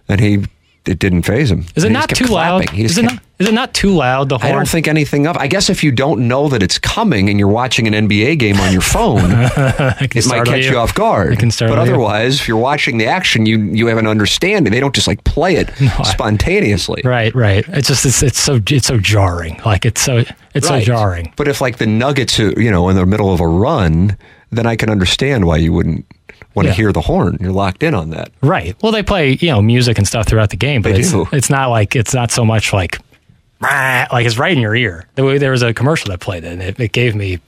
And 0.08 0.20
he 0.20 0.44
it 0.86 1.00
didn't 1.00 1.24
phase 1.24 1.50
him. 1.52 1.66
Is 1.76 1.84
it 1.84 1.92
not 1.92 2.10
too 2.10 2.16
kept 2.26 2.30
loud? 2.32 2.78
Is 2.78 2.98
it 2.98 3.04
not, 3.04 3.20
is 3.40 3.48
it 3.48 3.54
not 3.54 3.74
too 3.74 3.92
loud? 3.94 4.30
The 4.30 4.38
horn. 4.38 4.52
I 4.52 4.56
don't 4.56 4.68
think 4.68 4.88
anything 4.88 5.28
of. 5.28 5.38
I 5.38 5.48
guess 5.48 5.70
if 5.70 5.84
you 5.84 5.92
don't 5.92 6.28
know 6.28 6.50
that 6.50 6.62
it's 6.62 6.78
coming 6.78 7.30
and 7.30 7.40
you're 7.40 7.48
watching 7.48 7.88
an 7.94 8.08
NBA 8.08 8.38
game 8.40 8.58
on 8.60 8.72
your 8.72 8.82
phone, 8.82 9.22
It 9.32 10.26
might 10.28 10.46
catch 10.46 10.66
you. 10.66 10.78
off 10.78 10.94
guard. 10.94 11.34
It 11.34 11.40
can 11.40 11.52
startle 11.52 11.78
but 11.78 11.84
you. 11.86 11.90
otherwise, 11.92 12.40
if 12.42 12.48
you're 12.48 12.58
watching 12.58 12.98
the 12.98 13.06
action, 13.08 13.46
you 13.46 13.60
you 13.60 13.88
have 13.88 13.98
an 13.98 14.08
understanding. 14.08 14.72
They 14.74 14.80
don't 14.80 14.94
just 14.96 15.08
like 15.08 15.24
play 15.24 15.56
it 15.56 15.70
spontaneously. 16.06 17.02
Right, 17.04 17.34
right. 17.36 17.66
It's 17.70 17.88
just 17.88 18.06
it's, 18.06 18.24
it's 18.24 18.40
so 18.40 18.60
it's 18.68 18.88
so 18.88 18.98
jarring. 18.98 19.60
Like 19.66 19.86
it's 19.86 20.02
so 20.02 20.18
it's 20.54 20.70
Right. 20.70 20.82
so 20.84 20.94
jarring. 20.94 21.34
But 21.36 21.48
if 21.48 21.62
like 21.62 21.78
the 21.78 21.88
Nuggets, 21.88 22.40
are, 22.40 22.52
you 22.62 22.72
know, 22.72 22.90
in 22.90 22.96
the 22.96 23.06
middle 23.06 23.34
of 23.34 23.40
a 23.40 23.48
run, 23.48 24.18
then 24.52 24.66
I 24.66 24.76
can 24.76 24.90
understand 24.90 25.46
why 25.46 25.58
you 25.58 25.74
wouldn't 25.74 26.06
want 26.56 26.66
to 26.68 26.70
Yeah. 26.72 26.76
hear 26.76 26.92
the 26.92 27.02
horn. 27.02 27.38
You're 27.42 27.52
locked 27.52 27.84
in 27.84 27.94
on 27.94 28.10
that. 28.12 28.32
Right. 28.42 28.76
Well, 28.82 28.92
they 28.92 29.04
play 29.04 29.38
you 29.42 29.50
know 29.50 29.62
music 29.62 29.98
and 29.98 30.08
stuff 30.08 30.28
throughout 30.28 30.50
the 30.50 30.58
game, 30.58 30.82
but 30.82 30.94
They 30.94 31.00
it's 31.00 31.12
do. 31.12 31.28
it's 31.32 31.50
not 31.50 31.70
like 31.70 31.96
it's 31.96 32.14
not 32.14 32.32
so 32.32 32.46
much 32.46 32.74
like 32.74 33.00
like 33.62 34.26
it's 34.26 34.38
right 34.38 34.52
in 34.52 34.60
your 34.60 34.76
ear. 34.76 35.08
The 35.16 35.24
way 35.24 35.38
there 35.38 35.52
was 35.52 35.62
a 35.62 35.74
commercial 35.74 36.10
that 36.12 36.20
played 36.20 36.44
it, 36.44 36.52
and 36.54 36.62
it, 36.62 36.80
it 36.80 36.92
gave 36.92 37.16
me 37.16 37.40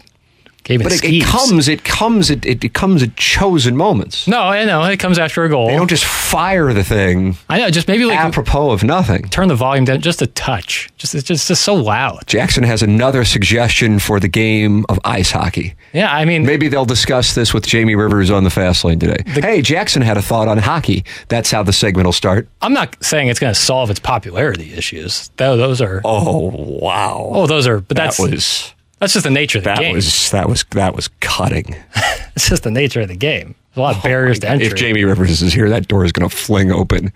gave. 0.65 0.83
But 0.83 0.91
it, 0.91 1.03
it 1.05 1.23
comes, 1.23 1.67
it 1.69 1.83
comes, 1.85 2.29
it, 2.29 2.45
it, 2.45 2.63
it 2.65 2.73
comes 2.73 3.01
at 3.01 3.15
chosen 3.15 3.77
moments. 3.77 4.27
No, 4.27 4.41
I 4.41 4.65
know 4.65 4.83
it 4.83 4.99
comes 4.99 5.17
after 5.17 5.45
a 5.45 5.49
goal. 5.49 5.67
They 5.67 5.75
don't 5.75 5.89
just 5.89 6.03
fire 6.03 6.73
the 6.73 6.83
thing 6.83 7.37
I 7.49 7.59
know. 7.59 7.69
Just 7.69 7.87
maybe 7.87 8.03
like 8.05 8.17
apropos 8.19 8.71
of 8.71 8.83
nothing. 8.83 9.23
turn 9.29 9.47
the 9.47 9.55
volume 9.55 9.85
down 9.85 10.01
just 10.01 10.21
a 10.21 10.27
touch. 10.27 10.89
Just 10.97 11.15
it's 11.15 11.23
just, 11.23 11.47
just 11.47 11.61
so 11.63 11.75
loud. 11.75 12.23
Jackson 12.27 12.63
has 12.63 12.81
another 12.81 13.23
suggestion 13.23 13.99
for 13.99 14.19
the 14.19 14.27
game 14.27 14.85
of 14.89 14.99
ice 15.05 15.31
hockey. 15.31 15.75
Yeah, 15.93 16.13
I 16.13 16.25
mean, 16.25 16.45
Maybe 16.45 16.67
they'll 16.67 16.83
discuss 16.83 17.35
this 17.35 17.53
with 17.53 17.65
Jamie 17.65 17.95
Rivers 17.95 18.29
on 18.29 18.43
the 18.43 18.49
fast 18.49 18.83
lane 18.83 18.99
today. 18.99 19.23
hey, 19.27 19.61
Jackson 19.61 20.01
had 20.01 20.17
a 20.17 20.21
thought 20.21 20.47
on 20.49 20.57
hockey. 20.57 21.05
That's 21.29 21.51
how 21.51 21.63
the 21.63 21.71
segment 21.71 22.05
will 22.05 22.11
start. 22.13 22.49
I'm 22.61 22.73
not 22.73 23.01
saying 23.03 23.29
it's 23.29 23.39
going 23.39 23.53
to 23.53 23.59
solve 23.59 23.89
its 23.89 23.99
popularity 23.99 24.73
issues. 24.73 25.29
Tho- 25.37 25.55
Those 25.55 25.79
are 25.81 26.01
Oh 26.03 26.49
wow! 26.53 27.29
oh, 27.31 27.47
those 27.47 27.67
are. 27.67 27.79
But 27.79 27.95
that's 27.97 28.17
that 28.17 28.31
was 28.31 28.73
that's 28.99 29.13
just 29.13 29.23
the 29.23 29.31
nature 29.31 29.57
of 29.57 29.63
the 29.63 29.71
that 29.71 29.79
game. 29.79 29.95
was 29.95 30.31
that 30.31 30.47
was 30.47 30.63
that 30.71 30.95
was 30.95 31.07
cutting. 31.19 31.75
it's 32.35 32.49
just 32.49 32.63
the 32.63 32.71
nature 32.71 33.01
of 33.01 33.07
the 33.07 33.15
game. 33.15 33.55
There's 33.73 33.77
a 33.77 33.81
lot 33.81 33.95
of 33.95 34.01
oh 34.01 34.07
barriers 34.07 34.39
to 34.39 34.49
entry. 34.49 34.67
If 34.67 34.75
Jamie 34.75 35.03
Rivers 35.03 35.41
is 35.41 35.53
here, 35.53 35.69
that 35.69 35.87
door 35.87 36.05
is 36.05 36.11
going 36.11 36.29
to 36.29 36.35
fling 36.35 36.71
open. 36.71 37.11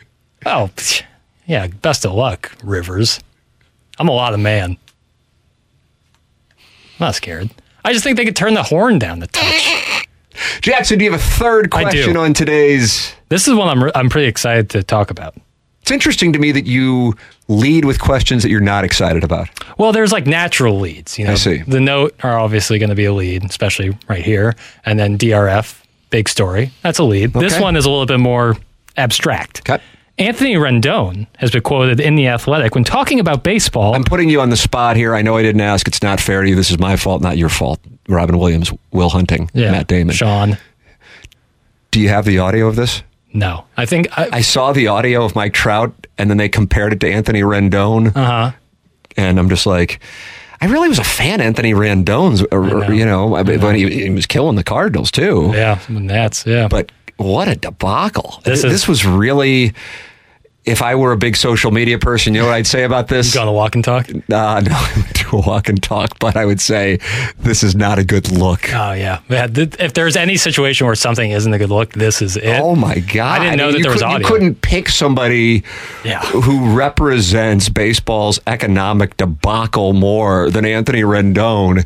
Oh, 0.46 0.70
yeah. 1.46 1.68
Best 1.68 2.06
of 2.06 2.14
luck, 2.14 2.52
Rivers. 2.64 3.20
I'm 3.98 4.08
a 4.08 4.14
lot 4.14 4.34
of 4.34 4.40
man. 4.40 4.78
I'm 6.58 7.06
not 7.06 7.16
scared. 7.16 7.50
I 7.84 7.94
just 7.94 8.04
think 8.04 8.18
they 8.18 8.26
could 8.26 8.36
turn 8.36 8.54
the 8.54 8.64
horn 8.64 9.00
down 9.00 9.20
the 9.20 9.28
touch. 9.28 10.08
Jackson, 10.62 11.00
do 11.00 11.06
you 11.06 11.12
have 11.12 11.20
a 11.20 11.24
third 11.24 11.72
question 11.72 12.18
on 12.18 12.34
today's? 12.34 13.14
This 13.30 13.48
is 13.48 13.54
one 13.54 13.68
I'm 13.68 13.84
re- 13.84 13.92
I'm 13.96 14.10
pretty 14.10 14.28
excited 14.28 14.70
to 14.72 14.84
talk 14.84 15.12
about. 15.12 15.36
It's 15.90 15.94
interesting 15.96 16.34
to 16.34 16.38
me 16.38 16.52
that 16.52 16.68
you 16.68 17.16
lead 17.48 17.84
with 17.84 18.00
questions 18.00 18.44
that 18.44 18.52
you're 18.52 18.60
not 18.62 18.86
excited 18.86 19.24
about. 19.24 19.50
Well, 19.80 19.92
there's 19.92 20.12
like 20.12 20.28
natural 20.28 20.80
leads. 20.80 21.18
You 21.18 21.26
know, 21.26 21.32
I 21.32 21.34
see. 21.34 21.64
the 21.64 21.80
note 21.80 22.14
are 22.22 22.38
obviously 22.38 22.78
going 22.78 22.92
to 22.92 22.96
be 22.96 23.06
a 23.06 23.14
lead, 23.14 23.44
especially 23.44 23.98
right 24.08 24.24
here, 24.24 24.56
and 24.86 25.00
then 25.00 25.18
DRF, 25.18 25.82
big 26.12 26.30
story. 26.30 26.70
That's 26.84 27.00
a 27.00 27.04
lead. 27.04 27.34
This 27.34 27.60
one 27.60 27.76
is 27.76 27.86
a 27.86 27.90
little 27.90 28.06
bit 28.06 28.20
more 28.20 28.56
abstract. 28.98 29.68
Okay. 29.68 29.82
Anthony 30.20 30.58
Rendon 30.58 31.26
has 31.40 31.50
been 31.50 31.64
quoted 31.64 32.00
in 32.00 32.14
the 32.14 32.28
Athletic 32.28 32.76
when 32.76 32.84
talking 32.84 33.20
about 33.20 33.42
baseball. 33.42 33.96
I'm 33.96 34.04
putting 34.04 34.30
you 34.30 34.42
on 34.42 34.52
the 34.52 34.58
spot 34.58 34.96
here. 34.96 35.16
I 35.16 35.24
know 35.24 35.38
I 35.38 35.42
didn't 35.42 35.62
ask. 35.62 35.88
It's 35.88 36.04
not 36.04 36.20
fair 36.20 36.44
to 36.44 36.50
you. 36.50 36.56
This 36.56 36.70
is 36.70 36.78
my 36.78 36.98
fault, 36.98 37.24
not 37.24 37.36
your 37.40 37.50
fault. 37.50 37.80
Robin 38.08 38.38
Williams, 38.38 38.72
Will 38.92 39.10
Hunting, 39.10 39.50
yeah, 39.56 39.72
Matt 39.72 39.88
Damon. 39.88 40.14
Sean. 40.14 40.60
Do 41.90 42.00
you 42.00 42.10
have 42.10 42.26
the 42.26 42.38
audio 42.38 42.68
of 42.68 42.76
this? 42.76 43.02
No, 43.34 43.66
I 43.78 43.86
think 43.86 44.18
I, 44.18 44.30
I 44.34 44.42
saw 44.42 44.74
the 44.74 44.88
audio 44.88 45.24
of 45.24 45.36
Mike 45.36 45.54
Trout, 45.54 46.08
and 46.18 46.30
then 46.30 46.38
they 46.38 46.50
compared 46.50 46.94
it 46.94 47.00
to 47.02 47.12
Anthony 47.12 47.42
Rendon, 47.42 48.16
uh-huh. 48.16 48.52
and 49.18 49.40
I'm 49.40 49.50
just 49.50 49.66
like, 49.66 50.00
I 50.62 50.66
really 50.66 50.90
was 50.90 51.00
a 51.00 51.04
fan 51.04 51.40
of 51.40 51.46
Anthony 51.46 51.74
Rendon's. 51.74 52.42
Or, 52.44 52.60
or, 52.60 52.88
know. 52.88 52.90
you 52.90 53.06
know, 53.06 53.36
I 53.36 53.44
when 53.44 53.76
he, 53.76 54.04
he 54.04 54.10
was 54.10 54.26
killing 54.26 54.56
the 54.56 54.64
Cardinals 54.64 55.12
too. 55.12 55.52
Yeah, 55.54 55.80
that's 55.90 56.46
Yeah, 56.46 56.68
But 56.68 56.92
what 57.18 57.48
a 57.48 57.56
debacle! 57.56 58.42
This 58.44 58.64
This, 58.64 58.74
is- 58.74 58.88
was 58.88 59.06
really. 59.06 59.74
If 60.66 60.82
I 60.82 60.94
were 60.96 61.14
a 61.14 61.18
big 61.18 61.36
social 61.36 61.72
media 61.72 61.98
person, 61.98 62.36
you 62.36 62.42
know 62.42 62.48
what 62.48 62.54
I'd 62.54 62.68
say 62.68 62.84
about 62.84 63.08
this? 63.08 63.34
going 63.34 63.48
to 63.48 63.52
walk 63.52 63.76
and 63.76 63.84
talk. 63.84 64.08
Uh, 64.10 64.14
no, 64.30 64.88
I 65.30 65.36
would 65.36 65.44
do 65.44 65.50
a 65.50 65.54
walk 65.54 65.70
and 65.70 65.82
talk, 65.82 66.18
but 66.20 66.36
I 66.36 66.46
would 66.46 66.62
say 66.62 67.00
this 67.38 67.64
is 67.64 67.76
not 67.76 68.00
a 68.00 68.04
good 68.04 68.32
look. 68.32 68.74
Oh 68.74 68.94
yeah, 68.94 69.20
yeah. 69.30 69.48
th- 69.48 69.76
If 69.80 69.94
there's 69.94 70.16
any 70.16 70.38
situation 70.38 70.86
where 70.86 70.96
something 70.96 71.32
isn't 71.32 71.54
a 71.54 71.58
good 71.58 71.70
look, 71.70 71.94
this 71.94 72.22
is 72.22 72.38
it. 72.38 72.60
Oh 72.60 72.76
my 72.76 73.00
god! 73.00 73.42
I 73.42 73.44
didn't 73.46 73.58
know 73.58 73.66
mean, 73.68 73.74
that 73.76 73.82
there 73.84 73.92
was 73.92 74.02
audio. 74.04 74.20
You 74.28 74.34
couldn't 74.34 74.62
pick 74.62 74.90
somebody 74.90 75.64
Yeah. 76.04 76.22
who 76.22 76.76
represents 76.76 77.70
baseball's 77.70 78.40
economic 78.48 79.18
debacle 79.18 79.94
more 79.94 80.50
than 80.50 80.66
Anthony 80.66 81.02
Rendon. 81.02 81.86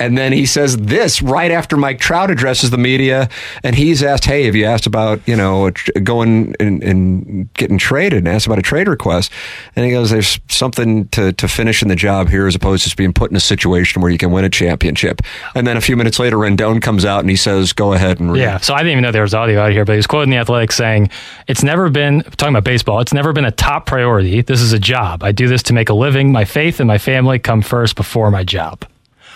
And 0.00 0.16
then 0.16 0.32
he 0.32 0.46
says 0.46 0.76
this 0.76 1.20
right 1.22 1.50
after 1.50 1.76
Mike 1.76 1.98
Trout 1.98 2.30
addresses 2.30 2.70
the 2.70 2.78
media, 2.78 3.28
and 3.64 3.74
he's 3.74 4.00
asked, 4.00 4.26
"Hey, 4.26 4.44
have 4.44 4.54
you 4.54 4.64
asked 4.64 4.86
about 4.86 5.20
you 5.26 5.34
know 5.34 5.72
going 6.04 6.54
and, 6.60 6.80
and 6.84 7.52
getting 7.54 7.78
traded?" 7.78 8.18
And 8.20 8.28
asked 8.28 8.46
about 8.46 8.60
a 8.60 8.62
trade 8.62 8.86
request, 8.86 9.32
and 9.74 9.84
he 9.84 9.90
goes, 9.90 10.10
"There's 10.10 10.38
something 10.48 11.08
to 11.08 11.32
to 11.32 11.48
finish 11.48 11.82
in 11.82 11.88
the 11.88 11.96
job 11.96 12.28
here, 12.28 12.46
as 12.46 12.54
opposed 12.54 12.77
to 12.78 12.84
just 12.84 12.96
being 12.96 13.12
put 13.12 13.30
in 13.30 13.36
a 13.36 13.40
situation 13.40 14.00
where 14.00 14.10
you 14.10 14.18
can 14.18 14.30
win 14.30 14.44
a 14.44 14.50
championship." 14.50 15.22
And 15.54 15.66
then 15.66 15.76
a 15.76 15.80
few 15.80 15.96
minutes 15.96 16.18
later, 16.18 16.36
Rendon 16.36 16.80
comes 16.80 17.04
out 17.04 17.20
and 17.20 17.30
he 17.30 17.36
says, 17.36 17.72
"Go 17.72 17.92
ahead 17.92 18.20
and 18.20 18.32
read." 18.32 18.40
Yeah, 18.40 18.58
so 18.58 18.74
I 18.74 18.78
didn't 18.78 18.92
even 18.92 19.02
know 19.02 19.12
there 19.12 19.22
was 19.22 19.34
audio 19.34 19.60
out 19.60 19.72
here, 19.72 19.84
but 19.84 19.92
he 19.92 19.96
was 19.98 20.06
quoting 20.06 20.30
the 20.30 20.36
Athletic 20.36 20.72
saying, 20.72 21.10
"It's 21.46 21.62
never 21.62 21.90
been 21.90 22.22
talking 22.36 22.54
about 22.54 22.64
baseball. 22.64 23.00
It's 23.00 23.12
never 23.12 23.32
been 23.32 23.44
a 23.44 23.50
top 23.50 23.86
priority. 23.86 24.42
This 24.42 24.60
is 24.60 24.72
a 24.72 24.78
job. 24.78 25.22
I 25.22 25.32
do 25.32 25.48
this 25.48 25.62
to 25.64 25.74
make 25.74 25.88
a 25.88 25.94
living. 25.94 26.32
My 26.32 26.44
faith 26.44 26.80
and 26.80 26.86
my 26.88 26.98
family 26.98 27.38
come 27.38 27.62
first 27.62 27.96
before 27.96 28.30
my 28.30 28.44
job." 28.44 28.84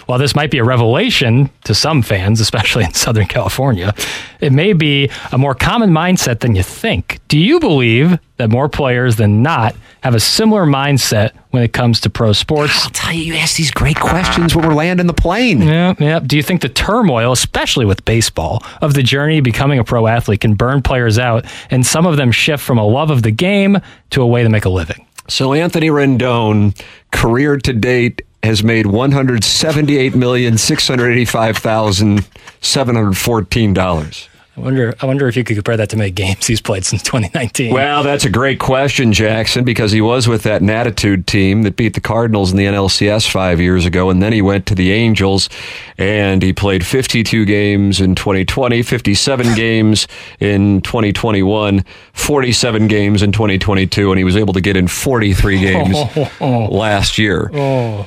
While 0.06 0.18
this 0.18 0.34
might 0.34 0.50
be 0.50 0.58
a 0.58 0.64
revelation 0.64 1.50
to 1.64 1.74
some 1.74 2.02
fans, 2.02 2.40
especially 2.40 2.84
in 2.84 2.94
Southern 2.94 3.26
California, 3.26 3.94
it 4.40 4.52
may 4.52 4.72
be 4.72 5.10
a 5.30 5.38
more 5.38 5.54
common 5.54 5.90
mindset 5.90 6.40
than 6.40 6.54
you 6.54 6.62
think. 6.62 7.20
Do 7.28 7.38
you 7.38 7.60
believe 7.60 8.18
that 8.36 8.50
more 8.50 8.68
players 8.68 9.16
than 9.16 9.42
not 9.42 9.76
have 10.02 10.14
a 10.14 10.20
similar 10.20 10.64
mindset 10.64 11.30
when 11.50 11.62
it 11.62 11.72
comes 11.72 12.00
to 12.00 12.10
pro 12.10 12.32
sports? 12.32 12.84
I'll 12.84 12.90
tell 12.90 13.12
you, 13.12 13.22
you 13.22 13.34
ask 13.34 13.56
these 13.56 13.70
great 13.70 13.98
questions 13.98 14.54
when 14.54 14.66
we're 14.66 14.74
landing 14.74 15.06
the 15.06 15.14
plane. 15.14 15.62
Yeah, 15.62 15.94
yeah. 15.98 16.18
Do 16.18 16.36
you 16.36 16.42
think 16.42 16.60
the 16.60 16.68
turmoil, 16.68 17.32
especially 17.32 17.84
with 17.84 18.04
baseball, 18.04 18.62
of 18.80 18.94
the 18.94 19.02
journey 19.02 19.36
to 19.36 19.42
becoming 19.42 19.78
a 19.78 19.84
pro 19.84 20.06
athlete 20.06 20.40
can 20.40 20.54
burn 20.54 20.82
players 20.82 21.18
out 21.18 21.44
and 21.70 21.86
some 21.86 22.06
of 22.06 22.16
them 22.16 22.32
shift 22.32 22.62
from 22.62 22.78
a 22.78 22.86
love 22.86 23.10
of 23.10 23.22
the 23.22 23.30
game 23.30 23.78
to 24.10 24.22
a 24.22 24.26
way 24.26 24.42
to 24.42 24.48
make 24.48 24.64
a 24.64 24.70
living? 24.70 25.06
So 25.28 25.52
Anthony 25.52 25.88
Rendon, 25.88 26.78
career 27.12 27.56
to 27.58 27.72
date, 27.72 28.22
has 28.42 28.64
made 28.64 28.86
one 28.86 29.12
hundred 29.12 29.44
seventy-eight 29.44 30.14
million 30.14 30.58
six 30.58 30.88
hundred 30.88 31.12
eighty-five 31.12 31.56
thousand 31.56 32.28
seven 32.60 32.96
hundred 32.96 33.16
fourteen 33.16 33.72
dollars. 33.72 34.28
I 34.54 34.60
wonder 34.60 34.94
I 35.00 35.06
wonder 35.06 35.28
if 35.28 35.36
you 35.36 35.44
could 35.44 35.56
compare 35.56 35.78
that 35.78 35.88
to 35.90 35.96
many 35.96 36.10
games 36.10 36.46
he's 36.46 36.60
played 36.60 36.84
since 36.84 37.02
2019. 37.02 37.72
Well, 37.72 38.02
that's 38.02 38.26
a 38.26 38.30
great 38.30 38.58
question, 38.58 39.14
Jackson, 39.14 39.64
because 39.64 39.92
he 39.92 40.02
was 40.02 40.28
with 40.28 40.42
that 40.42 40.60
Natitude 40.60 41.24
team 41.24 41.62
that 41.62 41.76
beat 41.76 41.94
the 41.94 42.02
Cardinals 42.02 42.50
in 42.50 42.58
the 42.58 42.66
NLCS 42.66 43.30
five 43.30 43.62
years 43.62 43.86
ago, 43.86 44.10
and 44.10 44.22
then 44.22 44.30
he 44.30 44.42
went 44.42 44.66
to 44.66 44.74
the 44.74 44.92
Angels, 44.92 45.48
and 45.96 46.42
he 46.42 46.52
played 46.52 46.84
52 46.84 47.46
games 47.46 47.98
in 47.98 48.14
2020, 48.14 48.82
57 48.82 49.54
games 49.56 50.06
in 50.38 50.82
2021, 50.82 51.82
47 52.12 52.88
games 52.88 53.22
in 53.22 53.32
2022, 53.32 54.12
and 54.12 54.18
he 54.18 54.24
was 54.24 54.36
able 54.36 54.52
to 54.52 54.60
get 54.60 54.76
in 54.76 54.86
43 54.86 55.60
games 55.60 55.96
oh. 56.42 56.68
last 56.70 57.16
year. 57.16 57.50
Oh. 57.54 58.06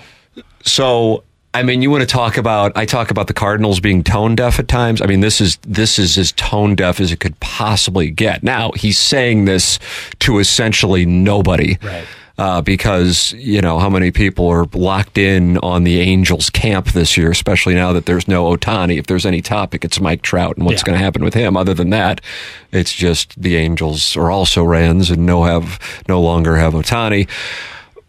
So, 0.65 1.23
I 1.53 1.63
mean, 1.63 1.81
you 1.81 1.89
want 1.89 2.01
to 2.01 2.07
talk 2.07 2.37
about? 2.37 2.73
I 2.75 2.85
talk 2.85 3.11
about 3.11 3.27
the 3.27 3.33
Cardinals 3.33 3.79
being 3.79 4.03
tone 4.03 4.35
deaf 4.35 4.59
at 4.59 4.67
times. 4.67 5.01
I 5.01 5.05
mean, 5.05 5.21
this 5.21 5.39
is 5.39 5.57
this 5.65 5.97
is 5.97 6.17
as 6.17 6.31
tone 6.33 6.75
deaf 6.75 6.99
as 6.99 7.11
it 7.11 7.19
could 7.19 7.39
possibly 7.39 8.11
get. 8.11 8.43
Now 8.43 8.71
he's 8.75 8.97
saying 8.97 9.45
this 9.45 9.79
to 10.19 10.39
essentially 10.39 11.05
nobody, 11.05 11.77
Right. 11.81 12.05
Uh, 12.37 12.61
because 12.61 13.31
you 13.37 13.61
know 13.61 13.79
how 13.79 13.89
many 13.89 14.11
people 14.11 14.49
are 14.49 14.65
locked 14.73 15.17
in 15.17 15.57
on 15.59 15.85
the 15.85 16.01
Angels 16.01 16.49
camp 16.49 16.87
this 16.87 17.15
year, 17.15 17.31
especially 17.31 17.73
now 17.75 17.93
that 17.93 18.05
there's 18.07 18.27
no 18.27 18.53
Ohtani. 18.53 18.97
If 18.99 19.07
there's 19.07 19.25
any 19.25 19.41
topic, 19.41 19.85
it's 19.85 20.01
Mike 20.01 20.21
Trout 20.21 20.57
and 20.57 20.65
what's 20.65 20.81
Yeah. 20.81 20.87
going 20.87 20.97
to 20.99 21.03
happen 21.05 21.23
with 21.23 21.33
him. 21.33 21.55
Other 21.55 21.73
than 21.73 21.91
that, 21.91 22.19
it's 22.73 22.91
just 22.91 23.41
the 23.41 23.55
Angels 23.55 24.17
are 24.17 24.29
also 24.29 24.65
Rans 24.65 25.09
and 25.09 25.25
no 25.25 25.45
have 25.45 25.79
no 26.09 26.19
longer 26.19 26.57
have 26.57 26.73
Ohtani. 26.73 27.29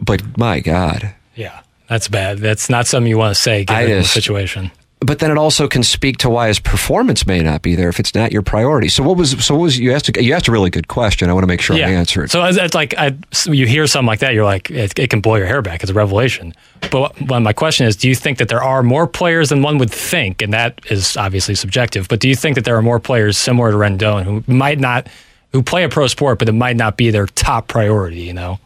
But 0.00 0.36
my 0.36 0.58
God, 0.58 1.14
Yeah, 1.36 1.60
that's 1.88 2.08
bad. 2.08 2.38
That's 2.38 2.68
not 2.68 2.86
something 2.86 3.08
you 3.08 3.18
want 3.18 3.34
to 3.34 3.40
say 3.40 3.64
given 3.64 3.82
I 3.82 3.94
the 3.94 4.04
situation. 4.04 4.70
but 5.00 5.18
then 5.18 5.30
it 5.30 5.36
also 5.36 5.68
can 5.68 5.82
speak 5.82 6.16
to 6.18 6.30
why 6.30 6.48
his 6.48 6.58
performance 6.58 7.26
may 7.26 7.40
not 7.40 7.60
be 7.60 7.74
there 7.74 7.88
if 7.88 8.00
it's 8.00 8.14
not 8.14 8.32
your 8.32 8.42
priority. 8.42 8.88
So 8.88 9.02
what 9.02 9.16
was 9.16 9.44
so 9.44 9.54
what 9.54 9.62
was 9.62 9.78
you 9.78 9.92
asked 9.92 10.08
a, 10.16 10.22
you 10.22 10.32
asked 10.32 10.48
a 10.48 10.52
really 10.52 10.70
good 10.70 10.88
question. 10.88 11.28
I 11.28 11.34
want 11.34 11.44
to 11.44 11.48
make 11.48 11.60
sure 11.60 11.76
I 11.76 11.80
answer 11.80 12.24
it. 12.24 12.30
So 12.30 12.42
it's, 12.44 12.74
like 12.74 12.94
I, 12.96 13.14
you 13.44 13.66
hear 13.66 13.86
something 13.86 14.06
like 14.06 14.20
that, 14.20 14.32
you're 14.32 14.44
like, 14.44 14.70
it, 14.70 14.98
it 14.98 15.10
can 15.10 15.20
blow 15.20 15.36
your 15.36 15.46
hair 15.46 15.60
back. 15.60 15.82
It's 15.82 15.90
a 15.90 15.94
revelation. 15.94 16.54
But 16.90 17.20
what, 17.20 17.40
my 17.40 17.52
question 17.52 17.86
is, 17.86 17.94
do 17.94 18.08
you 18.08 18.14
think 18.14 18.38
that 18.38 18.48
there 18.48 18.62
are 18.62 18.82
more 18.82 19.06
players 19.06 19.50
than 19.50 19.62
one 19.62 19.78
would 19.78 19.90
think? 19.90 20.40
And 20.40 20.52
that 20.54 20.80
is 20.90 21.16
obviously 21.16 21.54
subjective. 21.54 22.08
But 22.08 22.20
do 22.20 22.28
you 22.28 22.34
think 22.34 22.54
that 22.54 22.64
there 22.64 22.76
are 22.76 22.82
more 22.82 22.98
players 22.98 23.36
similar 23.36 23.70
to 23.70 23.76
Rendon 23.76 24.24
who 24.24 24.42
might 24.52 24.78
not, 24.78 25.08
who 25.52 25.62
play 25.62 25.84
a 25.84 25.88
pro 25.88 26.06
sport, 26.06 26.38
but 26.38 26.48
it 26.48 26.52
might 26.52 26.76
not 26.76 26.96
be 26.96 27.10
their 27.10 27.26
top 27.26 27.68
priority. 27.68 28.22
You 28.22 28.32
know, 28.32 28.58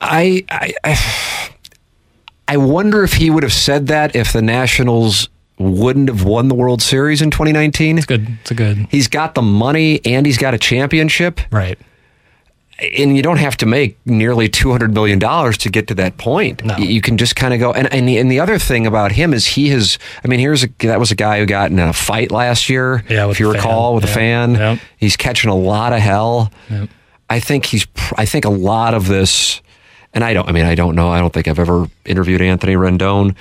I, 0.00 0.44
I, 0.50 0.74
I, 0.84 1.54
I 2.48 2.56
wonder 2.56 3.04
if 3.04 3.12
he 3.14 3.30
would 3.30 3.42
have 3.42 3.52
said 3.52 3.86
that 3.88 4.16
if 4.16 4.32
the 4.32 4.42
Nationals 4.42 5.28
wouldn't 5.58 6.08
have 6.08 6.24
won 6.24 6.48
the 6.48 6.54
World 6.54 6.80
Series 6.80 7.20
in 7.20 7.30
2019. 7.30 7.98
it's 7.98 8.06
good. 8.06 8.26
It's 8.40 8.50
a 8.50 8.54
good 8.54 8.86
He's 8.90 9.08
got 9.08 9.34
the 9.34 9.42
money 9.42 10.00
and 10.04 10.24
he's 10.24 10.38
got 10.38 10.54
a 10.54 10.58
championship, 10.58 11.40
right. 11.50 11.76
and 12.78 13.16
you 13.16 13.22
don't 13.22 13.38
have 13.38 13.56
to 13.56 13.66
make 13.66 13.98
nearly 14.06 14.48
200 14.48 14.94
million 14.94 15.18
dollars 15.18 15.58
to 15.58 15.68
get 15.68 15.88
to 15.88 15.94
that 15.96 16.16
point. 16.16 16.64
No. 16.64 16.76
You 16.76 17.00
can 17.00 17.18
just 17.18 17.34
kind 17.34 17.52
of 17.52 17.58
go. 17.60 17.72
And 17.72 17.92
and 17.92 18.08
the, 18.08 18.18
and 18.18 18.30
the 18.30 18.38
other 18.40 18.58
thing 18.58 18.86
about 18.86 19.10
him 19.12 19.34
is 19.34 19.46
he 19.46 19.68
has. 19.70 19.98
I 20.24 20.28
mean, 20.28 20.38
here's 20.38 20.62
a 20.64 20.68
that 20.78 21.00
was 21.00 21.10
a 21.10 21.16
guy 21.16 21.40
who 21.40 21.46
got 21.46 21.70
in 21.72 21.78
a 21.80 21.92
fight 21.92 22.30
last 22.30 22.68
year. 22.70 23.04
Yeah, 23.08 23.28
if 23.28 23.40
you 23.40 23.48
a 23.50 23.52
fan. 23.52 23.60
recall, 23.60 23.94
with 23.96 24.04
a 24.04 24.08
fan. 24.08 24.54
Yep. 24.54 24.78
He's 24.96 25.16
catching 25.16 25.50
a 25.50 25.56
lot 25.56 25.92
of 25.92 25.98
hell. 25.98 26.52
I 27.28 27.40
think 27.40 27.66
he's. 27.66 27.86
I 28.16 28.24
think 28.26 28.44
a 28.44 28.50
lot 28.50 28.94
of 28.94 29.08
this, 29.08 29.60
and 30.14 30.24
I 30.24 30.32
don't. 30.34 30.48
I 30.48 30.52
mean, 30.52 30.64
I 30.66 30.74
don't 30.74 30.94
know. 30.94 31.08
I 31.10 31.18
don't 31.20 31.32
think 31.32 31.48
I've 31.48 31.58
ever 31.58 31.86
interviewed 32.04 32.40
Anthony 32.42 32.74
Rendon. 32.74 33.36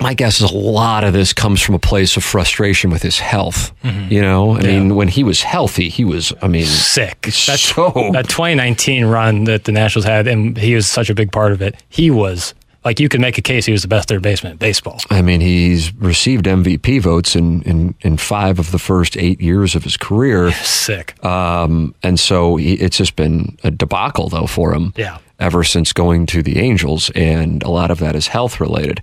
My 0.00 0.14
guess 0.14 0.40
is 0.40 0.48
a 0.52 0.54
lot 0.56 1.02
of 1.02 1.12
this 1.12 1.32
comes 1.32 1.60
from 1.60 1.74
a 1.74 1.78
place 1.80 2.16
of 2.16 2.22
frustration 2.22 2.88
with 2.90 3.02
his 3.02 3.18
health. 3.18 3.72
You 3.82 4.22
know, 4.22 4.52
I 4.52 4.58
Mm-hmm. 4.58 4.66
Yeah. 4.66 4.78
mean, 4.80 4.94
when 4.94 5.08
he 5.08 5.24
was 5.24 5.42
healthy, 5.42 5.88
he 5.88 6.04
was. 6.04 6.32
I 6.40 6.46
mean, 6.46 6.66
Sick. 6.66 7.22
That's 7.22 7.60
so 7.62 7.90
that 8.12 8.28
2019 8.28 9.06
run 9.06 9.44
that 9.44 9.64
the 9.64 9.72
Nationals 9.72 10.04
had, 10.04 10.28
and 10.28 10.56
he 10.56 10.76
was 10.76 10.86
such 10.86 11.10
a 11.10 11.14
big 11.14 11.32
part 11.32 11.50
of 11.50 11.60
it. 11.62 11.82
He 11.88 12.10
was 12.12 12.54
like 12.84 13.00
you 13.00 13.08
could 13.08 13.20
make 13.20 13.36
a 13.38 13.42
case 13.42 13.66
he 13.66 13.72
was 13.72 13.82
the 13.82 13.88
best 13.88 14.08
third 14.08 14.22
baseman 14.22 14.52
in 14.52 14.58
baseball. 14.58 15.00
I 15.10 15.20
mean, 15.22 15.40
he's 15.40 15.92
received 15.94 16.46
MVP 16.46 17.00
votes 17.02 17.34
in, 17.36 17.62
in, 17.62 17.94
in 18.00 18.16
five 18.16 18.58
of 18.58 18.70
the 18.70 18.78
first 18.78 19.16
eight 19.16 19.40
years 19.40 19.74
of 19.74 19.84
his 19.84 19.96
career. 19.96 20.52
Sick. 20.62 21.22
Um, 21.24 21.94
and 22.02 22.18
so 22.18 22.56
he, 22.56 22.74
it's 22.74 22.96
just 22.96 23.16
been 23.16 23.58
a 23.64 23.70
debacle, 23.70 24.28
though, 24.28 24.46
for 24.46 24.72
him 24.74 24.92
Yeah. 24.96 25.18
ever 25.38 25.64
since 25.64 25.92
going 25.92 26.26
to 26.26 26.42
the 26.42 26.58
Angels. 26.60 27.10
And 27.14 27.62
a 27.62 27.70
lot 27.70 27.90
of 27.90 27.98
that 27.98 28.14
is 28.14 28.28
health 28.28 28.60
related. 28.60 29.02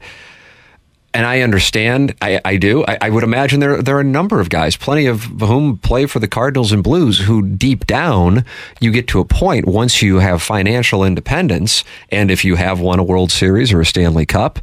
And 1.16 1.26
I 1.26 1.40
understand, 1.40 2.14
I, 2.22 2.42
I 2.44 2.58
do. 2.58 2.84
I, 2.86 2.98
I 3.04 3.10
would 3.10 3.24
imagine 3.24 3.62
there 3.62 3.82
there 3.82 3.96
are 3.96 4.02
a 4.02 4.04
number 4.04 4.42
of 4.42 4.50
guys, 4.50 4.76
plenty 4.76 5.06
of 5.06 5.24
whom 5.24 5.78
play 5.78 6.08
for 6.08 6.20
the 6.20 6.28
Cardinals 6.28 6.74
and 6.74 6.84
Blues, 6.84 7.20
who 7.20 7.42
deep 7.42 7.88
down 7.88 8.44
you 8.82 8.92
get 8.92 9.08
to 9.08 9.22
a 9.22 9.26
point 9.26 9.66
once 9.66 10.02
you 10.02 10.18
have 10.20 10.42
financial 10.42 11.06
independence, 11.06 11.86
and 12.10 12.30
if 12.30 12.44
you 12.44 12.56
have 12.56 12.82
won 12.82 13.00
a 13.00 13.04
World 13.04 13.32
Series 13.32 13.72
or 13.72 13.80
a 13.80 13.86
Stanley 13.86 14.26
Cup, 14.26 14.60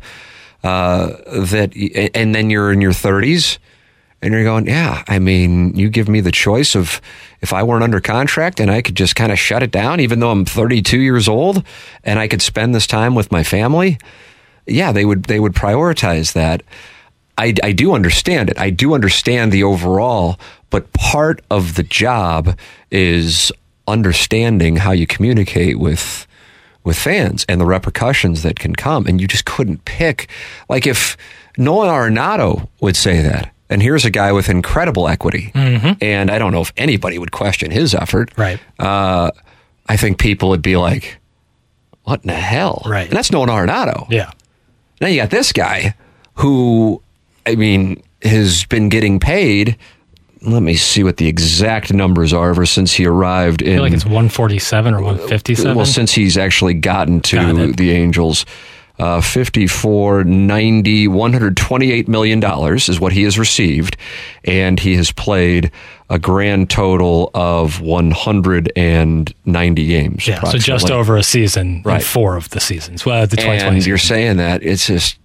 uh, 0.62 1.06
that 1.26 1.72
and 2.14 2.34
then 2.34 2.50
you're 2.50 2.70
in 2.70 2.82
your 2.82 2.92
thirties, 2.92 3.58
and 4.20 4.34
you're 4.34 4.44
going, 4.44 4.66
yeah. 4.66 5.04
I 5.08 5.20
mean, 5.20 5.74
you 5.74 5.88
give 5.88 6.06
me 6.06 6.20
the 6.20 6.30
choice 6.30 6.74
of 6.76 7.00
if 7.40 7.54
I 7.54 7.62
weren't 7.62 7.82
under 7.82 7.98
contract 7.98 8.60
and 8.60 8.70
I 8.70 8.82
could 8.82 8.94
just 8.94 9.16
kind 9.16 9.32
of 9.32 9.38
shut 9.38 9.62
it 9.62 9.70
down, 9.70 10.00
even 10.00 10.20
though 10.20 10.30
I'm 10.30 10.44
32 10.44 11.00
years 11.00 11.28
old, 11.28 11.64
and 12.04 12.18
I 12.18 12.28
could 12.28 12.42
spend 12.42 12.74
this 12.74 12.86
time 12.86 13.14
with 13.14 13.32
my 13.32 13.42
family 13.42 13.96
yeah, 14.66 14.92
they 14.92 15.04
would 15.04 15.24
they 15.24 15.40
would 15.40 15.52
prioritize 15.54 16.32
that. 16.34 16.62
I, 17.38 17.54
I 17.62 17.72
do 17.72 17.94
understand 17.94 18.50
it. 18.50 18.58
I 18.58 18.70
do 18.70 18.94
understand 18.94 19.52
the 19.52 19.64
overall, 19.64 20.38
but 20.70 20.92
part 20.92 21.40
of 21.50 21.74
the 21.76 21.82
job 21.82 22.58
is 22.90 23.50
understanding 23.88 24.76
how 24.76 24.92
you 24.92 25.06
communicate 25.06 25.78
with 25.78 26.26
with 26.84 26.98
fans 26.98 27.44
and 27.48 27.60
the 27.60 27.64
repercussions 27.66 28.42
that 28.42 28.58
can 28.58 28.74
come. 28.74 29.06
And 29.06 29.20
you 29.20 29.26
just 29.26 29.44
couldn't 29.44 29.84
pick. 29.84 30.28
Like 30.68 30.86
if 30.86 31.16
Nolan 31.56 31.88
Arenado 31.88 32.68
would 32.80 32.96
say 32.96 33.22
that, 33.22 33.52
and 33.70 33.82
here's 33.82 34.04
a 34.04 34.10
guy 34.10 34.32
with 34.32 34.48
incredible 34.48 35.08
equity, 35.08 35.50
and 35.54 36.30
I 36.30 36.38
don't 36.38 36.52
know 36.52 36.60
if 36.60 36.72
anybody 36.76 37.18
would 37.18 37.32
question 37.32 37.70
his 37.70 37.94
effort. 37.94 38.30
Right. 38.36 38.60
Uh, 38.78 39.30
I 39.86 39.96
think 39.96 40.18
people 40.18 40.50
would 40.50 40.62
be 40.62 40.76
like, 40.76 41.18
"What 42.04 42.20
in 42.22 42.28
the 42.28 42.34
hell?" 42.34 42.82
Right. 42.86 43.08
And 43.08 43.16
that's 43.16 43.32
Nolan 43.32 43.48
Arenado. 43.48 44.06
Yeah. 44.10 44.30
Now 45.02 45.08
you 45.08 45.20
got 45.20 45.30
this 45.30 45.52
guy 45.52 45.96
who, 46.34 47.02
I 47.44 47.56
mean, 47.56 48.00
has 48.22 48.64
been 48.66 48.88
getting 48.88 49.18
paid. 49.18 49.76
Let 50.42 50.62
me 50.62 50.74
see 50.76 51.02
what 51.02 51.16
the 51.16 51.26
exact 51.26 51.92
numbers 51.92 52.32
are 52.32 52.50
ever 52.50 52.64
since 52.66 52.92
he 52.92 53.04
arrived 53.04 53.64
I 53.64 53.66
in. 53.66 53.72
feel 53.74 53.82
like 53.82 53.92
it's 53.92 54.04
147 54.04 54.94
or 54.94 55.02
157. 55.02 55.76
well, 55.76 55.86
since 55.86 56.12
he's 56.12 56.38
actually 56.38 56.74
gotten 56.74 57.20
to 57.22 57.36
it. 57.58 57.76
the 57.76 57.90
Angels. 57.90 58.46
Uh, 58.98 59.20
54, 59.20 60.22
90, 60.22 61.08
128 61.08 62.08
million 62.08 62.38
dollars 62.38 62.88
is 62.88 63.00
what 63.00 63.12
he 63.12 63.24
has 63.24 63.36
received, 63.38 63.96
and 64.44 64.78
he 64.78 64.94
has 64.94 65.10
played 65.10 65.72
a 66.12 66.18
grand 66.18 66.68
total 66.68 67.30
of 67.34 67.80
190 67.80 69.86
games. 69.86 70.28
yeah, 70.28 70.42
so 70.44 70.58
just 70.58 70.90
over 70.90 71.16
a 71.16 71.22
season 71.22 71.76
in 71.76 71.82
Right. 71.84 72.02
four 72.02 72.36
of 72.36 72.50
the 72.50 72.60
seasons. 72.60 73.06
Well, 73.06 73.26
the 73.26 73.36
2020 73.36 73.68
And 73.68 73.76
season. 73.78 73.88
you're 73.88 73.98
saying 73.98 74.36
that 74.36 74.62
it's 74.62 74.86
just 74.86 75.16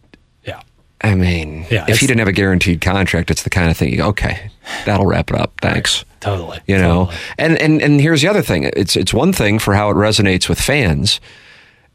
yeah. 0.46 0.62
I 1.02 1.16
mean, 1.16 1.66
Yeah, 1.70 1.86
if 1.88 2.00
he 2.00 2.08
didn't 2.08 2.20
have 2.20 2.28
a 2.28 2.32
guaranteed 2.34 2.82
contract, 2.82 3.30
it's 3.32 3.44
the 3.44 3.50
kind 3.50 3.70
of 3.70 3.78
thing 3.78 3.92
you 3.92 3.98
go, 3.98 4.08
okay, 4.08 4.52
that'll 4.86 5.06
wrap 5.06 5.30
it 5.30 5.38
up. 5.40 5.54
Thanks. 5.62 6.06
Totally. 6.20 6.60
You 6.68 6.78
know, 6.78 7.06
Totally. 7.06 7.18
and, 7.38 7.58
and 7.62 7.82
and 7.82 8.02
here's 8.02 8.22
the 8.22 8.28
other 8.28 8.42
thing. 8.42 8.64
It's 8.76 8.96
it's 8.96 9.14
one 9.14 9.34
thing 9.34 9.60
for 9.60 9.76
how 9.76 9.90
it 9.90 9.94
resonates 9.96 10.50
with 10.50 10.60
fans. 10.60 11.20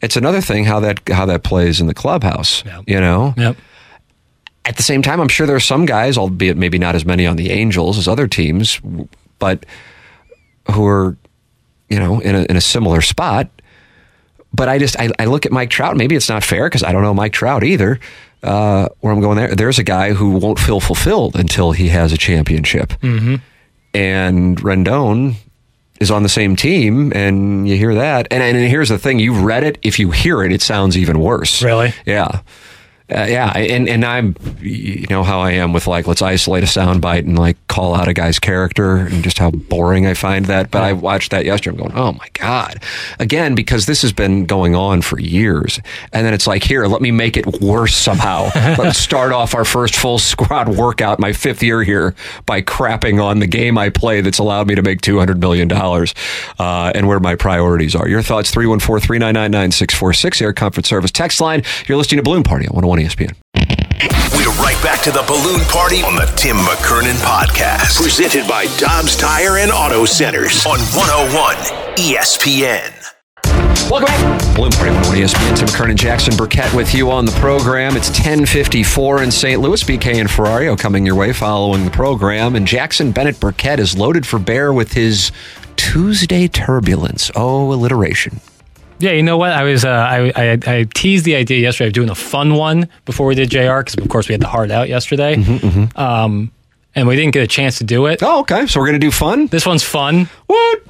It's 0.01 0.17
another 0.17 0.41
thing 0.41 0.65
how 0.65 0.81
that 0.81 1.01
how 1.09 1.27
that 1.27 1.43
plays 1.45 1.81
in 1.81 1.87
the 1.87 1.95
clubhouse. 1.95 2.65
You 2.87 3.01
know, 3.01 3.35
Yep. 3.37 3.57
At 4.65 4.77
the 4.77 4.83
same 4.83 5.03
time, 5.03 5.21
I'm 5.21 5.29
sure 5.29 5.47
there 5.47 5.57
are 5.57 5.61
some 5.61 5.87
guys, 5.87 6.17
albeit 6.17 6.57
maybe 6.57 6.79
not 6.79 6.95
as 6.95 7.05
many 7.05 7.27
on 7.27 7.37
the 7.37 7.51
Angels 7.51 7.99
as 7.99 8.07
other 8.07 8.29
teams, 8.29 8.81
but 9.39 9.67
who 10.71 10.87
are, 10.87 11.17
you 11.89 11.99
know, 11.99 12.21
in 12.21 12.35
a, 12.35 12.43
in 12.45 12.57
a 12.57 12.61
similar 12.61 13.01
spot. 13.01 13.49
But 14.55 14.69
I 14.69 14.79
just 14.79 14.99
I, 15.01 15.11
I 15.19 15.25
look 15.25 15.47
at 15.47 15.53
Mike 15.53 15.71
Trout. 15.71 15.97
Maybe 15.97 16.15
it's 16.15 16.29
not 16.29 16.45
fair 16.45 16.67
because 16.69 16.83
I 16.83 16.93
don't 16.93 17.03
know 17.03 17.15
Mike 17.15 17.33
Trout 17.33 17.65
either. 17.65 17.99
Uh, 18.43 18.89
where 19.01 19.13
I'm 19.13 19.21
going 19.21 19.37
there, 19.37 19.55
there's 19.55 19.79
a 19.79 19.85
guy 19.85 20.13
who 20.13 20.31
won't 20.31 20.59
feel 20.59 20.81
fulfilled 20.81 21.37
until 21.37 21.71
he 21.73 21.89
has 21.89 22.13
a 22.13 22.19
championship, 22.19 22.89
mm-hmm. 23.01 23.37
and 23.95 24.59
Rendon 24.59 25.37
is 26.01 26.11
on 26.11 26.25
the 26.25 26.29
same 26.29 26.57
team, 26.57 27.13
and 27.15 27.69
you 27.69 27.77
hear 27.77 27.95
that. 27.95 28.27
And, 28.33 28.43
and 28.43 28.57
here's 28.69 28.89
the 28.89 28.99
thing: 28.99 29.21
you've 29.21 29.43
read 29.43 29.63
it. 29.63 29.79
If 29.83 30.01
you 30.01 30.11
hear 30.11 30.43
it, 30.43 30.53
it 30.53 30.61
sounds 30.61 30.99
even 30.99 31.21
worse. 31.21 31.63
Really? 31.63 31.95
Yeah. 32.05 32.41
Uh, 33.11 33.27
yeah, 33.29 33.51
and 33.51 33.89
and 33.89 34.05
I'm, 34.05 34.37
you 34.61 35.07
know 35.11 35.23
how 35.23 35.41
I 35.41 35.53
am 35.53 35.73
with 35.73 35.87
like 35.87 36.07
let's 36.07 36.23
isolate 36.23 36.63
a 36.63 36.67
soundbite 36.67 37.21
and 37.21 37.39
like 37.39 37.57
call 37.67 37.95
out 37.95 38.09
a 38.09 38.15
guy's 38.15 38.39
character 38.39 38.97
and 38.97 39.23
just 39.23 39.39
how 39.39 39.51
boring 39.51 40.07
I 40.07 40.15
find 40.15 40.47
that. 40.47 40.71
But 40.71 40.83
I 40.83 40.93
watched 40.93 41.31
that 41.33 41.45
yesterday. 41.45 41.77
I'm 41.77 41.89
going, 41.89 41.99
oh 41.99 42.13
my 42.13 42.29
god, 42.35 42.83
again 43.19 43.55
because 43.55 43.87
this 43.87 44.03
has 44.03 44.13
been 44.13 44.47
going 44.47 44.75
on 44.75 45.03
for 45.03 45.19
years, 45.21 45.81
and 46.13 46.25
then 46.25 46.33
it's 46.33 46.47
like 46.47 46.65
here, 46.65 46.87
let 46.87 47.03
me 47.03 47.11
make 47.11 47.37
it 47.37 47.61
worse 47.61 47.95
somehow. 47.95 48.51
Let's 48.55 48.99
start 48.99 49.33
off 49.33 49.55
our 49.55 49.65
first 49.65 49.97
full 49.97 50.19
squad 50.19 50.69
workout, 50.69 51.19
my 51.19 51.33
fifth 51.33 51.63
year 51.63 51.83
here, 51.83 52.15
by 52.47 52.63
crapping 52.63 53.23
on 53.23 53.41
the 53.41 53.47
game 53.47 53.77
I 53.77 53.91
play 53.91 54.21
that's 54.21 54.39
allowed 54.39 54.69
me 54.69 54.75
to 54.75 54.83
make 54.83 55.01
two 55.01 55.19
hundred 55.19 55.41
million 55.41 55.69
dollars, 55.69 56.15
uh, 56.59 56.93
and 56.95 57.09
where 57.09 57.21
my 57.21 57.35
priorities 57.35 57.95
are. 57.95 58.09
Your 58.09 58.23
thoughts 58.23 58.53
314-399-9646, 58.53 60.43
Air 60.43 60.53
Comfort 60.53 60.87
Service 60.87 61.11
text 61.11 61.41
line. 61.41 61.63
You're 61.87 61.99
listening 61.99 62.19
to 62.19 62.23
Balloon 62.23 62.43
Party 62.43 62.69
on 62.69 62.85
101 62.93 62.99
ESPN. 62.99 63.35
We're 64.37 64.63
right 64.63 64.81
back 64.83 65.01
to 65.03 65.11
the 65.11 65.25
balloon 65.27 65.61
party 65.69 66.03
on 66.03 66.15
the 66.15 66.27
Tim 66.37 66.57
McKernan 66.57 67.15
podcast. 67.25 68.01
Presented 68.01 68.47
by 68.47 68.67
Dobbs 68.77 69.17
Tire 69.17 69.59
and 69.59 69.73
Auto 69.73 70.05
Centers 70.05 70.67
on 70.67 70.79
101 70.79 71.57
ESPN. 71.97 72.93
Welcome 73.91 74.07
back. 74.07 74.57
Balloon 74.57 74.73
Party 74.73 74.91
101 74.91 75.17
ESPN. 75.17 75.57
Tim 75.57 75.69
McKernan, 75.69 75.97
Jackson 75.97 76.37
Burkett 76.37 76.75
with 76.75 76.95
you 76.95 77.11
on 77.11 77.25
the 77.25 77.33
program. 77.33 77.97
It's 77.97 78.11
1054 78.11 79.23
in 79.23 79.31
St. 79.31 79.61
Louis. 79.61 79.83
BK 79.83 80.21
and 80.21 80.29
Ferrario 80.29 80.79
coming 80.79 81.07
your 81.07 81.15
way 81.15 81.33
following 81.33 81.85
the 81.85 81.91
program. 81.91 82.57
And 82.57 82.67
Jackson 82.67 83.13
Bennett 83.13 83.41
Burkett 83.41 83.81
is 83.81 83.97
loaded 83.97 84.27
for 84.27 84.39
bear 84.39 84.73
with 84.73 84.93
his 84.93 85.33
Tuesday 85.77 86.47
turbulence. 86.49 87.31
Oh, 87.35 87.73
alliteration. 87.73 88.41
Yeah, 88.99 89.13
you 89.13 89.23
know 89.23 89.37
what? 89.37 89.53
I 89.53 89.65
was 89.65 89.85
uh, 89.85 89.89
I, 89.89 90.33
I 90.37 90.59
I 90.67 90.87
teased 90.95 91.25
the 91.25 91.35
idea 91.35 91.59
yesterday 91.59 91.89
of 91.89 91.93
doing 91.93 92.11
a 92.11 92.15
fun 92.15 92.55
one 92.55 92.89
before 93.05 93.27
we 93.27 93.35
did 93.35 93.51
JR 93.51 93.79
because 93.79 93.95
of 93.97 94.09
course 94.09 94.29
we 94.29 94.33
had 94.33 94.41
the 94.41 94.47
hard 94.47 94.71
out 94.71 94.89
yesterday, 94.89 95.35
um, 95.97 96.53
and 96.95 97.09
we 97.09 97.17
didn't 97.17 97.33
get 97.35 97.43
a 97.43 97.47
chance 97.49 97.79
to 97.79 97.85
do 97.85 98.07
it. 98.07 98.23
Oh, 98.23 98.41
okay. 98.41 98.67
So 98.67 98.79
we're 98.81 98.87
going 98.87 99.01
to 99.01 99.05
do 99.07 99.11
fun? 99.11 99.47
This 99.49 99.67
one's 99.67 99.83
fun, 99.83 100.29
What? 100.47 100.83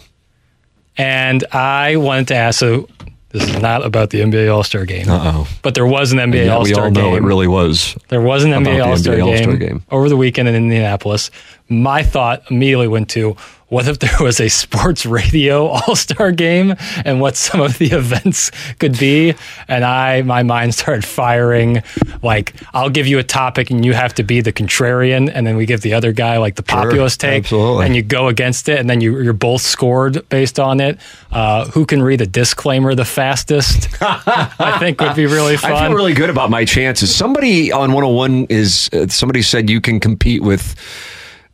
and 0.98 1.44
I 1.52 1.96
wanted 1.96 2.28
to 2.28 2.34
ask. 2.34 2.58
So 2.58 2.88
this 3.30 3.44
is 3.48 3.62
not 3.62 3.82
about 3.84 4.10
the 4.10 4.20
NBA 4.20 4.54
All 4.54 4.62
Star 4.62 4.84
Game, 4.84 5.08
Uh-oh. 5.08 5.48
but 5.62 5.74
there 5.74 5.86
was 5.86 6.12
an 6.12 6.18
NBA 6.18 6.44
Yeah, 6.46 6.54
All 6.56 6.64
we 6.64 6.72
Star 6.74 6.84
all 6.84 6.90
know 6.90 7.12
game. 7.14 7.24
it 7.24 7.26
really 7.26 7.48
was. 7.48 7.96
There 8.08 8.20
was 8.20 8.44
an 8.44 8.50
NBA 8.50 8.84
All 8.86 8.96
Star 8.98 9.16
game, 9.16 9.58
game. 9.58 9.82
over 9.90 10.10
the 10.10 10.18
weekend 10.18 10.48
in 10.48 10.54
Indianapolis. 10.54 11.30
My 11.70 12.02
thought 12.02 12.42
immediately 12.50 12.88
went 12.88 13.08
to 13.10 13.34
what 13.72 13.88
if 13.88 13.98
there 14.00 14.18
was 14.20 14.38
a 14.38 14.50
sports 14.50 15.06
radio 15.06 15.66
all 15.68 15.96
star 15.96 16.30
game 16.30 16.74
and 17.06 17.22
what 17.22 17.36
some 17.36 17.62
of 17.62 17.78
the 17.78 17.86
events 17.92 18.50
could 18.78 18.98
be? 18.98 19.34
And 19.66 19.82
I, 19.82 20.20
my 20.20 20.42
mind 20.42 20.74
started 20.74 21.06
firing. 21.06 21.82
Like, 22.22 22.54
I'll 22.74 22.90
give 22.90 23.06
you 23.06 23.18
a 23.18 23.22
topic 23.22 23.70
and 23.70 23.82
you 23.82 23.94
have 23.94 24.12
to 24.16 24.22
be 24.22 24.42
the 24.42 24.52
contrarian. 24.52 25.30
And 25.34 25.46
then 25.46 25.56
we 25.56 25.64
give 25.64 25.80
the 25.80 25.94
other 25.94 26.12
guy 26.12 26.36
like 26.36 26.56
the 26.56 26.62
populist 26.62 27.20
take. 27.20 27.44
absolutely. 27.44 27.86
And 27.86 27.96
you 27.96 28.02
go 28.02 28.28
against 28.28 28.68
it. 28.68 28.78
And 28.78 28.90
then 28.90 29.00
you, 29.00 29.18
you're 29.22 29.32
both 29.32 29.62
scored 29.62 30.28
based 30.28 30.60
on 30.60 30.78
it. 30.78 30.98
Uh, 31.30 31.64
who 31.70 31.86
can 31.86 32.02
read 32.02 32.20
a 32.20 32.26
disclaimer 32.26 32.94
the 32.94 33.06
fastest? 33.06 33.88
I 34.02 34.76
think 34.80 35.00
would 35.00 35.16
be 35.16 35.24
really 35.24 35.56
fun. 35.56 35.72
I 35.72 35.88
feel 35.88 35.96
really 35.96 36.12
good 36.12 36.28
about 36.28 36.50
my 36.50 36.66
chances. 36.66 37.14
Somebody 37.14 37.72
on 37.72 37.92
101 37.92 38.48
is 38.50 38.90
uh, 38.92 39.06
somebody 39.08 39.40
said 39.40 39.70
you 39.70 39.80
can 39.80 39.98
compete 39.98 40.42
with 40.42 40.76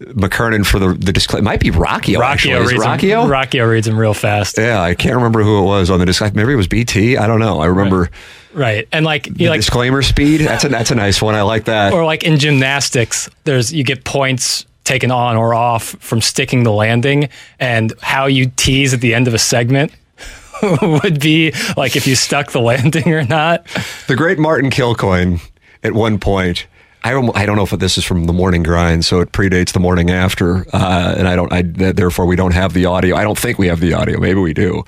McKernan 0.01 0.65
for 0.65 0.79
the 0.79 0.95
the 0.95 1.13
disclaimer. 1.13 1.45
Might 1.45 1.61
be 1.61 1.71
Rockio. 1.71 2.21
actually. 2.21 2.55
Rockio 2.55 2.63
Is 2.63 2.73
reads, 2.73 2.85
Rockio? 2.85 3.25
Him, 3.25 3.31
Rockio 3.31 3.69
reads 3.69 3.87
him 3.87 3.99
real 3.99 4.15
fast. 4.15 4.57
yeah, 4.59 4.81
I 4.81 4.95
can't 4.95 5.17
remember 5.17 5.43
who 5.43 5.59
it 5.59 5.65
was 5.65 5.91
on 5.91 5.99
the 5.99 6.07
disclaimer. 6.07 6.35
Maybe 6.37 6.53
it 6.53 6.57
was 6.57 6.69
BT. 6.69 7.17
I 7.17 7.27
don't 7.27 7.41
know. 7.41 7.61
I 7.61 7.67
remember 7.67 8.11
Right. 8.55 8.89
And 8.93 9.05
like, 9.05 9.25
the 9.25 9.45
you 9.45 9.51
like 9.51 9.59
disclaimer 9.61 10.03
speed. 10.03 10.41
That's 10.41 10.65
a 10.65 10.69
that's 10.69 10.91
a 10.91 10.95
nice 10.95 11.21
one. 11.21 11.35
I 11.35 11.43
like 11.43 11.65
that. 11.65 11.93
or 11.93 12.05
like 12.05 12.23
in 12.23 12.39
gymnastics, 12.39 13.29
there's 13.45 13.73
you 13.73 13.85
get 13.85 14.05
points 14.05 14.65
taken 14.85 15.11
on 15.11 15.37
or 15.37 15.53
off 15.53 15.85
from 16.01 16.21
sticking 16.21 16.63
the 16.63 16.73
landing, 16.73 17.29
and 17.61 17.93
how 18.01 18.27
you 18.27 18.51
tease 18.57 18.95
at 18.95 19.01
the 19.01 19.15
end 19.15 19.29
of 19.29 19.35
a 19.35 19.39
segment 19.39 19.93
would 20.83 21.21
be 21.21 21.53
like 21.77 21.95
if 21.95 22.07
you 22.07 22.15
stuck 22.17 22.53
the 22.53 22.61
landing 22.73 23.13
or 23.13 23.23
not. 23.25 23.67
The 24.07 24.17
great 24.17 24.39
Martin 24.39 24.71
Kilcoyne 24.71 25.41
at 25.83 25.93
one 25.93 26.19
point. 26.19 26.67
I 27.05 27.11
don't, 27.13 27.35
I 27.37 27.47
don't 27.47 27.57
know 27.57 27.63
if 27.63 27.71
this 27.71 27.97
is 27.97 28.05
from 28.05 28.25
the 28.25 28.33
morning 28.33 28.63
grind, 28.63 29.05
so 29.05 29.21
it 29.21 29.33
predates 29.33 29.73
the 29.73 29.79
morning 29.81 30.11
after, 30.11 30.67
uh, 30.73 31.15
and 31.17 31.29
I 31.29 31.37
don't. 31.37 31.53
I 31.53 31.63
therefore 31.63 32.27
we 32.27 32.37
don't 32.37 32.55
have 32.55 32.73
the 32.75 32.87
audio. 32.87 33.17
I 33.17 33.23
don't 33.23 33.39
think 33.39 33.59
we 33.59 33.69
have 33.69 33.81
the 33.81 33.95
audio. 33.95 34.19
Maybe 34.19 34.41
we 34.41 34.53
do. 34.53 34.85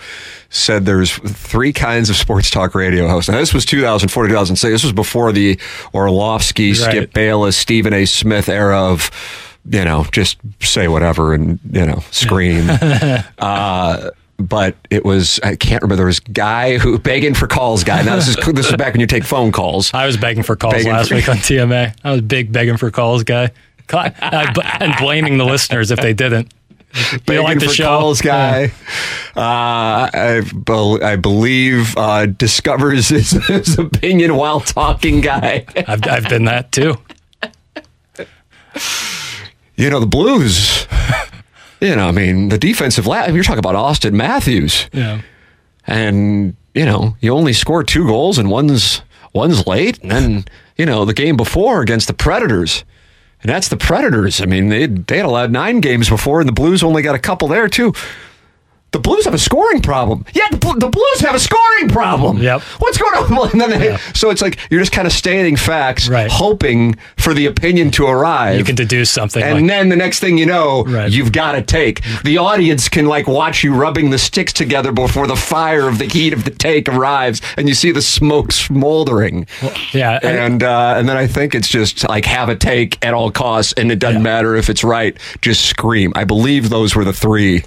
Said 0.49 0.85
there's 0.87 1.13
three 1.13 1.73
kinds 1.73 2.11
of 2.11 2.17
sports 2.17 2.51
talk 2.51 2.75
radio 2.75 3.07
hosts. 3.09 3.31
Now 3.31 3.39
this 3.39 3.55
was 3.55 3.65
2004 3.65 4.27
2006. 4.27 4.73
This 4.73 4.83
was 4.83 4.93
before 4.93 5.33
the 5.33 5.59
Orlovsky, 5.95 6.71
Right. 6.71 6.77
Skip 6.79 7.13
Bayless, 7.13 7.57
Stephen 7.57 7.93
A. 7.95 8.05
Smith 8.05 8.49
era 8.49 8.79
of, 8.79 9.11
you 9.69 9.85
know, 9.85 10.05
just 10.11 10.39
say 10.61 10.89
whatever 10.89 11.33
and 11.33 11.61
you 11.71 11.87
know 11.87 12.03
scream. 12.11 12.67
uh, 13.39 14.11
but 14.41 14.77
it 14.91 15.05
was 15.05 15.39
I 15.43 15.57
can't 15.57 15.83
remember. 15.83 15.97
There 15.97 16.07
was 16.07 16.21
guy 16.21 16.79
who 16.79 16.99
begging 17.11 17.35
for 17.35 17.47
calls. 17.47 17.85
Guy. 17.85 18.03
Now 18.03 18.17
this 18.17 18.29
is 18.29 18.37
this 18.55 18.69
is 18.71 18.77
back 18.77 18.93
when 18.95 19.01
you 19.01 19.07
take 19.07 19.25
phone 19.25 19.53
calls. 19.53 19.93
I 19.95 20.07
was 20.07 20.17
begging 20.17 20.43
for 20.43 20.57
calls 20.57 20.75
Begging 20.75 20.93
last 20.93 21.09
for- 21.09 21.15
week 21.17 21.29
on 21.29 21.37
TMA. 21.37 21.95
I 22.05 22.13
was 22.13 22.21
big 22.23 22.53
begging 22.53 22.77
for 22.77 22.91
calls 22.91 23.23
guy, 23.25 23.51
bl- 24.55 24.61
and 24.65 24.95
blaming 24.99 25.39
the 25.39 25.45
listeners 25.45 25.91
if 25.91 26.01
they 26.01 26.13
didn't. 26.15 26.53
You 27.13 27.19
begging 27.21 27.45
like 27.45 27.59
the 27.61 27.67
for 27.67 27.73
show, 27.75 27.85
calls 28.01 28.21
guy. 28.21 28.73
Uh, 29.37 30.11
I, 30.13 30.43
I 31.03 31.17
believe 31.17 31.97
uh, 31.97 32.27
discovers 32.27 33.11
his, 33.11 33.31
his 33.31 33.79
opinion 33.79 34.35
while 34.35 34.59
talking 34.59 35.21
guy. 35.21 35.65
I've, 35.87 36.05
I've 36.09 36.29
been 36.29 36.47
that 36.47 36.73
too. 36.73 36.97
You 39.77 39.89
know 39.89 40.01
the 40.01 40.07
Blues. 40.07 40.87
You 41.81 41.97
know, 41.97 42.09
I 42.09 42.13
mean 42.13 42.49
the 42.51 42.59
defensive. 42.59 43.07
La- 43.07 43.27
you're 43.27 43.43
talking 43.45 43.59
about 43.59 43.75
Auston 43.75 44.13
Matthews, 44.13 44.89
Yeah. 44.93 45.21
and 45.87 46.55
you 46.75 46.85
know 46.85 47.17
you 47.21 47.33
only 47.35 47.53
score 47.53 47.83
two 47.83 48.07
goals 48.07 48.39
and 48.39 48.51
one's 48.51 49.03
one's 49.33 49.67
late, 49.67 49.99
and 50.03 50.11
then 50.11 50.45
you 50.77 50.87
know 50.87 51.05
the 51.05 51.15
game 51.15 51.37
before 51.37 51.81
against 51.81 52.07
the 52.07 52.15
Predators. 52.15 52.85
And 53.43 53.49
that's 53.49 53.69
the 53.69 53.77
Predators. 53.79 54.43
I 54.43 54.45
mean, 54.45 54.69
they 54.69 54.87
they 54.87 55.17
had 55.17 55.25
allowed 55.27 55.51
nine 55.51 55.81
games 55.81 56.11
before, 56.11 56.41
and 56.41 56.49
the 56.49 56.53
Blues 56.53 56.83
only 56.83 57.01
got 57.01 57.15
a 57.15 57.19
couple 57.19 57.49
there 57.49 57.69
too. 57.69 57.95
The 58.93 58.99
Blues 58.99 59.25
have 59.25 59.35
a 59.35 59.39
scoring 59.39 59.81
problem. 59.83 60.25
Yeah, 60.35 60.49
the, 60.51 60.59
the 60.79 60.89
Blues 60.89 61.21
have 61.21 61.35
a 61.35 61.39
scoring 61.39 61.89
problem. 61.89 62.39
Yep. 62.39 62.61
What's 62.81 62.99
going 62.99 63.15
on? 63.15 63.51
And 63.53 63.61
then 63.61 63.71
they- 63.79 63.97
So 64.15 64.31
it's 64.31 64.43
like 64.43 64.59
you're 64.69 64.81
just 64.81 64.91
kind 64.91 65.07
of 65.07 65.13
stating 65.13 65.55
facts, 65.57 66.09
Right. 66.09 66.29
hoping 66.31 66.97
for 67.17 67.33
the 67.33 67.47
opinion 67.47 67.93
to 67.93 68.07
arrive. 68.07 68.59
You 68.59 68.65
can 68.65 68.75
deduce 68.75 69.09
something. 69.11 69.43
and 69.43 69.61
like, 69.61 69.67
then 69.69 69.91
the 69.91 69.97
next 69.97 70.19
thing 70.19 70.39
you 70.39 70.47
know, 70.47 70.83
Right. 70.85 71.11
you've 71.11 71.31
got 71.31 71.55
a 71.55 71.63
take. 71.63 72.03
The 72.25 72.39
audience 72.39 72.89
can 72.89 73.07
like 73.07 73.29
watch 73.29 73.63
you 73.63 73.75
rubbing 73.75 74.11
the 74.11 74.19
sticks 74.19 74.53
together 74.53 74.91
before 74.91 75.27
the 75.29 75.37
fire 75.37 75.87
of 75.89 75.99
the 75.99 76.07
heat 76.07 76.33
of 76.33 76.43
the 76.45 76.51
take 76.51 76.89
arrives, 76.89 77.41
and 77.57 77.69
you 77.69 77.75
see 77.75 77.93
the 77.93 78.03
smoke 78.03 78.51
smoldering. 78.53 79.47
yeah. 79.93 80.19
and- 80.23 80.37
And 80.41 80.63
uh, 80.65 80.95
and 80.97 81.09
then 81.09 81.17
I 81.17 81.27
think 81.29 81.55
it's 81.55 81.69
just 81.69 82.09
like 82.09 82.25
have 82.25 82.49
a 82.49 82.57
take 82.57 82.99
at 83.05 83.15
all 83.15 83.31
costs, 83.31 83.73
and 83.75 83.93
it 83.93 83.99
doesn't 84.01 84.23
matter 84.23 84.57
if 84.57 84.69
it's 84.69 84.83
right. 84.83 85.17
Just 85.43 85.67
scream. 85.67 86.13
I 86.17 86.25
believe 86.25 86.71
those 86.71 86.97
were 86.97 87.05
the 87.05 87.13
three, 87.13 87.63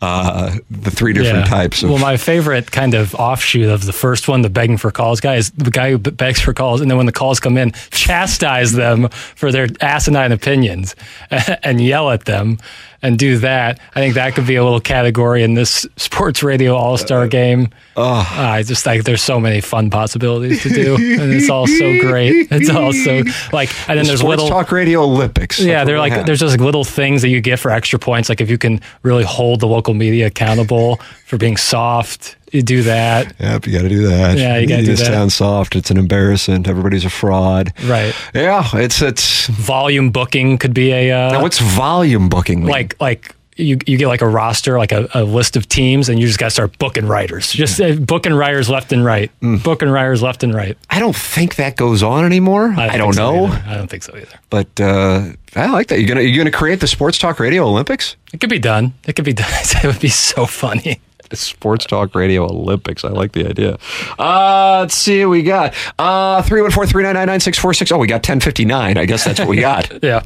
uh, 0.00 0.56
the 0.70 0.90
three 0.90 1.12
different 1.12 1.46
types 1.46 1.82
of. 1.82 1.90
Well, 1.90 1.98
my 1.98 2.16
favorite 2.16 2.70
kind 2.70 2.94
of 2.94 3.14
offshoot 3.14 3.68
of 3.68 3.84
the 3.84 3.92
first 3.92 4.28
one, 4.28 4.42
the 4.42 4.50
begging 4.50 4.78
for 4.78 4.90
calls 4.90 5.20
guy, 5.20 5.36
is 5.36 5.50
the 5.50 5.70
guy 5.70 5.90
who 5.90 5.98
begs 5.98 6.40
for 6.40 6.54
calls, 6.54 6.80
and 6.80 6.90
then 6.90 6.96
when 6.96 7.06
the 7.06 7.12
calls 7.12 7.38
come 7.38 7.58
in, 7.58 7.72
chastise 7.90 8.72
them 8.72 9.08
for 9.10 9.52
their 9.52 9.68
asinine 9.80 10.32
opinions 10.32 10.96
and 11.62 11.80
yell 11.80 12.10
at 12.10 12.24
them 12.24 12.58
and 13.02 13.18
do 13.18 13.38
that. 13.38 13.80
I 13.94 14.00
think 14.00 14.14
that 14.14 14.34
could 14.34 14.46
be 14.46 14.56
a 14.56 14.64
little 14.64 14.80
category 14.80 15.42
in 15.42 15.54
this 15.54 15.86
sports 15.96 16.42
radio 16.42 16.74
all 16.76 16.96
star 16.96 17.26
game. 17.26 17.68
Uh, 17.96 18.24
I 18.28 18.62
just 18.62 18.84
like 18.86 19.04
there's 19.04 19.22
so 19.22 19.40
many 19.40 19.60
fun 19.60 19.90
possibilities 19.90 20.62
to 20.62 20.68
do, 20.68 20.94
and 20.96 21.32
it's 21.32 21.50
all 21.50 21.66
so 21.66 22.00
great. 22.00 22.48
It's 22.50 22.70
all 22.70 22.92
so 22.92 23.22
like, 23.52 23.70
and 23.88 23.98
then 23.98 24.06
there's 24.06 24.22
little 24.22 24.48
Talk 24.48 24.72
Radio 24.72 25.02
Olympics. 25.02 25.58
yeah, 25.60 25.84
they're 25.84 25.98
like 25.98 26.26
there's 26.26 26.40
just 26.40 26.52
like 26.52 26.60
little 26.60 26.84
things 26.84 27.22
that 27.22 27.28
you 27.28 27.40
get 27.40 27.58
for 27.58 27.70
extra 27.70 27.98
points. 27.98 28.28
Like 28.28 28.40
if 28.40 28.50
you 28.50 28.58
can 28.58 28.80
really 29.02 29.24
hold 29.24 29.60
the 29.60 29.66
local 29.66 29.94
media 29.94 30.26
accountable 30.26 30.96
for 31.26 31.36
being 31.36 31.56
soft, 31.56 32.36
you 32.50 32.62
do 32.62 32.82
that. 32.84 33.34
Yep, 33.38 33.66
you 33.66 33.72
got 33.72 33.82
to 33.82 33.88
do 33.88 34.06
that. 34.08 34.36
Yeah, 34.38 34.58
you 34.58 34.66
gotta 34.66 34.82
do 34.82 34.86
just 34.92 35.04
that. 35.04 35.12
sound 35.12 35.32
soft. 35.32 35.76
It's 35.76 35.90
an 35.90 35.96
embarrassment. 35.96 36.68
Everybody's 36.68 37.04
a 37.04 37.10
fraud. 37.10 37.72
Right. 37.84 38.14
Yeah, 38.34 38.68
it's 38.74 39.00
it's. 39.02 39.46
Volume 39.48 40.10
booking 40.10 40.58
could 40.58 40.74
be 40.74 40.92
a 40.92 41.10
uh, 41.12 41.32
Now, 41.32 41.42
what's 41.42 41.58
volume 41.58 42.28
booking? 42.28 42.60
mean? 42.60 42.68
like 42.68 43.00
like 43.00 43.34
you 43.56 43.78
you 43.86 43.98
get 43.98 44.06
like 44.08 44.22
a 44.22 44.28
roster, 44.28 44.78
like 44.78 44.90
a, 44.92 45.06
a 45.12 45.22
list 45.22 45.54
of 45.56 45.68
teams, 45.68 46.08
and 46.08 46.18
you 46.18 46.26
just 46.26 46.38
got 46.38 46.46
to 46.46 46.50
start 46.50 46.78
booking 46.78 47.06
writers. 47.06 47.52
Just 47.52 47.78
uh, 47.80 47.92
booking 47.96 48.32
writers 48.32 48.70
left 48.70 48.90
and 48.92 49.04
right, 49.04 49.30
Mm. 49.42 49.62
booking 49.62 49.88
writers 49.90 50.22
left 50.22 50.42
and 50.42 50.54
right. 50.54 50.78
I 50.88 50.98
don't 50.98 51.14
think 51.16 51.56
that 51.56 51.76
goes 51.76 52.02
on 52.02 52.24
anymore. 52.24 52.72
I, 52.76 52.96
don't 52.96 53.12
think 53.12 53.14
so 53.16 53.30
know, 53.34 53.46
either. 53.48 53.64
I 53.66 53.74
don't 53.76 53.88
think 53.90 54.02
so 54.02 54.16
either. 54.16 54.38
but 54.48 54.80
uh, 54.80 55.32
I 55.56 55.66
like 55.70 55.88
that. 55.88 55.98
You're 56.00 56.08
gonna 56.08 56.22
you're 56.22 56.38
gonna 56.42 56.50
create 56.56 56.80
the 56.80 56.86
Sports 56.86 57.18
Talk 57.18 57.38
Radio 57.38 57.64
Olympics. 57.66 58.16
It 58.32 58.40
could 58.40 58.50
be 58.50 58.58
done. 58.58 58.94
It 59.06 59.14
could 59.14 59.24
be 59.26 59.34
done. 59.34 59.50
it 59.62 59.84
would 59.84 60.00
be 60.00 60.08
so 60.08 60.46
funny. 60.46 61.00
Sports 61.32 61.86
Talk 61.86 62.14
Radio 62.14 62.44
Olympics. 62.44 63.04
I 63.04 63.08
like 63.08 63.32
the 63.32 63.46
idea. 63.48 63.78
Uh, 64.18 64.78
let's 64.80 64.94
see 64.94 65.24
what 65.24 65.30
we 65.32 65.42
got. 65.42 65.74
Uh, 65.98 66.42
314-399-9646. 66.42 67.92
Oh, 67.92 67.98
we 67.98 68.06
got 68.06 68.16
1059. 68.16 68.98
I 68.98 69.04
guess 69.06 69.24
that's 69.24 69.38
what 69.38 69.48
we 69.48 69.60
got. 69.60 69.90
Yeah. 70.02 70.22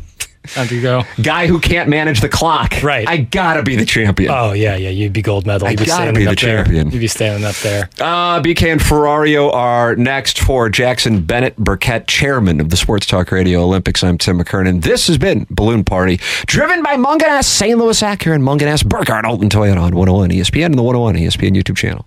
Time 0.49 0.69
to 0.69 0.81
go. 0.81 1.03
Guy 1.23 1.47
who 1.47 1.59
can't 1.59 1.89
manage 1.89 2.21
the 2.21 2.29
clock. 2.29 2.75
Right. 2.83 3.09
I 3.09 3.17
gotta 3.19 3.63
be 3.63 3.77
the 3.77 3.87
champion. 3.87 4.31
Oh 4.31 4.53
yeah, 4.53 4.77
yeah. 4.77 4.91
You'd 4.91 5.13
be 5.13 5.23
gold 5.23 5.47
medal. 5.47 5.67
I 5.67 5.71
You'd 5.71 5.81
be 5.81 5.87
gotta 5.87 6.03
standing 6.03 6.23
be 6.25 6.29
up 6.29 6.37
the 6.39 6.47
there. 6.47 6.65
champion. 6.65 6.91
You'd 6.91 6.99
be 7.01 7.07
standing 7.09 7.45
up 7.45 7.55
there. 7.57 7.89
Uh, 8.01 8.41
BK 8.43 8.73
and 8.73 8.81
Ferrario 8.81 9.53
are 9.55 9.97
next 9.97 10.39
for 10.39 10.69
Jackson 10.69 11.23
Bennett 11.23 11.57
Burkett, 11.57 12.07
chairman 12.09 12.61
of 12.61 12.69
the 12.71 12.77
Sports 12.77 13.07
Talk 13.07 13.33
Radio 13.33 13.63
Olympics. 13.63 14.05
I'm 14.05 14.19
Tim 14.19 14.39
McKernan. 14.39 14.83
This 14.83 15.07
has 15.07 15.17
been 15.19 15.47
Balloon 15.51 15.83
Party, 15.85 16.19
driven 16.47 16.83
by 16.83 16.97
Mungenast, 16.97 17.45
St. 17.45 17.79
Louis 17.79 18.01
Acura, 18.03 18.35
and 18.35 18.45
Mungenast, 18.45 18.87
Burkhardt, 18.87 19.25
Alton 19.25 19.49
Toyota 19.49 19.81
on 19.81 19.95
101 19.97 20.31
ESPN 20.31 20.67
and 20.67 20.79
the 20.79 20.83
101 20.83 21.15
ESPN 21.17 21.57
YouTube 21.57 21.77
channel. 21.77 22.07